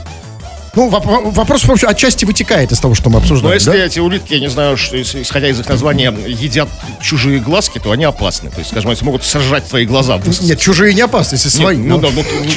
Ну, 0.78 0.88
воп- 0.90 1.32
вопрос, 1.34 1.64
в 1.64 1.70
общем, 1.72 1.88
отчасти 1.88 2.24
вытекает 2.24 2.70
из 2.70 2.78
того, 2.78 2.94
что 2.94 3.10
мы 3.10 3.14
Но 3.14 3.22
обсуждаем, 3.22 3.52
если 3.54 3.72
да? 3.72 3.76
эти 3.78 3.98
улитки, 3.98 4.34
я 4.34 4.38
не 4.38 4.46
знаю, 4.46 4.76
что, 4.76 5.00
исходя 5.02 5.48
из 5.48 5.58
их 5.58 5.68
названия, 5.68 6.14
едят 6.24 6.68
чужие 7.02 7.40
глазки, 7.40 7.80
то 7.80 7.90
они 7.90 8.04
опасны. 8.04 8.48
То 8.50 8.60
есть, 8.60 8.70
скажем, 8.70 8.88
они 8.92 9.00
могут 9.02 9.24
сожрать 9.24 9.66
твои 9.66 9.86
глаза. 9.86 10.20
Нет, 10.40 10.60
чужие 10.60 10.94
не 10.94 11.00
опасны, 11.00 11.34
если 11.34 11.48
Нет, 11.48 11.56
свои. 11.56 11.76
ну, 11.78 11.96
ну. 11.96 11.98
да, 12.00 12.08
ну, 12.14 12.22
ну, 12.22 12.50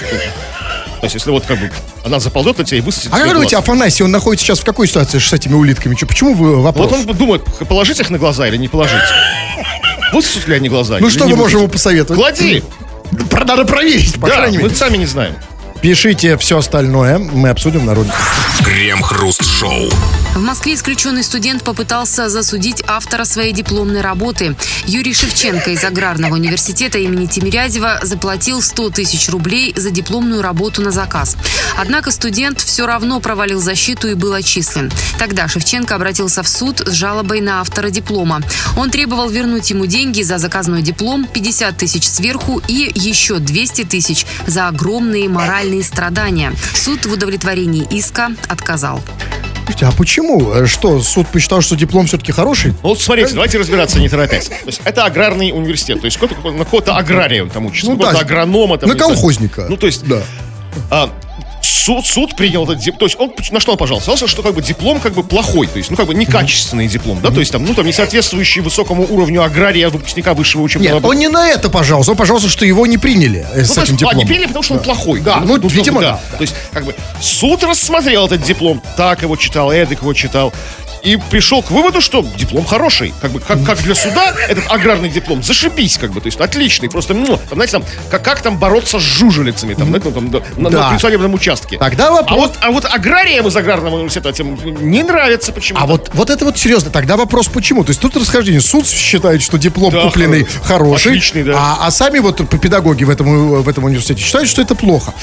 То 1.00 1.06
есть, 1.06 1.16
если 1.16 1.32
вот 1.32 1.48
как 1.48 1.58
бы 1.60 1.72
она 2.06 2.20
заползет 2.20 2.60
на 2.60 2.64
тебя 2.64 2.78
и 2.78 2.82
высосет 2.82 3.12
А 3.12 3.18
как 3.18 3.34
думаете. 3.34 3.58
Афанасий, 3.58 4.04
он 4.04 4.12
находится 4.12 4.46
сейчас 4.46 4.60
в 4.60 4.66
какой 4.66 4.88
ситуации 4.88 5.18
с 5.18 5.34
этими 5.34 5.56
улитками? 5.56 5.96
Почему 5.96 6.36
вы 6.36 6.62
вопрос? 6.62 6.92
Вот 6.92 7.00
он 7.10 7.18
думает, 7.18 7.44
положить 7.68 8.00
их 8.02 8.12
на 8.12 8.20
глаза 8.20 8.48
или 8.48 8.58
не 8.58 8.68
положить. 8.68 9.02
Высосут 10.14 10.48
ли 10.48 10.54
они 10.58 10.70
глаза? 10.70 10.98
Ну 11.00 11.10
что 11.10 11.28
мы 11.28 11.36
можем 11.36 11.62
ему 11.62 11.70
посоветовать? 11.70 12.20
Клади! 12.22 12.64
Надо 13.32 13.66
проверить, 13.66 14.14
по 14.22 14.28
Да, 14.28 14.36
крайней 14.36 14.58
мы 14.60 14.64
мере. 14.66 14.76
сами 14.76 14.98
не 14.98 15.08
знаем. 15.08 15.34
Пишите 15.82 16.38
все 16.38 16.60
остальное, 16.60 17.17
мы 17.17 17.50
обсудим 17.50 17.86
на 17.88 17.96
ролике. 17.96 18.13
Крем-хруст-шоу. 18.63 19.89
В 20.34 20.39
Москве 20.39 20.76
исключенный 20.76 21.24
студент 21.24 21.62
попытался 21.62 22.30
засудить 22.30 22.82
автора 22.88 23.26
своей 23.26 23.52
дипломной 23.52 24.00
работы. 24.00 24.56
Юрий 24.86 25.13
Шевченко 25.13 25.72
из 25.72 25.84
Аграрного 25.84 26.36
университета 26.36 27.00
имени 27.00 27.26
Тимирязева 27.26 28.00
заплатил 28.02 28.62
100 28.62 28.91
тысяч 28.91 29.28
рублей 29.28 29.74
за 29.76 29.91
дипломную 29.91 30.41
работу 30.41 30.82
на 30.82 30.91
заказ. 30.91 31.36
Однако 31.78 32.12
студент 32.12 32.62
все 32.62 32.86
равно 32.86 33.20
провалил 33.20 33.60
защиту 33.60 34.08
и 34.08 34.13
был 34.13 34.34
отчислен. 34.34 34.89
Тогда 35.20 35.50
Шевченко 35.50 35.96
обратился 35.96 36.44
в 36.44 36.48
суд 36.48 36.80
с 36.80 36.91
жалобой 36.91 37.41
на 37.41 37.60
автора 37.60 37.89
диплома. 37.89 38.41
Он 38.78 38.89
требовал 38.89 39.30
вернуть 39.30 39.70
ему 39.70 39.86
деньги 39.86 40.22
за 40.22 40.38
заказной 40.38 40.82
диплом, 40.82 41.28
50 41.28 41.76
тысяч 41.76 42.08
сверху 42.08 42.62
и 42.70 42.89
еще 42.96 43.39
200 43.39 43.84
тысяч 43.84 44.26
за 44.48 44.70
огромные 44.70 45.28
моральные 45.28 45.84
страдания. 45.84 46.54
Суд 46.74 47.06
в 47.06 47.12
удовлетворении 47.12 47.86
иска 47.91 48.32
отказал. 48.48 49.04
Слушайте, 49.65 49.86
а 49.86 49.91
почему? 49.97 50.52
Э, 50.54 50.65
Что, 50.65 51.00
суд 51.02 51.28
посчитал, 51.28 51.62
что 51.62 51.76
диплом 51.76 52.06
все-таки 52.08 52.32
хороший? 52.32 52.71
Ну 52.84 52.89
вот 52.89 53.00
смотрите, 53.02 53.34
давайте 53.34 53.58
разбираться 53.58 54.00
не 54.00 54.10
торопясь. 54.10 54.47
То 54.47 54.56
есть 54.65 54.82
это 54.84 55.06
аграрный 55.06 55.52
университет. 55.52 56.02
То 56.02 56.06
есть 56.06 56.17
кто-то, 56.17 56.36
на 56.52 56.65
какого-то 56.65 56.95
агрария 56.95 57.43
он 57.43 57.50
там 57.50 57.65
учится, 57.67 57.86
Ну 57.91 57.93
на 57.93 57.97
какого-то 58.04 58.19
да, 58.26 58.26
агронома. 58.34 58.78
Там, 58.78 58.89
на 58.89 58.93
не 58.93 59.00
знаю. 59.00 59.13
колхозника. 59.13 59.65
Ну 59.69 59.78
то 59.78 59.86
есть 59.88 60.04
Да. 60.06 60.21
а, 60.89 61.10
суд, 61.62 62.06
суд 62.06 62.36
принял 62.36 62.63
этот 62.63 62.80
диплом. 62.80 63.00
То 63.00 63.06
есть 63.06 63.19
он 63.19 63.34
на 63.52 63.60
что 63.60 63.71
он 63.74 63.78
пожаловался? 63.78 64.12
Сказал, 64.12 64.28
что 64.28 64.43
как 64.43 64.54
бы 64.56 64.62
диплом 64.62 65.00
как 65.00 65.13
бы 65.13 65.24
плохой, 65.24 65.67
то 65.67 65.78
есть 65.78 65.89
ну 65.89 65.97
как 65.97 66.08
бы 66.08 66.13
некачественный 66.13 66.88
диплом, 66.88 67.19
да, 67.21 67.30
то 67.30 67.39
есть 67.39 67.52
там 67.52 67.63
ну 67.65 67.74
там 67.74 67.86
не 67.86 67.93
соответствующий 67.93 68.62
высокому 68.62 69.06
уровню 69.10 69.43
агрария 69.43 69.89
выпускника 69.89 70.34
высшего 70.34 70.62
учебного 70.63 70.95
Нет, 70.95 71.06
он 71.06 71.17
не 71.17 71.28
на 71.28 71.50
это 71.50 71.69
пожаловался, 71.69 72.12
он 72.12 72.17
пожаловался, 72.17 72.50
что 72.50 72.65
его 72.65 72.86
не 72.88 72.97
приняли 72.97 73.45
э, 73.54 73.63
с 73.63 73.69
Ну, 73.69 73.76
то 73.76 73.82
этим 73.82 73.82
есть, 73.82 73.91
а, 73.93 73.95
дипломом. 73.97 74.17
не 74.17 74.26
приняли, 74.26 74.47
потому 74.47 74.63
что 74.63 74.74
он 74.76 74.80
плохой. 74.82 75.21
Да, 75.21 75.39
ну, 75.45 75.58
видимо, 75.67 76.02
да. 76.02 76.19
То 76.38 76.41
есть, 76.41 76.56
как 76.71 76.86
бы, 76.86 76.95
суд 77.19 77.63
рассмотрел 77.63 78.26
этот 78.28 78.43
диплом, 78.43 78.82
так 78.97 79.21
его 79.21 79.36
читал, 79.36 79.71
эдак 79.71 80.02
его 80.02 80.13
читал, 80.13 80.54
и 81.04 81.18
пришел 81.18 81.62
к 81.64 81.72
выводу, 81.72 82.02
что 82.02 82.26
диплом 82.38 82.66
хороший. 82.66 83.14
Как 83.22 83.32
бы, 83.32 83.40
как, 83.40 83.64
как 83.66 83.82
для 83.82 83.96
суда, 83.96 84.34
этот 84.48 84.66
аграрный 84.72 85.10
диплом, 85.10 85.42
зашибись, 85.44 85.98
как 85.98 86.12
бы, 86.12 86.22
то 86.22 86.28
есть, 86.28 86.40
отличный, 86.40 86.90
просто, 86.90 87.14
ну, 87.14 87.38
там, 87.38 87.54
знаете, 87.54 87.72
там, 87.74 87.84
как, 88.10 88.24
как 88.24 88.42
там 88.42 88.58
бороться 88.58 89.00
с 89.00 89.04
жужелицами, 89.04 89.74
там, 89.74 89.88
знаете, 89.90 90.12
там, 90.12 90.30
да, 90.32 90.42
на, 90.58 90.70
на 90.70 91.00
судебном 91.00 91.34
участке. 91.34 91.78
Тогда 91.78 92.12
вопрос- 92.12 92.32
А 92.32 92.36
вот, 92.36 92.58
а 92.62 92.72
вот 92.72 92.86
аграриям 92.86 93.48
из 93.48 93.56
аграрного 93.56 93.96
университета 93.96 94.30
этим 94.30 94.58
не 94.92 95.04
нравится 95.04 95.52
почему-то. 95.52 95.84
А 95.84 95.88
вот, 95.88 96.10
вот 96.14 96.30
это 96.30 96.46
вот 96.46 96.58
серьезно, 96.58 96.92
тогда 96.92 97.18
вопрос 97.18 97.48
почему? 97.48 97.84
То 97.84 97.90
есть 97.92 98.00
тут 98.02 98.16
расхождение. 98.18 98.62
Суд 98.62 98.88
считает, 98.88 99.42
что 99.42 99.58
диплом 99.58 99.92
Да, 99.94 100.02
купленный 100.04 100.42
хоро- 100.44 100.64
хороший, 100.64 101.10
отличный, 101.12 101.44
да. 101.44 101.54
а, 101.58 101.88
а 101.88 101.92
сами 101.92 102.20
вот 102.20 102.38
педагоги 102.60 103.04
в 103.04 103.10
этом, 103.10 103.62
в 103.64 103.68
этом 103.70 103.84
университете 103.86 104.22
считают, 104.22 104.48
что 104.50 104.62
это 104.62 104.76
плохо. 104.76 105.14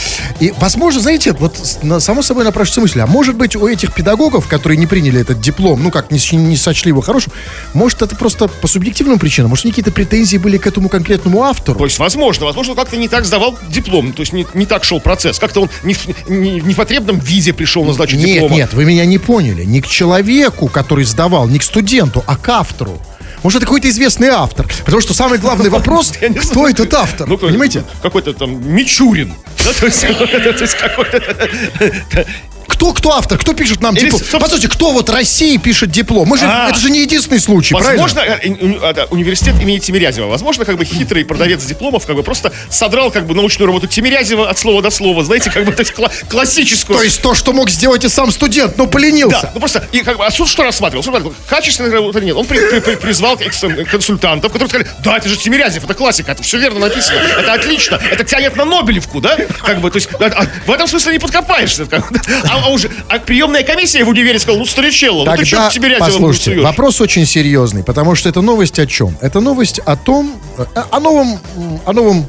И, 0.41 0.53
возможно, 0.59 1.01
знаете, 1.01 1.33
вот 1.33 1.57
само 2.01 2.23
собой 2.23 2.45
напрашивается 2.45 2.81
мысль, 2.81 3.01
а 3.01 3.07
может 3.07 3.37
быть 3.37 3.55
у 3.57 3.67
этих 3.69 3.95
педагогов, 3.95 4.49
которые 4.49 4.79
не 4.79 4.87
приняли 4.87 5.21
этот 5.21 5.41
диплом, 5.41 5.68
ну 5.77 5.91
как, 5.91 6.11
не, 6.11 6.19
не 6.37 6.57
сочли 6.57 6.89
его 6.91 7.01
хорошим, 7.01 7.33
может 7.75 8.03
это 8.03 8.15
просто 8.17 8.49
по 8.49 8.69
субъективным 8.69 9.19
причинам, 9.19 9.51
может 9.51 9.65
какие-то 9.65 9.93
претензии 9.93 10.37
были 10.39 10.59
к 10.59 10.67
этому 10.67 10.89
конкретному 10.89 11.43
автору? 11.43 11.79
То 11.79 11.85
есть, 11.85 11.99
возможно, 11.99 12.47
возможно, 12.47 12.73
он 12.73 12.79
как-то 12.79 12.97
не 12.97 13.09
так 13.09 13.25
сдавал 13.25 13.59
диплом, 13.69 14.13
то 14.13 14.21
есть 14.21 14.33
не, 14.33 14.47
не 14.55 14.67
так 14.67 14.85
шел 14.85 15.01
процесс, 15.01 15.39
как-то 15.39 15.63
он 15.63 15.71
не 15.83 15.95
в, 15.95 16.29
не- 16.29 16.61
в 16.61 16.67
непотребном 16.67 17.19
виде 17.19 17.53
пришел 17.53 17.85
на 17.85 17.93
сдачу 17.93 18.17
Нет, 18.17 18.27
диплома. 18.35 18.55
нет, 18.55 18.73
вы 18.73 18.85
меня 18.85 19.05
не 19.05 19.19
поняли. 19.19 19.65
Не 19.65 19.81
к 19.81 19.87
человеку, 19.87 20.69
который 20.69 21.05
сдавал, 21.05 21.49
не 21.49 21.59
к 21.59 21.63
студенту, 21.63 22.23
а 22.27 22.37
к 22.37 22.49
автору. 22.49 23.01
Может, 23.43 23.59
это 23.59 23.67
какой-то 23.67 23.89
известный 23.89 24.29
автор. 24.29 24.67
Потому 24.85 25.01
что 25.01 25.15
самый 25.15 25.39
главный 25.39 25.71
вопрос, 25.79 26.13
Я 26.21 26.29
не 26.29 26.39
кто 26.39 26.69
этот 26.69 26.93
автор, 26.95 27.29
Ну, 27.29 27.39
понимаете? 27.39 27.85
Какой-то 28.03 28.33
там 28.33 28.69
Мичурин. 28.75 29.33
Да, 29.65 29.73
то 29.73 29.87
есть 29.87 30.75
какой-то... 30.75 31.21
Кто, 32.69 32.93
кто 32.93 33.13
автор, 33.17 33.39
кто 33.39 33.55
пишет 33.55 33.81
нам 33.81 33.95
Или, 33.95 34.05
диплом? 34.05 34.19
собственно- 34.21 34.41
Послушайте, 34.41 34.69
кто 34.69 34.93
вот 34.93 35.09
России 35.11 35.57
пишет 35.57 35.91
диплом? 35.91 36.29
Мы 36.29 36.39
же, 36.39 36.45
А. 36.47 36.69
это 36.71 36.79
же 36.79 36.91
не 36.91 37.01
единственный 37.01 37.41
случай, 37.41 37.75
Возможно, 37.75 38.21
правильно? 38.23 38.57
э, 38.57 38.93
э, 38.93 38.95
э, 39.03 39.07
университет 39.11 39.55
имени 39.61 39.79
Тимирязева. 39.79 40.27
Возможно, 40.29 40.65
как 40.65 40.77
бы 40.77 40.85
хитрый 40.85 41.25
продавец 41.25 41.65
дипломов 41.65 42.07
как 42.07 42.15
бы 42.17 42.23
просто 42.23 42.53
содрал 42.71 43.11
как 43.11 43.27
бы 43.27 43.35
научную 43.35 43.67
работу 43.67 43.87
Тимирязева 43.87 44.49
от 44.49 44.59
слова 44.59 44.83
до 44.83 44.91
слова. 44.91 45.25
Знаете, 45.25 45.51
как 45.51 45.65
бы 45.65 45.73
то 45.73 45.81
есть 45.81 45.93
кла- 45.93 46.11
классическую. 46.29 46.99
То 46.99 47.03
есть 47.05 47.21
то, 47.23 47.35
что 47.35 47.53
мог 47.53 47.71
сделать 47.71 48.05
и 48.05 48.09
сам 48.09 48.31
студент, 48.31 48.77
но 48.77 48.87
поленился. 48.87 49.41
Да, 49.43 49.51
ну 49.55 49.61
просто, 49.61 49.87
и 49.93 50.01
как 50.03 50.19
бы, 50.19 50.27
а 50.27 50.31
суд 50.31 50.49
что 50.49 50.63
рассматривал? 50.63 51.03
Суд 51.03 51.15
рассматривал, 51.15 51.37
качественная 51.49 51.91
работа 51.91 52.19
или 52.19 52.27
нет. 52.27 52.37
Он 52.37 52.45
при- 52.47 52.59
при- 52.71 52.81
при- 52.81 52.95
призвал 52.97 53.39
консультантов, 53.91 54.53
которые 54.53 54.69
сказали, 54.69 54.89
да, 55.03 55.17
это 55.17 55.29
же 55.29 55.37
Тимирязев, 55.37 55.85
это 55.85 55.95
классика, 55.95 56.33
это 56.33 56.43
все 56.43 56.59
верно 56.59 56.81
написано, 56.81 57.19
это 57.19 57.53
отлично, 57.55 58.01
это 58.11 58.25
тянет 58.25 58.57
на 58.57 58.65
Нобелевку, 58.65 59.21
да? 59.21 59.37
Как 59.65 59.81
бы, 59.81 59.91
то 59.91 59.97
есть, 59.97 60.09
да, 60.19 60.27
а 60.27 60.47
в 60.67 60.71
этом 60.73 60.87
смысле 60.87 61.13
не 61.15 61.19
подкопаешься. 61.19 61.87
да. 61.87 62.03
А, 62.59 62.67
а 62.67 62.71
уже, 62.71 62.91
а 63.09 63.19
приемная 63.19 63.63
комиссия 63.63 64.05
в 64.05 64.09
универе 64.09 64.39
сказала, 64.39 64.59
ну, 64.61 64.67
старичелло, 64.67 65.25
ну 65.25 65.37
ты 65.37 65.45
что 65.45 65.57
Тогда, 65.57 65.71
Тимирязева 65.71 66.07
послушайте, 66.07 66.45
суешь? 66.53 66.65
вопрос 66.65 67.01
очень 67.01 67.27
серьезный, 67.27 67.85
потому 67.85 68.15
что 68.15 68.29
это 68.29 68.41
новость 68.41 68.79
о 68.79 68.87
чем? 68.87 69.17
Это 69.21 69.41
новость 69.41 69.79
о 69.81 69.97
том, 69.97 70.35
э, 70.57 70.65
о 70.91 71.01
новом, 71.01 71.39
о 71.85 71.93
новом 71.93 72.27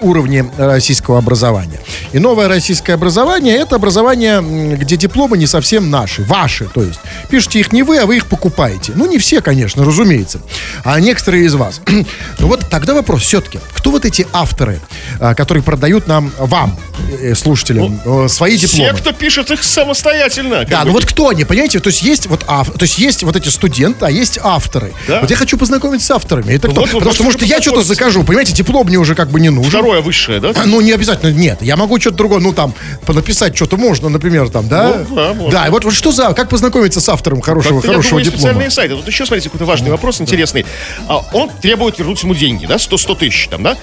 уровне 0.00 0.50
российского 0.56 1.18
образования. 1.18 1.80
И 2.12 2.18
новое 2.18 2.48
российское 2.48 2.94
образование 2.94 3.56
это 3.56 3.76
образование, 3.76 4.42
где 4.76 4.96
дипломы 4.96 5.38
не 5.38 5.46
совсем 5.46 5.90
наши, 5.90 6.22
ваши, 6.22 6.66
то 6.66 6.82
есть. 6.82 7.00
Пишете 7.28 7.60
их 7.60 7.72
не 7.72 7.82
вы, 7.82 7.98
а 7.98 8.06
вы 8.06 8.16
их 8.16 8.26
покупаете. 8.26 8.92
Ну, 8.94 9.06
не 9.06 9.18
все, 9.18 9.40
конечно, 9.40 9.84
разумеется, 9.84 10.40
а 10.84 10.98
некоторые 11.00 11.44
из 11.44 11.54
вас. 11.54 11.80
Ну 12.38 12.46
вот 12.46 12.64
тогда 12.70 12.94
вопрос 12.94 13.22
все-таки, 13.22 13.60
кто 13.74 13.90
вот 13.90 14.04
эти 14.04 14.26
авторы, 14.32 14.80
а, 15.18 15.34
которые 15.34 15.62
продают 15.62 16.06
нам, 16.06 16.32
вам, 16.38 16.78
э, 17.09 17.09
слушателям, 17.34 18.00
э, 18.04 18.28
свои 18.28 18.56
дипломы? 18.56 18.90
Те, 18.90 18.96
кто 18.96 19.12
пишет 19.12 19.50
их 19.50 19.62
самостоятельно. 19.62 20.64
Да, 20.64 20.80
бы. 20.80 20.86
ну 20.86 20.92
вот 20.92 21.06
кто 21.06 21.28
они, 21.28 21.44
понимаете? 21.44 21.80
То 21.80 21.88
есть 21.88 22.02
есть 22.02 22.26
вот 22.26 22.44
ав... 22.46 22.70
то 22.72 22.82
есть 22.82 22.98
есть 22.98 23.22
вот 23.22 23.36
эти 23.36 23.48
студенты, 23.48 24.06
а 24.06 24.10
есть 24.10 24.38
авторы. 24.42 24.92
Да. 25.06 25.20
Вот 25.20 25.30
я 25.30 25.36
хочу 25.36 25.56
познакомиться 25.58 26.06
с 26.06 26.10
авторами. 26.10 26.52
Это 26.52 26.68
кто? 26.68 26.80
вот 26.82 26.90
Потому 26.90 27.12
что, 27.12 27.24
может, 27.24 27.42
я 27.42 27.60
что-то 27.60 27.82
закажу, 27.82 28.24
понимаете, 28.24 28.52
диплом 28.52 28.86
мне 28.86 28.98
уже 28.98 29.14
как 29.14 29.30
бы 29.30 29.40
не 29.40 29.50
нужен. 29.50 29.70
Второе 29.70 30.00
высшее, 30.00 30.40
да? 30.40 30.52
Ну, 30.66 30.80
не 30.80 30.92
обязательно, 30.92 31.32
нет. 31.32 31.62
Я 31.62 31.76
могу 31.76 32.00
что-то 32.00 32.16
другое, 32.16 32.40
ну, 32.40 32.52
там, 32.52 32.74
написать 33.08 33.56
что-то 33.56 33.76
можно, 33.76 34.08
например, 34.08 34.48
там, 34.48 34.68
да? 34.68 35.04
Ну, 35.08 35.16
да, 35.16 35.34
можно. 35.34 35.50
Да, 35.50 35.66
и 35.66 35.70
вот, 35.70 35.84
вот 35.84 35.94
что 35.94 36.12
за, 36.12 36.32
как 36.32 36.48
познакомиться 36.48 37.00
с 37.00 37.08
автором 37.08 37.40
хорошего, 37.40 37.76
я 37.76 37.80
хорошего 37.80 38.10
думаю, 38.10 38.18
есть 38.20 38.30
диплома? 38.30 38.52
специальные 38.52 38.70
сайты. 38.70 38.96
Тут 38.96 39.06
еще, 39.06 39.26
смотрите, 39.26 39.48
какой-то 39.48 39.64
важный 39.64 39.90
вопрос 39.90 40.20
интересный. 40.20 40.64
А, 41.08 41.24
он 41.32 41.50
требует 41.60 41.98
вернуть 41.98 42.22
ему 42.22 42.34
деньги, 42.34 42.66
да, 42.66 42.78
100, 42.78 42.98
100 42.98 43.14
тысяч 43.14 43.48
там, 43.48 43.62
да? 43.62 43.76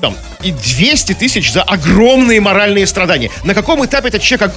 Там, 0.00 0.16
и 0.42 0.52
200 0.52 1.14
тысяч 1.14 1.52
за 1.52 1.62
огромные 1.62 2.40
моральные 2.40 2.86
страдания. 2.86 3.30
На 3.44 3.54
каком 3.54 3.84
этапе 3.84 4.08
этот 4.08 4.22
человек 4.22 4.52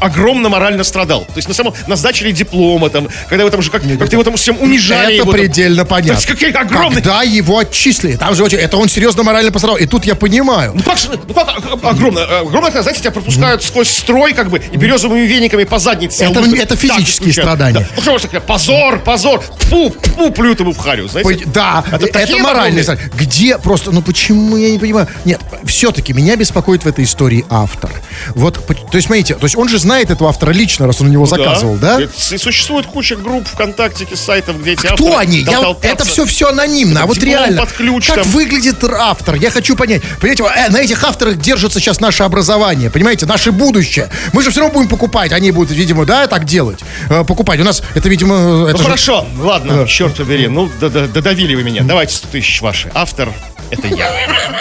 огромно 0.00 0.48
морально 0.48 0.84
страдал? 0.84 1.24
То 1.24 1.32
есть 1.36 1.48
на 1.48 1.54
самом, 1.54 1.74
на 1.86 1.96
сдаче 1.96 2.24
ли 2.24 2.32
диплома, 2.32 2.90
там, 2.90 3.08
когда 3.28 3.44
вы 3.44 3.50
там 3.50 3.62
же 3.62 3.70
как, 3.70 3.82
как 3.98 4.08
ты 4.08 4.16
его 4.16 4.24
там 4.24 4.36
всем 4.36 4.56
унижали. 4.60 5.14
Это 5.14 5.22
его, 5.22 5.32
там. 5.32 5.40
предельно 5.40 5.84
То 5.84 5.90
понятно. 5.90 6.12
есть 6.12 6.26
какие 6.26 6.50
огромные... 6.52 7.02
Когда 7.02 7.22
его 7.22 7.58
отчислили, 7.58 8.16
там 8.16 8.34
же 8.34 8.44
очень, 8.44 8.58
это 8.58 8.76
он 8.76 8.88
серьезно 8.88 9.22
морально 9.22 9.52
пострадал. 9.52 9.76
И 9.78 9.86
тут 9.86 10.04
я 10.04 10.14
понимаю. 10.14 10.72
Ну 10.74 10.82
как, 10.82 10.98
же- 10.98 11.08
ну 11.26 11.34
как 11.34 11.48
а- 11.48 11.88
огромно, 11.90 12.20
а, 12.22 12.40
огромно, 12.40 12.66
когда, 12.70 12.82
знаете, 12.82 13.00
тебя 13.02 13.10
пропускают 13.12 13.62
сквозь 13.62 13.90
строй, 13.90 14.32
как 14.32 14.48
бы, 14.50 14.58
и 14.58 14.76
березовыми 14.76 15.22
вениками 15.26 15.64
по 15.64 15.78
заднице. 15.78 16.24
Это- 16.24 16.40
лупят. 16.40 16.54
это 16.58 16.68
Так 16.68 16.78
физические 16.78 17.30
исключают. 17.30 17.34
страдания. 17.50 17.80
Да. 17.80 17.86
Ну 17.96 18.02
что 18.02 18.18
такое, 18.18 18.40
позор, 18.40 18.98
позор, 19.00 19.42
фу, 19.60 19.94
фу, 20.16 20.30
плюют 20.30 20.60
ему 20.60 20.72
в 20.72 20.78
харю, 20.78 21.08
знаете? 21.08 21.44
Да, 21.46 21.84
это, 21.90 22.06
такие 22.06 22.42
моральные 22.42 22.82
страдания. 22.82 23.10
Где 23.14 23.58
просто, 23.58 23.90
ну 23.92 24.02
почему, 24.02 24.56
я 24.56 24.70
не 24.70 24.78
понимаю. 24.78 25.08
Нет, 25.26 25.40
все-таки 25.64 26.12
меня 26.12 26.36
беспокоит 26.36 26.84
в 26.84 26.86
этой 26.86 27.02
истории 27.02 27.44
автор. 27.50 27.90
Вот, 28.34 28.64
то 28.66 28.74
есть, 28.96 29.06
смотрите, 29.06 29.34
то 29.34 29.44
есть 29.44 29.56
он 29.56 29.68
же 29.68 29.78
знает 29.78 30.10
этого 30.10 30.28
автора 30.30 30.52
лично, 30.52 30.86
раз 30.86 31.00
он 31.00 31.08
у 31.08 31.10
него 31.10 31.26
заказывал, 31.26 31.76
да? 31.76 32.00
Это- 32.00 32.12
и 32.34 32.38
существует 32.38 32.86
куча 32.86 33.16
групп 33.16 33.46
ВКонтактике, 33.48 34.16
сайтов, 34.16 34.60
где 34.60 34.72
эти 34.72 34.86
Кто 34.86 35.16
они? 35.18 35.40
Я, 35.40 35.74
это 35.82 36.04
все 36.04 36.24
все 36.26 36.48
анонимно. 36.48 37.02
А 37.02 37.06
вот 37.06 37.18
реально, 37.18 37.60
под 37.62 37.72
ключ 37.72 38.06
как 38.06 38.16
там. 38.22 38.30
выглядит 38.30 38.82
автор? 38.84 39.34
Я 39.36 39.50
хочу 39.50 39.76
понять. 39.76 40.02
Понимаете, 40.20 40.44
э, 40.44 40.70
на 40.70 40.78
этих 40.78 41.02
авторах 41.04 41.36
держится 41.36 41.80
сейчас 41.80 42.00
наше 42.00 42.22
образование, 42.22 42.90
понимаете, 42.90 43.26
наше 43.26 43.52
будущее. 43.52 44.10
Мы 44.32 44.42
же 44.42 44.50
все 44.50 44.60
равно 44.60 44.74
будем 44.74 44.88
покупать, 44.88 45.32
они 45.32 45.50
будут, 45.50 45.70
видимо, 45.76 46.04
да, 46.04 46.26
так 46.26 46.44
делать, 46.44 46.80
Э, 47.08 47.24
покупать. 47.24 47.60
У 47.60 47.64
нас 47.64 47.82
это, 47.94 48.08
видимо, 48.08 48.34
э, 48.36 48.68
это 48.70 48.72
Ну 48.72 48.78
же- 48.78 48.84
хорошо, 48.84 49.26
ладно, 49.38 49.86
черт 49.86 50.14
побери, 50.16 50.48
ну 50.48 50.70
додавили 50.80 51.54
вы 51.54 51.62
меня. 51.62 51.82
Давайте 51.82 52.14
100 52.14 52.28
тысяч 52.28 52.60
ваши. 52.62 52.90
Автор 52.94 53.32
это 53.70 53.88
я. 53.88 54.10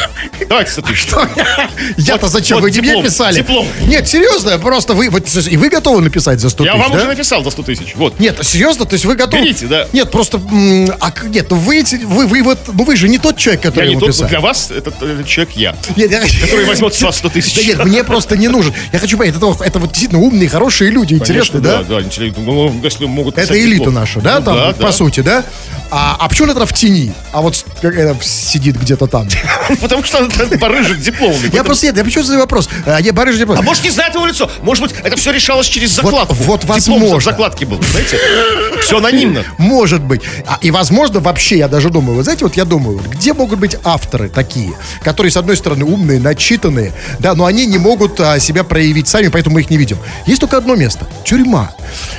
Давайте 0.49 0.71
100 0.71 0.81
тысяч. 0.81 1.07
Я-то 1.97 2.23
Вот- 2.23 2.31
зачем? 2.31 2.59
вы 2.59 2.71
не 2.71 2.81
мне 2.81 3.03
писали? 3.03 3.41
Диплом. 3.45 3.67
Нет, 3.87 4.07
серьезно, 4.07 4.57
просто 4.59 4.93
вы, 4.93 5.09
вот, 5.09 5.23
и 5.49 5.57
вы 5.57 5.69
готовы 5.69 6.01
написать 6.01 6.39
за 6.39 6.49
100 6.49 6.63
Я 6.65 6.71
тысяч, 6.73 6.83
вам 6.83 6.91
да? 6.91 6.97
уже 6.97 7.07
написал 7.07 7.41
до 7.43 7.51
100 7.51 7.63
тысяч. 7.63 7.93
Вот. 7.95 8.19
Нет, 8.19 8.37
серьезно, 8.43 8.85
то 8.85 8.93
есть 8.93 9.05
вы 9.05 9.15
готовы? 9.15 9.43
Берите, 9.43 9.67
да. 9.67 9.87
Нет, 9.93 10.11
просто, 10.11 10.37
а, 10.99 11.11
нет, 11.27 11.47
ну 11.49 11.57
вы, 11.57 11.83
вы, 12.03 12.27
вы 12.27 12.43
вот, 12.43 12.59
ну 12.73 12.83
вы 12.83 12.95
же 12.95 13.07
не 13.07 13.17
тот 13.17 13.37
человек, 13.37 13.63
Я 13.63 13.69
который 13.71 13.85
не 13.87 13.91
ему 13.91 13.99
тот, 14.01 14.09
писал. 14.09 14.27
для 14.27 14.39
вас 14.39 14.71
этот, 14.71 15.01
этот 15.01 15.27
человек 15.27 15.55
я. 15.55 15.75
Нет, 15.95 16.11
я- 16.11 16.21
Который 16.41 16.65
возьмет 16.65 16.93
с 16.93 17.01
вас 17.01 17.17
100 17.17 17.29
тысяч. 17.35 17.55
Да 17.55 17.61
нет, 17.63 17.85
мне 17.85 18.03
просто 18.03 18.37
не 18.37 18.47
нужен. 18.47 18.73
Я 18.91 18.99
хочу 18.99 19.17
понять, 19.17 19.35
это, 19.35 19.55
это 19.63 19.79
вот 19.79 19.89
действительно 19.91 20.21
умные, 20.21 20.49
хорошие 20.49 20.91
люди, 20.91 21.13
интересные, 21.15 21.61
да? 21.61 21.83
да, 21.83 21.95
да, 21.95 22.01
интеллект- 22.01 22.37
ну, 22.37 22.73
если 22.83 23.05
могут 23.05 23.37
Это 23.37 23.57
элита 23.59 23.75
диплом. 23.79 23.93
наша, 23.93 24.19
да, 24.21 24.39
Ну 24.39 24.45
там, 24.45 24.55
да, 24.55 24.71
по 24.73 24.83
да. 24.83 24.91
сути, 24.91 25.19
да? 25.21 25.43
А, 25.91 26.17
а 26.19 26.27
почему 26.29 26.49
он 26.51 26.57
это 26.57 26.65
в 26.65 26.73
тени? 26.73 27.13
А 27.31 27.41
вот 27.41 27.55
сидит 28.21 28.75
где-то 28.81 29.07
там. 29.07 29.27
Потому 29.81 30.03
что 30.03 30.17
он 30.19 30.29
там 30.31 30.49
барыжит 30.59 30.99
дипломами. 30.99 31.49
Я 31.53 31.63
просто 31.63 31.85
нет, 31.87 31.97
я 31.97 32.03
почему 32.03 32.23
задаю 32.23 32.41
вопрос? 32.41 32.67
А, 32.85 32.99
я 33.39 33.45
барыш 33.45 33.59
А 33.61 33.63
может 33.63 33.83
не 33.83 33.89
знает 33.89 34.13
его 34.15 34.25
лицо? 34.25 34.49
Может 34.61 34.83
быть, 34.83 34.95
это 35.03 35.15
все 35.17 35.31
решалось 35.31 35.67
через 35.67 35.91
закладку. 35.91 36.33
вот 36.35 36.61
Диплом 36.61 36.75
возможно. 36.75 37.19
в 37.19 37.23
закладке 37.23 37.65
был, 37.65 37.81
знаете? 37.81 38.17
Все 38.81 38.97
анонимно. 38.97 39.43
Может 39.57 40.01
быть. 40.01 40.21
А, 40.45 40.57
и, 40.61 40.71
возможно, 40.71 41.19
вообще, 41.19 41.57
я 41.57 41.67
даже 41.67 41.89
думаю, 41.89 42.17
вы 42.17 42.23
знаете, 42.23 42.45
вот 42.45 42.55
я 42.57 42.65
думаю, 42.65 42.97
вот 42.97 43.07
где 43.07 43.33
могут 43.33 43.59
быть 43.59 43.77
авторы 43.83 44.29
такие, 44.29 44.73
которые, 45.03 45.31
с 45.31 45.37
одной 45.37 45.57
стороны, 45.57 45.85
умные, 45.85 46.19
начитанные, 46.19 46.93
да, 47.19 47.33
но 47.35 47.45
они 47.45 47.65
не 47.65 47.77
могут 47.77 48.19
а, 48.19 48.39
себя 48.39 48.63
проявить 48.63 49.07
сами, 49.07 49.27
поэтому 49.29 49.55
мы 49.55 49.61
их 49.61 49.69
не 49.69 49.77
видим. 49.77 49.97
Есть 50.25 50.41
только 50.41 50.57
одно 50.57 50.75
место— 50.75 51.07
тюрьма. 51.25 51.73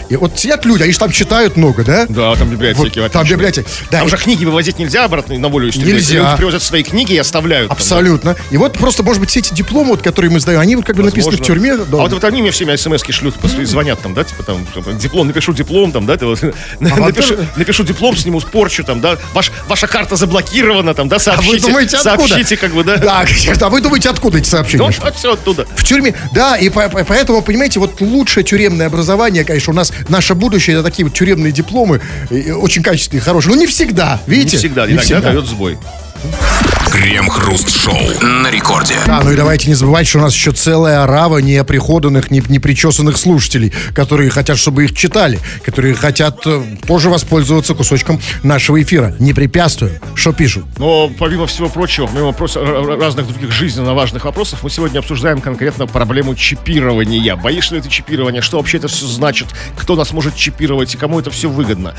И 0.08 0.16
вот 0.16 0.38
сидят 0.38 0.64
люди, 0.64 0.82
они 0.82 0.92
же 0.92 0.98
там 0.98 1.10
читают 1.10 1.56
много, 1.56 1.84
да? 1.84 2.06
Да, 2.08 2.34
там 2.36 2.48
библиотеки. 2.48 2.98
Вот, 3.00 3.12
там 3.12 3.26
библиотеки. 3.26 3.68
Да, 3.90 3.98
Там 3.98 4.06
и- 4.06 4.10
же 4.10 4.16
книги 4.16 4.44
вывозить 4.44 4.78
нельзя 4.78 5.04
обратно 5.04 5.38
на 5.38 5.48
волю. 5.48 5.66
Нельзя. 5.74 6.18
Люди 6.18 6.36
привозят 6.36 6.62
свои 6.62 6.82
книги 6.82 7.12
и 7.14 7.18
оставляют. 7.18 7.68
там, 7.68 7.76
да. 7.76 7.82
Абсолютно. 7.82 8.36
И 8.50 8.56
вот 8.56 8.74
просто, 8.78 9.02
может 9.02 9.20
быть, 9.20 9.30
все 9.30 9.40
эти 9.40 9.52
дипломы, 9.54 9.90
вот, 9.90 10.02
которые 10.02 10.30
мы 10.30 10.40
сдаем, 10.40 10.60
они 10.60 10.76
вот 10.76 10.84
как 10.84 10.96
бы 10.96 11.02
написаны 11.06 11.36
в 11.36 11.40
тюрьме. 11.42 11.72
А 11.74 11.76
вот, 11.96 12.12
вот 12.12 12.24
они 12.24 12.42
мне 12.42 12.50
все 12.50 12.76
смс-ки 12.76 13.12
шлют, 13.12 13.34
звонят 13.64 14.00
там, 14.02 14.14
да, 14.14 14.24
типа 14.24 14.42
там, 14.42 14.66
там, 14.74 14.98
диплом, 14.98 15.26
напишу 15.26 15.52
диплом, 15.52 15.92
там, 15.92 16.06
да, 16.06 16.16
ты 16.16 16.26
вот, 16.26 16.40
напишу, 16.80 17.36
напишу 17.56 17.84
диплом, 17.84 18.16
сниму 18.16 18.40
порчу, 18.40 18.84
там, 18.84 19.00
да, 19.00 19.16
ваш, 19.32 19.50
ваша 19.68 19.86
карта 19.86 20.16
заблокирована, 20.16 20.94
там, 20.94 21.08
да, 21.08 21.16
А 21.16 21.18
сообщите, 21.20 21.52
вы 21.56 21.60
думаете, 21.60 21.96
откуда? 21.96 22.28
сообщите, 22.28 22.56
как 22.56 22.72
бы, 22.74 22.84
да. 22.84 22.96
Да. 22.98 23.24
А 23.60 23.68
вы 23.68 23.80
думаете, 23.80 24.10
откуда 24.10 24.38
эти 24.38 24.48
сообщения? 24.48 24.84
Ну, 25.02 25.12
все 25.12 25.32
оттуда. 25.32 25.66
В 25.76 25.84
тюрьме, 25.84 26.14
да, 26.32 26.56
и 26.56 26.68
по- 26.68 26.88
по- 26.88 27.04
поэтому, 27.04 27.42
понимаете, 27.42 27.80
вот 27.80 28.00
лучшее 28.00 28.44
тюремное 28.44 28.86
образование, 28.86 29.44
конечно, 29.44 29.72
у 29.72 29.76
нас 29.76 29.92
наше 30.08 30.34
будущее, 30.34 30.74
это 30.76 30.84
такие 30.84 31.04
вот 31.04 31.14
тюремные 31.14 31.52
дипломы, 31.52 32.00
очень 32.30 32.82
качественные, 32.82 33.22
хорошие. 33.22 33.54
Но 33.54 33.60
не 33.60 33.66
всегда, 33.66 34.20
видите? 34.26 34.56
Не 34.56 34.58
всегда, 34.58 34.82
Не 34.86 34.92
иногда 34.92 35.02
всегда. 35.04 35.30
дает 35.30 35.46
сбой. 35.46 35.78
Крем-хруст-шоу 37.86 38.26
на 38.26 38.50
рекорде. 38.50 38.96
Да, 39.06 39.20
ну 39.22 39.32
и 39.32 39.36
давайте 39.36 39.68
не 39.68 39.74
забывать, 39.74 40.06
что 40.06 40.18
у 40.18 40.22
нас 40.22 40.34
еще 40.34 40.52
целая 40.52 41.04
орава 41.04 41.38
неоприходанных, 41.38 42.30
не, 42.30 42.42
непричесанных 42.48 43.16
слушателей, 43.16 43.72
которые 43.94 44.30
хотят, 44.30 44.58
чтобы 44.58 44.84
их 44.84 44.94
читали, 44.94 45.38
которые 45.64 45.94
хотят 45.94 46.40
э, 46.46 46.62
тоже 46.86 47.10
воспользоваться 47.10 47.74
кусочком 47.74 48.20
нашего 48.42 48.82
эфира. 48.82 49.14
Не 49.18 49.32
препятствуем. 49.32 49.94
Что 50.14 50.32
пишут? 50.32 50.64
Но 50.78 51.10
помимо 51.18 51.46
всего 51.46 51.68
прочего, 51.68 52.06
помимо 52.06 52.30
прос- 52.30 52.56
разных 52.56 53.28
других 53.28 53.52
жизненно 53.52 53.94
важных 53.94 54.24
вопросов, 54.24 54.60
мы 54.62 54.70
сегодня 54.70 54.98
обсуждаем 54.98 55.40
конкретно 55.40 55.86
проблему 55.86 56.34
чипирования. 56.34 57.36
Боишься 57.36 57.74
ли 57.76 57.80
ты 57.80 57.88
чипирования? 57.88 58.40
Что 58.40 58.58
вообще 58.58 58.78
это 58.78 58.88
все 58.88 59.06
значит? 59.06 59.48
Кто 59.78 59.96
нас 59.96 60.12
может 60.12 60.34
чипировать 60.34 60.94
и 60.94 60.98
кому 60.98 61.20
это 61.20 61.30
все 61.30 61.48
выгодно? 61.48 61.94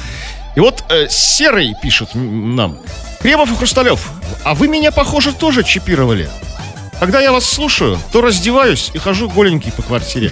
И 0.57 0.59
вот 0.59 0.85
э, 0.89 1.05
Серый 1.07 1.75
пишет 1.79 2.15
нам. 2.15 2.79
Кремов 3.21 3.51
и 3.51 3.55
Хрусталев, 3.55 4.09
а 4.43 4.55
вы 4.55 4.67
меня, 4.67 4.91
похоже, 4.91 5.31
тоже 5.31 5.63
чипировали. 5.63 6.27
Когда 6.99 7.21
я 7.21 7.31
вас 7.31 7.45
слушаю, 7.45 7.99
то 8.11 8.21
раздеваюсь 8.21 8.91
и 8.93 8.97
хожу 8.97 9.29
голенький 9.29 9.71
по 9.71 9.81
квартире. 9.81 10.31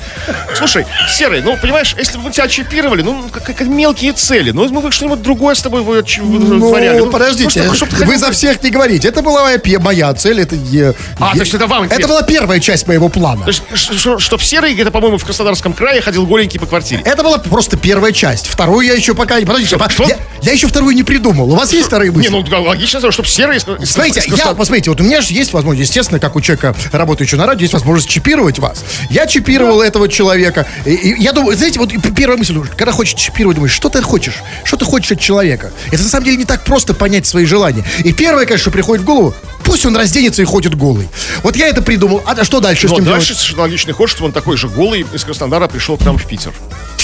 Слушай, 0.56 0.86
Серый, 1.16 1.42
ну, 1.42 1.58
понимаешь, 1.58 1.96
если 1.98 2.18
бы 2.18 2.24
мы 2.24 2.32
тебя 2.32 2.48
чипировали, 2.48 3.02
ну, 3.02 3.24
как, 3.32 3.44
как 3.44 3.62
мелкие 3.62 4.14
цели, 4.14 4.52
ну, 4.52 4.68
мы 4.70 4.82
бы 4.82 4.92
что-нибудь 4.92 5.22
другое 5.22 5.56
с 5.56 5.62
тобой 5.62 5.84
ч- 6.04 6.22
вытворяли. 6.22 7.00
Ну, 7.00 7.12
подождите, 7.12 7.62
чтобы- 7.62 7.76
чтобы 7.76 7.92
ты 7.96 8.06
вы 8.06 8.18
за 8.18 8.32
всех 8.32 8.62
не 8.64 8.70
говорите. 8.72 9.08
Это 9.08 9.22
была 9.22 9.44
моя, 9.44 9.60
моя 9.80 10.14
цель. 10.14 10.42
Это, 10.42 10.56
е- 10.56 10.94
А, 11.20 11.30
е- 11.30 11.34
то 11.34 11.40
есть 11.40 11.54
это 11.54 11.68
вам 11.68 11.86
интересно? 11.86 12.04
Это 12.04 12.08
была 12.08 12.22
первая 12.24 12.60
часть 12.60 12.88
моего 12.88 13.10
плана. 13.10 13.44
То 13.46 13.50
есть, 13.52 13.64
ш- 13.74 14.20
чтоб 14.20 14.42
Серый 14.42 14.74
где-то, 14.74 14.92
по-моему, 14.92 15.18
в 15.18 15.26
Краснодарском 15.26 15.74
крае 15.74 16.02
ходил 16.02 16.26
голенький 16.26 16.60
по 16.60 16.66
квартире. 16.66 17.02
Это 17.06 17.24
была 17.24 17.38
просто 17.38 17.78
первая 17.78 18.12
часть. 18.12 18.48
Вторую 18.48 18.88
я 18.88 18.94
еще 18.94 19.14
пока 19.14 19.40
не... 19.40 19.46
Подождите, 19.46 19.76
Что? 19.78 19.90
Что? 19.90 20.04
Я, 20.08 20.18
я 20.42 20.52
еще 20.54 20.68
вторую 20.68 20.96
не 20.96 21.04
придумал. 21.04 21.52
У 21.52 21.56
вас 21.56 21.74
есть 21.74 21.88
вторые 21.88 22.12
мысли? 22.12 22.32
Не, 22.32 22.44
ну 22.44 22.64
логично, 22.64 23.00
чтобы 23.12 23.28
Серый... 23.28 23.60
Смотрите, 23.60 24.24
я, 24.36 24.54
посмотрите, 24.54 24.90
вот 24.90 25.00
у 25.02 25.04
меня 25.04 25.22
же 25.22 25.34
есть 25.34 25.54
возможность, 25.54 25.90
естественно, 25.90 26.20
как 26.20 26.36
у 26.36 26.42
человека, 26.42 26.55
работающего 26.92 27.40
на 27.40 27.46
радио, 27.48 27.62
есть 27.62 27.74
возможность 27.74 28.10
чипировать 28.10 28.60
вас. 28.60 28.84
Я 29.10 29.26
чипировал 29.28 29.82
этого 29.82 30.08
человека. 30.08 30.66
И, 30.86 30.92
и 30.94 31.22
я 31.22 31.32
думаю, 31.32 31.58
знаете, 31.58 31.80
вот 31.80 31.92
первая 32.16 32.38
мысль, 32.38 32.60
когда 32.78 32.92
хочешь 32.92 33.20
чипировать, 33.20 33.56
думаешь, 33.56 33.74
что 33.74 33.90
ты 33.90 34.02
хочешь? 34.02 34.36
Что 34.64 34.78
ты 34.78 34.86
хочешь 34.86 35.12
от 35.12 35.20
человека? 35.20 35.72
Это 35.92 36.04
на 36.04 36.10
самом 36.10 36.26
деле 36.26 36.38
не 36.38 36.46
так 36.46 36.64
просто 36.64 36.94
понять 36.94 37.26
свои 37.26 37.46
желания. 37.46 37.84
И 38.04 38.14
первое, 38.14 38.46
конечно, 38.46 38.72
приходит 38.72 39.04
в 39.04 39.06
голову, 39.06 39.34
пусть 39.64 39.86
он 39.86 39.96
разденется 39.98 40.42
и 40.42 40.46
ходит 40.46 40.76
голый. 40.76 41.08
Вот 41.44 41.56
я 41.56 41.68
это 41.68 41.82
придумал. 41.82 42.22
А 42.26 42.44
что 42.44 42.60
дальше 42.60 42.88
с 42.88 42.92
Ну, 42.92 42.98
ним 42.98 43.06
дальше 43.06 43.28
делать? 43.28 43.38
совершенно 43.40 43.62
логичный 43.64 43.94
ход, 43.94 44.10
что 44.10 44.26
он 44.26 44.32
такой 44.32 44.58
же 44.58 44.68
голый 44.70 45.06
из 45.14 45.24
Краснодара 45.24 45.68
пришел 45.68 45.98
к 45.98 46.02
нам 46.06 46.18
в 46.18 46.26
Питер. 46.26 46.52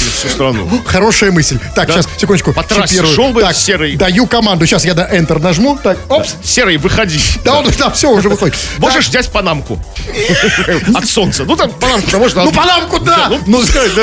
Через 0.02 0.14
всю 0.16 0.30
страну. 0.30 0.68
Хорошая 0.86 1.32
мысль. 1.32 1.60
Так, 1.76 1.88
Да. 1.88 1.94
сейчас, 1.94 2.08
секундочку. 2.18 2.54
По 2.54 2.64
трассе 2.64 2.96
чипирую. 2.96 3.14
шел 3.16 3.30
бы 3.32 3.42
так, 3.42 3.56
серый. 3.56 3.96
Даю 3.96 4.26
команду. 4.28 4.66
Сейчас 4.66 4.84
я 4.86 4.94
на 4.94 5.02
Enter 5.02 5.40
нажму. 5.40 5.78
Так, 5.82 5.98
опс. 6.10 6.36
Серый, 6.44 6.78
выходи. 6.78 7.20
Да, 7.44 7.60
он, 7.60 7.68
да, 7.78 7.90
все, 7.92 8.10
уже 8.12 8.30
выходит. 8.30 8.56
Можешь 8.78 9.08
взять 9.08 9.30
панамку 9.30 9.80
от 10.96 11.06
солнца. 11.08 11.44
Ну, 11.46 11.56
там 11.56 11.72
панамку-то 11.72 12.18
можно... 12.18 12.44
Ну, 12.44 12.52
панамку, 12.52 13.00
да. 13.00 13.28
Ну, 13.30 13.38
да. 13.38 13.44
Ну, 13.46 13.64
что 13.64 13.90
ты, 13.90 14.02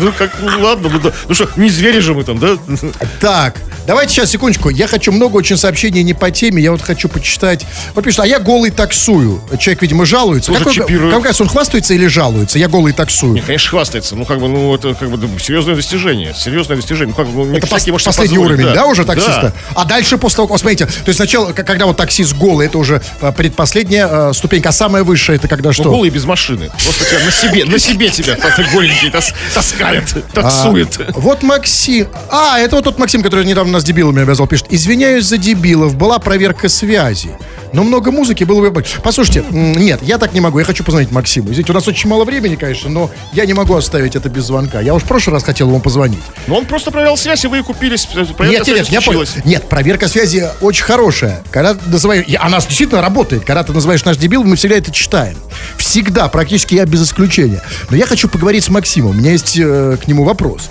ну, 0.00 0.12
как, 0.16 0.32
ну, 0.40 0.60
ладно. 0.62 0.88
Ну, 0.88 0.98
да. 1.00 1.12
Ну, 1.28 1.34
что, 1.34 1.48
не 1.56 1.68
звери 1.68 2.00
же 2.00 2.14
мы 2.14 2.24
там, 2.24 2.38
да? 2.38 2.56
Так, 3.20 3.56
Давайте 3.86 4.14
сейчас, 4.14 4.30
секундочку. 4.30 4.70
Я 4.70 4.86
хочу 4.86 5.12
много 5.12 5.36
очень 5.36 5.58
сообщений 5.58 6.02
не 6.02 6.14
по 6.14 6.30
теме. 6.30 6.62
Я 6.62 6.72
вот 6.72 6.80
хочу 6.80 7.06
почитать. 7.06 7.66
Вот 7.94 8.02
пишет, 8.02 8.20
а 8.20 8.26
я 8.26 8.38
голый 8.38 8.70
таксую. 8.70 9.42
Человек, 9.58 9.82
видимо, 9.82 10.06
жалуется. 10.06 10.52
Тоже 10.52 10.64
Как, 10.64 10.72
чипируют. 10.72 11.14
как, 11.14 11.22
как 11.22 11.40
он 11.42 11.48
хвастается 11.48 11.92
или 11.92 12.06
жалуется? 12.06 12.58
Я 12.58 12.68
голый 12.68 12.94
таксую. 12.94 13.34
Не, 13.34 13.42
конечно, 13.42 13.68
хвастается. 13.68 14.16
Ну, 14.16 14.24
как 14.24 14.40
бы, 14.40 14.48
ну, 14.48 14.74
это 14.74 14.94
как 14.94 15.10
бы 15.10 15.18
да, 15.18 15.26
серьезное 15.38 15.74
достижение. 15.74 16.34
Серьезное 16.34 16.76
достижение. 16.76 17.14
Ну, 17.16 17.24
как 17.24 17.32
ну, 17.32 17.54
Это 17.56 17.66
пос- 17.66 17.90
может 17.90 18.06
последний 18.06 18.36
позволить, 18.36 18.60
уровень, 18.60 18.74
да. 18.74 18.86
уже 18.86 19.04
таксиста? 19.04 19.52
Да. 19.74 19.82
А 19.82 19.84
дальше 19.84 20.18
после 20.18 20.36
того, 20.36 20.58
смотрите, 20.58 20.86
то 20.86 20.92
есть 21.06 21.16
сначала, 21.16 21.52
когда 21.52 21.86
вот 21.86 21.96
таксист 21.96 22.34
голый, 22.34 22.66
это 22.66 22.78
уже 22.78 23.02
э, 23.20 23.32
предпоследняя 23.32 24.08
э, 24.30 24.32
ступенька, 24.32 24.70
а 24.70 24.72
самая 24.72 25.04
высшая, 25.04 25.36
это 25.36 25.48
когда 25.48 25.72
что? 25.72 25.84
Ну, 25.84 25.90
голый 25.90 26.10
без 26.10 26.24
машины. 26.24 26.70
Просто 26.82 27.04
тебя 27.04 27.24
на 27.24 27.30
себе, 27.30 27.64
на 27.64 27.78
себе 27.78 28.08
тебя 28.08 28.36
голенький 28.72 29.10
тас- 29.10 29.34
таскает, 29.54 30.04
таксует. 30.32 30.98
А, 31.00 31.12
вот 31.14 31.42
Максим. 31.42 32.08
А, 32.30 32.58
это 32.58 32.76
вот 32.76 32.84
тот 32.84 32.98
Максим, 32.98 33.22
который 33.22 33.44
недавно 33.44 33.72
нас 33.72 33.84
дебилами 33.84 34.22
обязал, 34.22 34.46
пишет. 34.46 34.66
Извиняюсь 34.70 35.24
за 35.24 35.38
дебилов, 35.38 35.96
была 35.96 36.18
проверка 36.18 36.68
связи. 36.68 37.30
Но 37.74 37.82
много 37.82 38.12
музыки 38.12 38.44
было 38.44 38.70
бы. 38.70 38.84
Послушайте, 39.02 39.44
нет, 39.50 40.00
я 40.02 40.18
так 40.18 40.32
не 40.32 40.40
могу. 40.40 40.60
Я 40.60 40.64
хочу 40.64 40.84
позвонить 40.84 41.10
Максиму. 41.10 41.50
Извините, 41.50 41.72
у 41.72 41.74
нас 41.74 41.86
очень 41.88 42.08
мало 42.08 42.24
времени, 42.24 42.54
конечно, 42.54 42.88
но 42.88 43.10
я 43.32 43.46
не 43.46 43.52
могу 43.52 43.74
оставить 43.74 44.14
это 44.14 44.28
без 44.28 44.44
звонка. 44.44 44.80
Я 44.80 44.94
уж 44.94 45.02
в 45.02 45.06
прошлый 45.06 45.34
раз 45.34 45.42
хотел 45.42 45.68
ему 45.68 45.80
позвонить. 45.80 46.22
Но 46.46 46.56
он 46.56 46.66
просто 46.66 46.92
проверял 46.92 47.16
связь, 47.16 47.44
и 47.44 47.48
вы 47.48 47.62
купились. 47.64 48.06
Проверка 48.06 48.46
нет, 48.46 48.66
нет, 48.66 48.76
нет, 48.76 48.88
я 48.88 49.00
понял. 49.00 49.26
случилась. 49.26 49.44
Нет, 49.44 49.68
проверка 49.68 50.06
связи 50.06 50.48
очень 50.60 50.84
хорошая. 50.84 51.42
Когда 51.50 51.76
называешь, 51.86 52.24
и 52.28 52.36
она 52.36 52.60
действительно 52.60 53.02
работает. 53.02 53.44
Когда 53.44 53.64
ты 53.64 53.72
называешь 53.72 54.04
наш 54.04 54.18
дебил, 54.18 54.44
мы 54.44 54.54
всегда 54.54 54.76
это 54.76 54.92
читаем. 54.92 55.36
Всегда, 55.76 56.28
практически 56.28 56.76
я 56.76 56.86
без 56.86 57.02
исключения. 57.02 57.60
Но 57.90 57.96
я 57.96 58.06
хочу 58.06 58.28
поговорить 58.28 58.62
с 58.62 58.68
Максимом. 58.68 59.10
У 59.10 59.14
меня 59.14 59.32
есть 59.32 59.58
э, 59.58 59.96
к 60.02 60.06
нему 60.06 60.22
вопрос. 60.22 60.70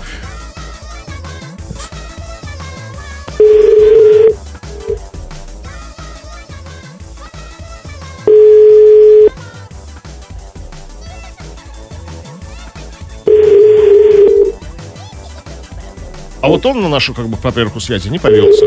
А 16.44 16.48
вот 16.48 16.66
он 16.66 16.82
на 16.82 16.90
нашу 16.90 17.14
как 17.14 17.26
бы 17.26 17.38
проверку 17.38 17.80
связи 17.80 18.08
не 18.08 18.18
повелся. 18.18 18.66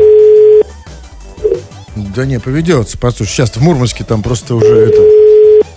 Да 1.94 2.26
не, 2.26 2.40
поведется. 2.40 2.98
Послушай, 2.98 3.30
сейчас 3.30 3.50
в 3.50 3.62
Мурманске 3.62 4.02
там 4.02 4.20
просто 4.24 4.56
уже 4.56 4.66
это... 4.88 5.00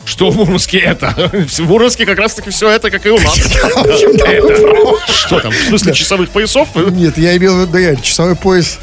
Что 0.03 0.31
в 0.31 0.35
Мурманске 0.35 0.79
это? 0.79 1.13
В 1.31 1.59
Мурманске 1.59 2.07
как 2.07 2.17
раз 2.17 2.33
таки 2.33 2.49
все 2.49 2.71
это, 2.71 2.89
как 2.89 3.05
и 3.05 3.11
у 3.11 3.19
нас. 3.19 3.35
Что 5.09 5.39
там, 5.41 5.51
в 5.51 5.67
смысле 5.67 5.93
часовых 5.93 6.31
поясов? 6.31 6.69
Нет, 6.75 7.19
я 7.19 7.37
имел 7.37 7.55
в 7.55 7.59
виду, 7.61 7.73
да, 7.73 7.77
я, 7.79 7.95
часовой 7.95 8.35
пояс. 8.35 8.79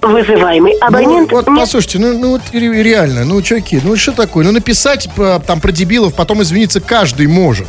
Вызываемый 0.00 0.74
Ну, 0.80 0.86
абонент 0.86 1.32
вот, 1.32 1.48
не 1.48 1.56
послушайте, 1.56 1.98
ну, 1.98 2.16
ну 2.16 2.30
вот 2.30 2.42
ре- 2.52 2.82
реально, 2.84 3.24
ну, 3.24 3.42
чуваки, 3.42 3.80
ну 3.82 3.96
что 3.96 4.12
такое? 4.12 4.44
Ну, 4.44 4.52
написать 4.52 5.08
э, 5.16 5.40
там 5.44 5.60
про 5.60 5.72
дебилов, 5.72 6.14
потом 6.14 6.40
извиниться 6.42 6.80
каждый 6.80 7.26
может. 7.26 7.66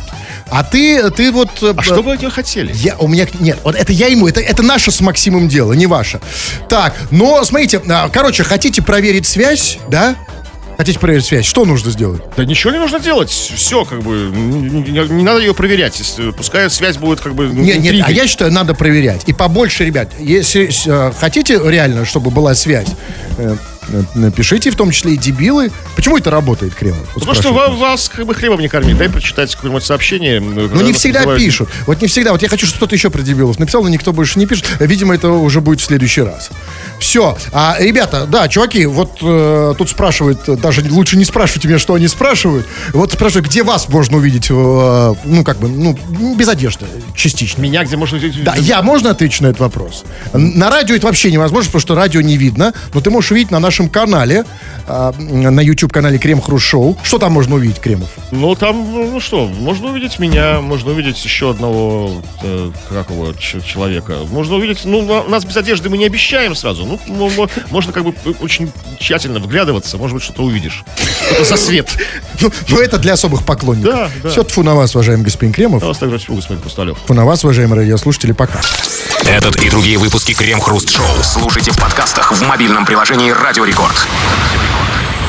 А 0.50 0.64
ты, 0.64 1.10
ты 1.10 1.30
вот... 1.32 1.48
э, 1.62 1.74
А 1.76 1.82
что 1.82 2.02
бы 2.02 2.12
от 2.12 2.20
него 2.20 2.30
хотели? 2.30 2.72
Я, 2.74 2.96
у 2.98 3.06
меня, 3.08 3.26
нет, 3.38 3.58
вот 3.62 3.74
это 3.76 3.92
я 3.92 4.08
ему, 4.08 4.26
это, 4.28 4.40
это 4.40 4.62
наше 4.62 4.90
с 4.90 5.00
Максимом 5.00 5.48
дело, 5.48 5.72
не 5.74 5.86
ваше. 5.86 6.20
Так, 6.68 6.94
но, 7.10 7.44
смотрите, 7.44 7.80
а, 7.88 8.08
короче, 8.08 8.42
хотите 8.42 8.82
проверить 8.82 9.26
связь, 9.26 9.78
да? 9.88 10.16
Хотите 10.76 10.98
проверить 10.98 11.26
связь, 11.26 11.44
что 11.44 11.66
нужно 11.66 11.90
сделать? 11.90 12.22
Да 12.38 12.44
ничего 12.46 12.72
не 12.72 12.78
нужно 12.78 12.98
делать. 13.00 13.28
Все, 13.28 13.84
как 13.84 14.02
бы, 14.02 14.30
не, 14.34 14.80
не- 14.90 15.08
не 15.08 15.22
надо 15.22 15.40
ее 15.40 15.52
проверять. 15.54 15.98
Если- 15.98 16.30
Пускай 16.30 16.70
связь 16.70 16.96
будет 16.96 17.20
как 17.20 17.34
бы 17.34 17.46
Нет, 17.48 17.80
нет, 17.80 18.02
а 18.06 18.10
я 18.10 18.26
считаю, 18.26 18.50
надо 18.50 18.72
проверять. 18.74 19.24
И 19.26 19.34
побольше, 19.34 19.84
ребят, 19.84 20.08
если 20.18 20.70
э, 20.86 21.12
хотите 21.20 21.60
реально, 21.62 22.06
чтобы 22.06 22.30
была 22.30 22.54
связь, 22.54 22.88
э, 23.36 23.56
напишите, 24.14 24.70
в 24.70 24.76
том 24.76 24.90
числе 24.90 25.14
и 25.14 25.16
дебилы. 25.16 25.70
Почему 25.96 26.18
это 26.18 26.30
работает, 26.30 26.74
Кремов? 26.74 26.98
Вот 27.14 27.20
Потому 27.20 27.34
что 27.34 27.42
спрашивают. 27.50 27.78
ва- 27.78 27.86
вас 27.86 28.08
как 28.08 28.26
бы 28.26 28.34
хлебом 28.34 28.60
не 28.60 28.68
кормить. 28.68 28.96
Дай 28.96 29.08
прочитать 29.08 29.54
какое-нибудь 29.54 29.84
сообщение. 29.84 30.40
Ну, 30.40 30.80
не 30.82 30.92
всегда 30.92 31.24
пишут. 31.36 31.68
Вот 31.86 32.00
не 32.00 32.08
всегда. 32.08 32.32
Вот 32.32 32.42
я 32.42 32.48
хочу, 32.48 32.66
чтобы 32.66 32.78
кто-то 32.78 32.94
еще 32.94 33.10
про 33.10 33.22
дебилов 33.22 33.58
написал, 33.58 33.82
но 33.82 33.88
никто 33.88 34.12
больше 34.12 34.38
не 34.38 34.46
пишет. 34.46 34.66
Видимо, 34.80 35.14
это 35.14 35.28
уже 35.30 35.60
будет 35.60 35.80
в 35.80 35.84
следующий 35.84 36.22
раз. 36.22 36.50
Все. 36.98 37.36
А, 37.52 37.76
ребята, 37.78 38.26
да, 38.26 38.48
чуваки, 38.48 38.86
вот 38.86 39.18
э, 39.22 39.74
тут 39.76 39.88
спрашивают, 39.88 40.40
даже 40.60 40.82
лучше 40.90 41.16
не 41.16 41.24
спрашивайте 41.24 41.68
меня, 41.68 41.78
что 41.78 41.94
они 41.94 42.08
спрашивают. 42.08 42.66
Вот 42.92 43.12
спрашивают, 43.12 43.48
где 43.48 43.62
вас 43.62 43.88
можно 43.88 44.18
увидеть, 44.18 44.46
э, 44.50 44.52
ну, 44.54 45.44
как 45.44 45.58
бы, 45.58 45.68
ну, 45.68 45.96
без 46.36 46.48
одежды, 46.48 46.86
частично. 47.14 47.60
Меня 47.62 47.84
где 47.84 47.96
можно... 47.96 48.20
Да, 48.44 48.54
я 48.56 48.82
можно 48.82 49.10
отвечу 49.10 49.42
на 49.42 49.48
этот 49.48 49.60
вопрос? 49.60 50.04
На 50.32 50.70
радио 50.70 50.94
это 50.94 51.06
вообще 51.06 51.32
невозможно, 51.32 51.66
потому 51.68 51.80
что 51.80 51.94
радио 51.94 52.20
не 52.20 52.36
видно, 52.36 52.74
но 52.92 53.00
ты 53.00 53.10
можешь 53.10 53.30
увидеть 53.32 53.50
на 53.50 53.58
нашем 53.58 53.69
канале, 53.78 54.44
а, 54.86 55.12
на 55.18 55.60
YouTube-канале 55.60 56.18
Крем 56.18 56.40
Хруст 56.40 56.66
Шоу. 56.66 56.96
Что 57.02 57.18
там 57.18 57.32
можно 57.32 57.54
увидеть, 57.56 57.78
Кремов? 57.80 58.08
Ну, 58.32 58.54
там, 58.54 58.76
ну 58.92 59.20
что, 59.20 59.46
можно 59.46 59.88
увидеть 59.90 60.18
меня, 60.18 60.60
можно 60.60 60.90
увидеть 60.90 61.22
еще 61.24 61.50
одного, 61.50 62.20
э, 62.42 62.70
как 62.88 63.10
его, 63.10 63.32
ч- 63.34 63.60
человека. 63.60 64.18
Можно 64.30 64.56
увидеть, 64.56 64.80
ну, 64.84 65.02
на- 65.02 65.24
нас 65.24 65.44
без 65.44 65.56
одежды 65.56 65.88
мы 65.90 65.98
не 65.98 66.06
обещаем 66.06 66.54
сразу. 66.56 66.84
Ну, 66.84 66.98
мо- 67.06 67.30
мо- 67.30 67.48
можно 67.70 67.92
как 67.92 68.04
бы 68.04 68.14
очень 68.40 68.70
тщательно 68.98 69.38
вглядываться, 69.38 69.96
может 69.98 70.14
быть, 70.14 70.24
что-то 70.24 70.42
увидишь. 70.42 70.84
Это 71.30 71.44
за 71.44 71.56
свет. 71.56 71.96
Ну, 72.42 72.50
ну, 72.70 72.78
это 72.80 72.96
для 72.98 73.12
особых 73.12 73.44
поклонников. 73.44 73.92
Да, 73.94 74.10
да. 74.22 74.30
Все, 74.30 74.42
тфу 74.44 74.62
на 74.62 74.74
вас, 74.74 74.94
уважаемый 74.94 75.24
господин 75.24 75.52
Кремов. 75.52 75.82
Я 75.82 75.88
вас 75.88 75.98
также 75.98 76.16
всего, 76.16 76.36
господин 76.36 76.62
Хрусталев. 76.62 76.96
Тфу 76.98 77.12
на 77.12 77.26
вас, 77.26 77.44
уважаемые 77.44 77.80
радиослушатели, 77.82 78.32
пока. 78.32 78.62
Этот 79.28 79.56
и 79.62 79.68
другие 79.68 79.98
выпуски 79.98 80.32
Крем 80.32 80.58
Хруст 80.58 80.88
Шоу 80.88 81.04
слушайте 81.22 81.70
в 81.72 81.76
подкастах 81.78 82.32
в 82.32 82.42
мобильном 82.48 82.86
приложении 82.86 83.30
Радио 83.60 83.66
Рекорд. 83.66 85.19